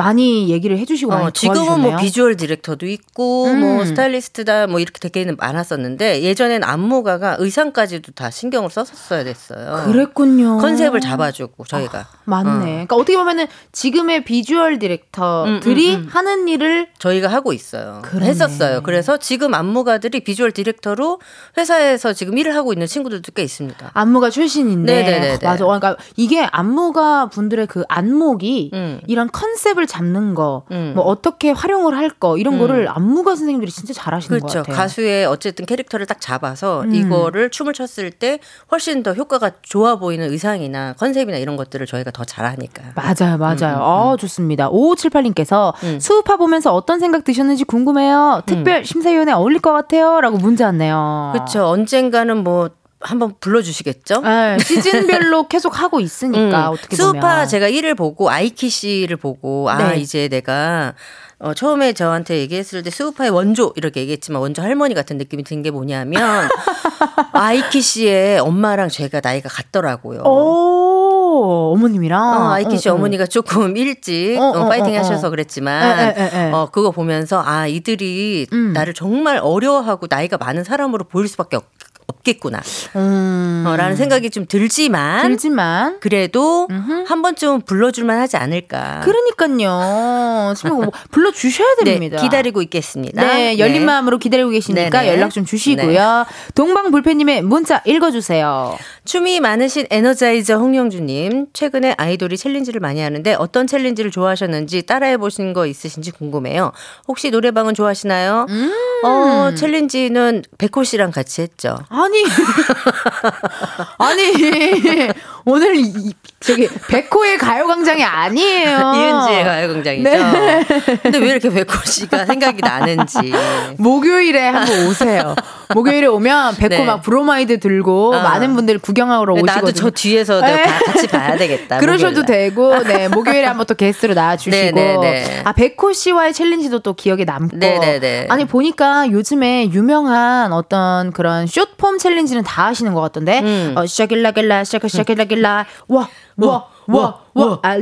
[0.00, 1.90] 많이 얘기를 해주시고 어, 지금은 도와주셨네요.
[1.90, 3.60] 뭐 비주얼 디렉터도 있고 음.
[3.60, 9.84] 뭐 스타일리스트다 뭐 이렇게 되게는 많았었는데 예전엔 안무가가 의상까지도 다 신경을 썼었어야 됐어요.
[9.84, 10.56] 그랬군요.
[10.56, 12.50] 컨셉을 잡아주고 저희가 맞네.
[12.50, 12.60] 어.
[12.60, 16.08] 그러니까 어떻게 보면은 지금의 비주얼 디렉터들이 음, 음, 음.
[16.10, 18.00] 하는 일을 저희가 하고 있어요.
[18.02, 18.26] 그러네.
[18.26, 18.82] 했었어요.
[18.82, 21.20] 그래서 지금 안무가들이 비주얼 디렉터로
[21.58, 23.90] 회사에서 지금 일을 하고 있는 친구들도 꽤 있습니다.
[23.92, 25.38] 안무가 출신인데 네네네네.
[25.42, 25.64] 맞아.
[25.64, 29.00] 그러니까 이게 안무가 분들의 그 안목이 음.
[29.06, 30.92] 이런 컨셉을 잡는 거, 음.
[30.94, 32.58] 뭐 어떻게 활용을 할 거 이런 음.
[32.58, 34.58] 거를 안무가 선생님들이 진짜 잘하시는 것 그렇죠.
[34.60, 34.76] 같아요.
[34.76, 36.94] 가수의 어쨌든 캐릭터를 딱 잡아서 음.
[36.94, 42.24] 이거를 춤을 췄을 때 훨씬 더 효과가 좋아 보이는 의상이나 컨셉이나 이런 것들을 저희가 더
[42.24, 42.82] 잘하니까.
[42.96, 43.76] 맞아요, 맞아요.
[43.76, 44.68] 음, 음, 어, 좋습니다.
[44.70, 45.98] 5578님께서 음.
[46.00, 48.42] 수우파 보면서 어떤 생각 드셨는지 궁금해요.
[48.46, 50.20] 특별 심사위원회 어울릴 것 같아요.
[50.20, 51.30] 라고 문자 왔네요.
[51.34, 51.66] 그렇죠.
[51.66, 52.70] 언젠가는 뭐
[53.00, 54.20] 한번 불러주시겠죠?
[54.20, 56.74] 네, 시즌별로 계속 하고 있으니까 음.
[56.74, 59.98] 어떻게 스우파 보면 제가 1을 보고 아이키 씨를 보고 아 네.
[60.00, 60.94] 이제 내가
[61.38, 65.70] 어, 처음에 저한테 얘기했을 때 스우파의 원조 이렇게 얘기했지만 원조 할머니 같은 느낌이 든 게
[65.70, 66.48] 뭐냐면
[67.32, 70.20] 아이키 씨의 엄마랑 제가 나이가 같더라고요.
[70.24, 72.98] 오 어머님이랑 어, 아이키 씨 응, 응.
[72.98, 74.98] 어머니가 조금 일찍 어, 어, 어, 파이팅 어, 어.
[74.98, 76.52] 하셔서 그랬지만 에, 에, 에, 에.
[76.52, 78.72] 어, 그거 보면서 아 이들이 음.
[78.74, 81.64] 나를 정말 어려워하고 나이가 많은 사람으로 보일 수밖에 없,
[82.10, 82.60] 없겠구나
[82.96, 83.64] 음.
[83.66, 87.04] 어, 라는 생각이 좀 들지만 들지만 그래도 음흠.
[87.06, 89.00] 한 번쯤은 불러줄만 하지 않을까.
[89.04, 90.54] 그러니까요.
[90.56, 92.20] 지금 뭐 불러 주셔야 네, 됩니다.
[92.20, 93.22] 기다리고 있겠습니다.
[93.22, 93.84] 네, 열린 네.
[93.86, 95.08] 마음으로 기다리고 계시니까 네네.
[95.12, 96.26] 연락 좀 주시고요.
[96.54, 98.76] 동방불패님의 문자 읽어주세요.
[99.04, 105.66] 춤이 많으신 에너자이저 홍영주님, 최근에 아이돌이 챌린지를 많이 하는데 어떤 챌린지를 좋아하셨는지 따라해 보신 거
[105.66, 106.72] 있으신지 궁금해요.
[107.08, 108.46] 혹시 노래방은 좋아하시나요?
[108.48, 108.72] 음.
[109.04, 111.78] 어, 챌린지는 백호 씨랑 같이 했죠.
[111.88, 112.24] 아 니,
[113.98, 115.10] 아니,
[115.44, 118.78] 오늘 이, 저기, 백호의 가요광장이 아니에요.
[118.96, 120.10] 이은지의 가요광장이죠.
[120.10, 120.64] 네.
[121.02, 123.18] 근데 왜 이렇게 백호 씨가 생각이 나는지.
[123.78, 125.34] 목요일에 한번 오세요.
[125.74, 126.84] 목요일에 오면 백호 네.
[126.84, 128.22] 막 브로마이드 들고 아.
[128.22, 129.54] 많은 분들 구경하러 오시거든요.
[129.54, 130.48] 나도 저 뒤에서 봐-
[130.86, 131.78] 같이 봐야 되겠다.
[131.78, 132.20] 그러셔도.
[132.30, 134.56] 되고, 네, 목요일에 한번 또 게스트로 나와주시고.
[134.56, 135.40] 네, 네, 네.
[135.44, 137.56] 아, 백호 씨와의 챌린지도 또 기억에 남고.
[137.56, 138.26] 네, 네, 네.
[138.28, 143.40] 아니, 보니까 요즘에 유명한 어떤 그런 숏폼 챌린지는 다 하시는 것 같던데.
[143.40, 143.74] 음.
[143.76, 147.58] 어, 샤길라길라, 샤카, 샤길라길라, 와, 와, 와, 와, 와, 와.
[147.62, 147.76] 아,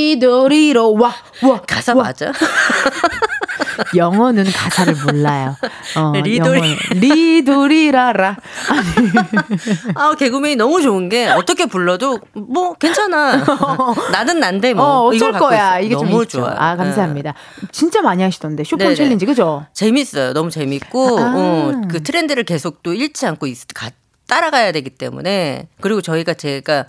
[0.00, 1.60] 리도리로, 와, 와.
[1.66, 2.04] 가사 와.
[2.04, 2.32] 맞아?
[3.96, 5.56] 영어는 가사를 몰라요.
[5.96, 6.12] 어.
[6.16, 6.76] 영어는.
[6.94, 8.36] 리도리라라.
[9.94, 13.44] 아, 개그맨이 너무 좋은 게 어떻게 불러도 뭐 괜찮아.
[14.12, 14.84] 나는 난데 뭐.
[14.84, 15.78] 어, 어쩔 거야.
[15.78, 16.38] 이게 좀 너무 있죠.
[16.38, 16.54] 좋아요.
[16.58, 17.34] 아, 감사합니다.
[17.72, 18.64] 진짜 많이 하시던데.
[18.64, 18.94] 숏폼 네네.
[18.94, 19.66] 챌린지, 그죠?
[19.72, 20.32] 재밌어요.
[20.32, 21.32] 너무 재밌고 아.
[21.34, 23.90] 어, 그 트렌드를 계속 또 잃지 않고 있, 가,
[24.26, 26.86] 따라가야 되기 때문에 그리고 저희가 제가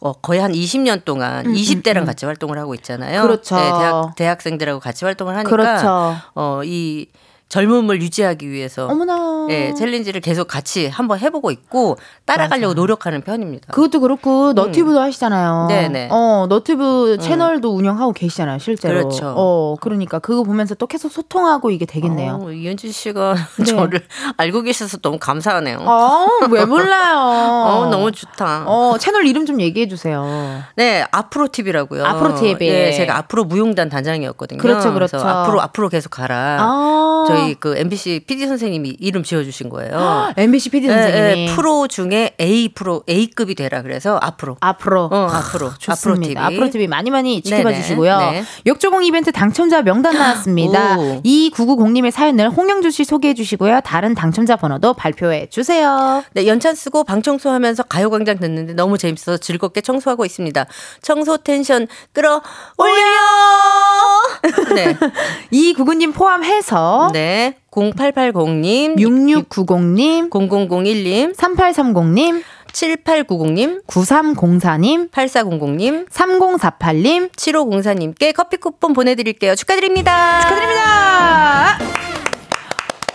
[0.00, 3.22] 어, 거의 한 20년 동안 20대랑 같이 활동을 하고 있잖아요.
[3.22, 3.56] 음, 그렇죠.
[3.56, 6.16] 네, 대학 대학생들하고 같이 활동을 하니까 그렇죠.
[6.34, 7.06] 어, 이
[7.48, 9.46] 젊음을 유지하기 위해서 어머나.
[9.50, 13.72] 예, 챌린지를 계속 같이 한번 해보고 있고 따라가려고 노력하는 편입니다.
[13.72, 15.62] 그것도 그렇고 너튜브도 하시잖아요.
[15.62, 15.68] 음.
[15.68, 16.06] 네네.
[16.06, 16.08] 음.
[16.10, 18.94] 어 너튜브 채널도 운영하고 계시잖아요, 실제로.
[18.98, 19.32] 그렇죠.
[19.36, 22.40] 어 그러니까 그거 보면서 또 계속 소통하고 이게 되겠네요.
[22.42, 23.64] 어, 이은지 씨가 네.
[23.64, 24.00] 저를
[24.36, 25.78] 알고 계셔서 너무 감사하네요.
[25.78, 27.16] 어왜 몰라요?
[27.86, 28.64] 어, 너무 좋다.
[28.66, 30.26] 어 채널 이름 좀 얘기해 주세요.
[30.74, 32.04] 네, 앞으로 TV라고요.
[32.04, 32.68] 앞으로 TV.
[32.68, 34.58] 네, 제가 앞으로 무용단 단장이었거든요.
[34.58, 35.18] 그렇죠, 그렇죠.
[35.18, 36.56] 앞으로 앞으로 계속 가라.
[36.60, 40.32] 아 저희 그 MBC PD 선생님이 이름 지어주신 거예요.
[40.36, 44.56] MBC PD 네, 선생님이 네, 프로 중에 A 프로 A급이 되라 그래서 앞으로.
[44.60, 45.70] 앞으로 어, 앞으로.
[45.78, 45.92] 좋습니다.
[45.92, 46.36] 앞으로 TV.
[46.36, 47.82] 앞으로 TV 많이 많이 지켜봐 네네.
[47.82, 48.18] 주시고요.
[48.18, 48.44] 네.
[48.66, 50.98] 역조공 이벤트 당첨자 명단 나왔습니다.
[50.98, 51.22] 오.
[51.22, 53.80] 2990님의 사연을 홍영주 씨 소개해 주시고요.
[53.84, 56.22] 다른 당첨자 번호도 발표해 주세요.
[56.32, 60.66] 네, 연찬 쓰고 방 청소하면서 가요광장 듣는데 너무 재밌어서 즐겁게 청소하고 있습니다.
[61.02, 62.40] 청소 텐션 끌어
[62.78, 64.74] 올려!
[64.74, 64.96] 네.
[65.50, 67.25] 이 구구님 포함해서 네.
[67.70, 79.54] 0880님, 6690님, 0001님, 3830님, 7890님, 9304님, 8400님, 3048님 7504님께 커피 쿠폰 보내드릴게요.
[79.54, 80.40] 축하드립니다.
[80.40, 81.78] 축하드립니다.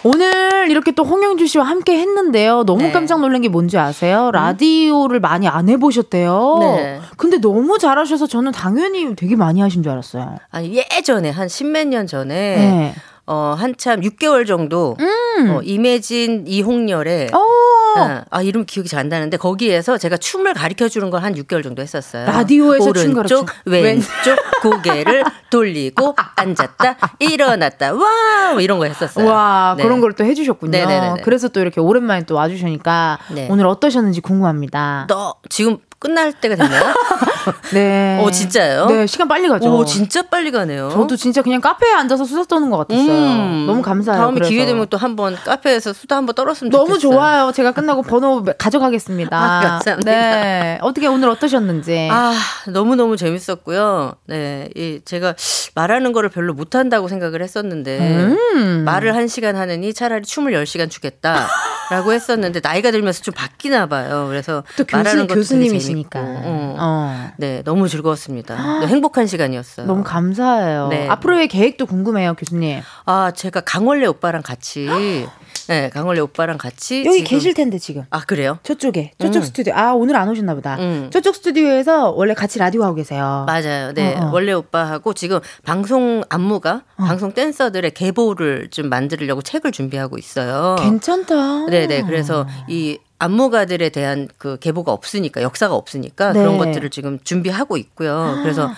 [0.03, 2.63] 오늘 이렇게 또 홍영주 씨와 함께 했는데요.
[2.63, 2.91] 너무 네.
[2.91, 4.31] 깜짝 놀란 게 뭔지 아세요?
[4.31, 6.57] 라디오를 많이 안 해보셨대요.
[6.59, 6.99] 네.
[7.17, 10.37] 근데 너무 잘하셔서 저는 당연히 되게 많이 하신 줄 알았어요.
[10.49, 12.95] 아니, 예전에, 한 십몇 년 전에, 네.
[13.31, 17.33] 어, 한참 6개월 정도, 어, 임혜진, 이홍렬의, 음.
[17.33, 21.33] 오, 아, 아, 이름 기억이 잘 안 나는데, 거기에서 제가 춤을 가르쳐 주는 걸 한
[21.35, 22.25] 6개월 정도 했었어요.
[22.25, 24.05] 라디오에서 춤 오른쪽, 왼쪽,
[24.61, 28.51] 고개를 돌리고, 앉았다, 일어났다, 와!
[28.51, 29.25] 뭐 이런 거 했었어요.
[29.25, 29.83] 와 네.
[29.83, 30.71] 그런 걸 또 해주셨군요.
[30.71, 31.21] 네네네네.
[31.23, 33.47] 그래서 또 이렇게 오랜만에 또 와주시니까 네.
[33.49, 35.05] 오늘 어떠셨는지 궁금합니다.
[35.07, 36.83] 너 지금 끝날 때가 됐나요?
[37.73, 38.19] 네.
[38.21, 38.85] 어, 진짜요?
[38.87, 39.69] 네, 시간 빨리 가죠.
[39.73, 40.89] 오, 진짜 빨리 가네요.
[40.89, 43.11] 저도 진짜 그냥 카페에 앉아서 수다 떠는 것 같았어요.
[43.11, 43.65] 음.
[43.67, 44.21] 너무 감사해요.
[44.21, 44.49] 다음에 그래서.
[44.49, 47.11] 기회 되면 또 한번 카페에서 수다 한번 떨었으면 너무 좋겠어요.
[47.11, 47.51] 좋아요.
[47.51, 49.35] 제가 끝나고 번호 가져가겠습니다.
[49.37, 50.11] 아, 감사합니다.
[50.11, 50.79] 네.
[50.81, 52.09] 어떻게 오늘 어떠셨는지.
[52.11, 52.33] 아,
[52.67, 54.13] 너무 너무 재밌었고요.
[54.27, 54.69] 네.
[54.75, 55.35] 이 제가
[55.75, 58.83] 말하는 거를 별로 못 한다고 생각을 했었는데 음.
[58.85, 64.25] 말을 한 시간 하느니 차라리 춤을 10 시간 추겠다라고 했었는데 나이가 들면서 좀 바뀌나 봐요.
[64.29, 66.19] 그래서 또 말하는 교수, 것도 되게 교수님이시니까.
[66.19, 66.75] 어.
[66.79, 67.30] 어.
[67.37, 68.79] 네, 너무 즐거웠습니다.
[68.81, 69.85] 네, 행복한 시간이었어요.
[69.85, 70.87] 너무 감사해요.
[70.89, 71.07] 네.
[71.09, 72.81] 앞으로의 계획도 궁금해요, 교수님.
[73.05, 74.87] 아, 제가 강원래 오빠랑 같이
[75.67, 78.03] 네, 강원래 오빠랑 같이 여기 지금- 계실 텐데 지금.
[78.09, 78.57] 아, 그래요?
[78.63, 79.43] 저쪽에 저쪽 음.
[79.45, 81.09] 스튜디오 아 오늘 안 오셨나 보다 음.
[81.13, 83.93] 저쪽 스튜디오에서 원래 같이 라디오 하고 계세요 맞아요.
[83.93, 84.15] 네.
[84.17, 84.29] 어, 어.
[84.33, 90.75] 원래 오빠하고 지금 방송 안무가 방송 댄서들의 계보를 좀 만들려고 책을 준비하고 있어요.
[90.79, 92.01] 괜찮다 네 네.
[92.01, 96.39] 그래서 이 안무가들에 대한 그 계보가 없으니까 역사가 없으니까 네.
[96.39, 98.39] 그런 것들을 지금 준비하고 있고요.
[98.41, 98.71] 그래서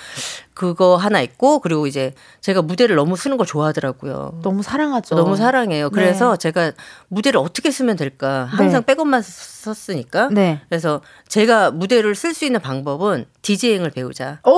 [0.53, 4.39] 그거 하나 있고 그리고 이제 제가 무대를 너무 쓰는 걸 좋아하더라고요.
[4.43, 5.89] 너무 사랑하죠 너무 사랑해요.
[5.89, 5.91] 네.
[5.93, 6.71] 그래서 제가
[7.07, 8.85] 무대를 어떻게 쓰면 될까 항상 네.
[8.93, 10.29] 백업만 썼으니까.
[10.31, 10.61] 네.
[10.69, 14.39] 그래서 제가 무대를 쓸 수 있는 방법은 디제잉을 배우자.
[14.45, 14.51] 오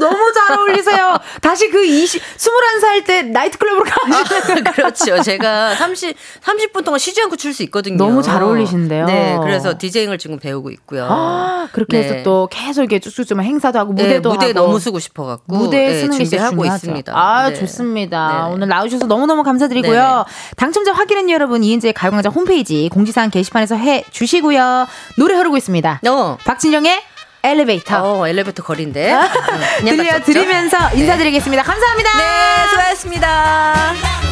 [0.00, 5.20] 너무 잘 어울리세요 다시 그 20, 21살 때 나이트클럽으로 가시는 그렇죠.
[5.22, 7.98] 제가 30 30분 동안 쉬지 않고 출 수 있거든요.
[7.98, 9.04] 너무 잘 어울리시는데요.
[9.04, 11.06] 네, 그래서 디제잉을 지금 배우고 있고요.
[11.10, 12.04] 아 그렇게 네.
[12.04, 15.56] 해서 또 계속 이렇게 쭉쭉 좀 행사도 하고 네, 무대도 무대 하고 너무 쓰고 싶어갖고
[15.56, 16.74] 무대 네, 쓰는 게 진짜 준비하고.
[16.76, 17.12] 있습니다.
[17.16, 17.54] 아 네.
[17.54, 18.28] 좋습니다.
[18.42, 18.54] 네네.
[18.54, 20.24] 오늘 나오셔서 너무너무 감사드리고요.
[20.56, 24.86] 당첨자 확인은 여러분 이은지의 가요광장 홈페이지 공지사항 게시판에서 해 주시고요.
[25.18, 26.00] 노래 흐르고 있습니다.
[26.08, 27.00] 어, 박진영의
[27.44, 29.84] 엘리베이터 어, 엘리베이터 거리인데 갔었죠?
[29.84, 31.62] 들려드리면서 인사드리겠습니다.
[31.62, 32.10] 감사합니다.
[32.16, 34.31] 네, 수고하셨습니다.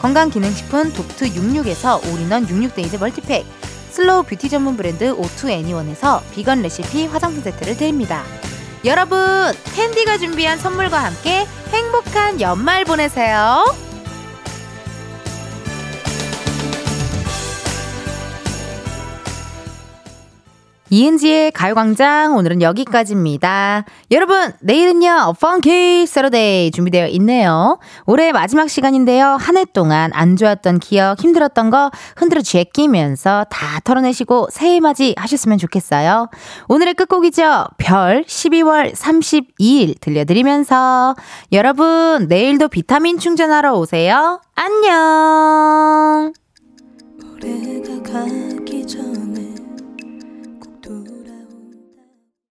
[0.00, 3.46] 건강기능식품 독트 66에서 올인원 66 days multi-pack
[3.90, 8.24] slow beauty 전문 브랜드 오투 애니원에서 vegan recipe 화장품 세트를 드립니다.
[8.84, 9.18] 여러분
[9.74, 13.89] 캔디가 준비한 선물과 함께 행복한 연말 보내세요.
[20.90, 23.84] 이은지의 가요광장 오늘은 여기까지입니다.
[24.10, 27.78] 여러분 내일은요 Funky Saturday 준비되어 있네요.
[28.06, 29.36] 올해 마지막 시간인데요.
[29.40, 35.58] 한 해 동안 안 좋았던 기억 힘들었던 거 흔들어 제끼면서 다 털어내시고 새해 맞이 하셨으면
[35.58, 36.28] 좋겠어요.
[36.68, 37.66] 오늘의 끝곡이죠.
[37.78, 41.14] 별 12월 32일 들려드리면서
[41.52, 44.40] 여러분 내일도 비타민 충전하러 오세요.
[44.54, 46.32] 안녕.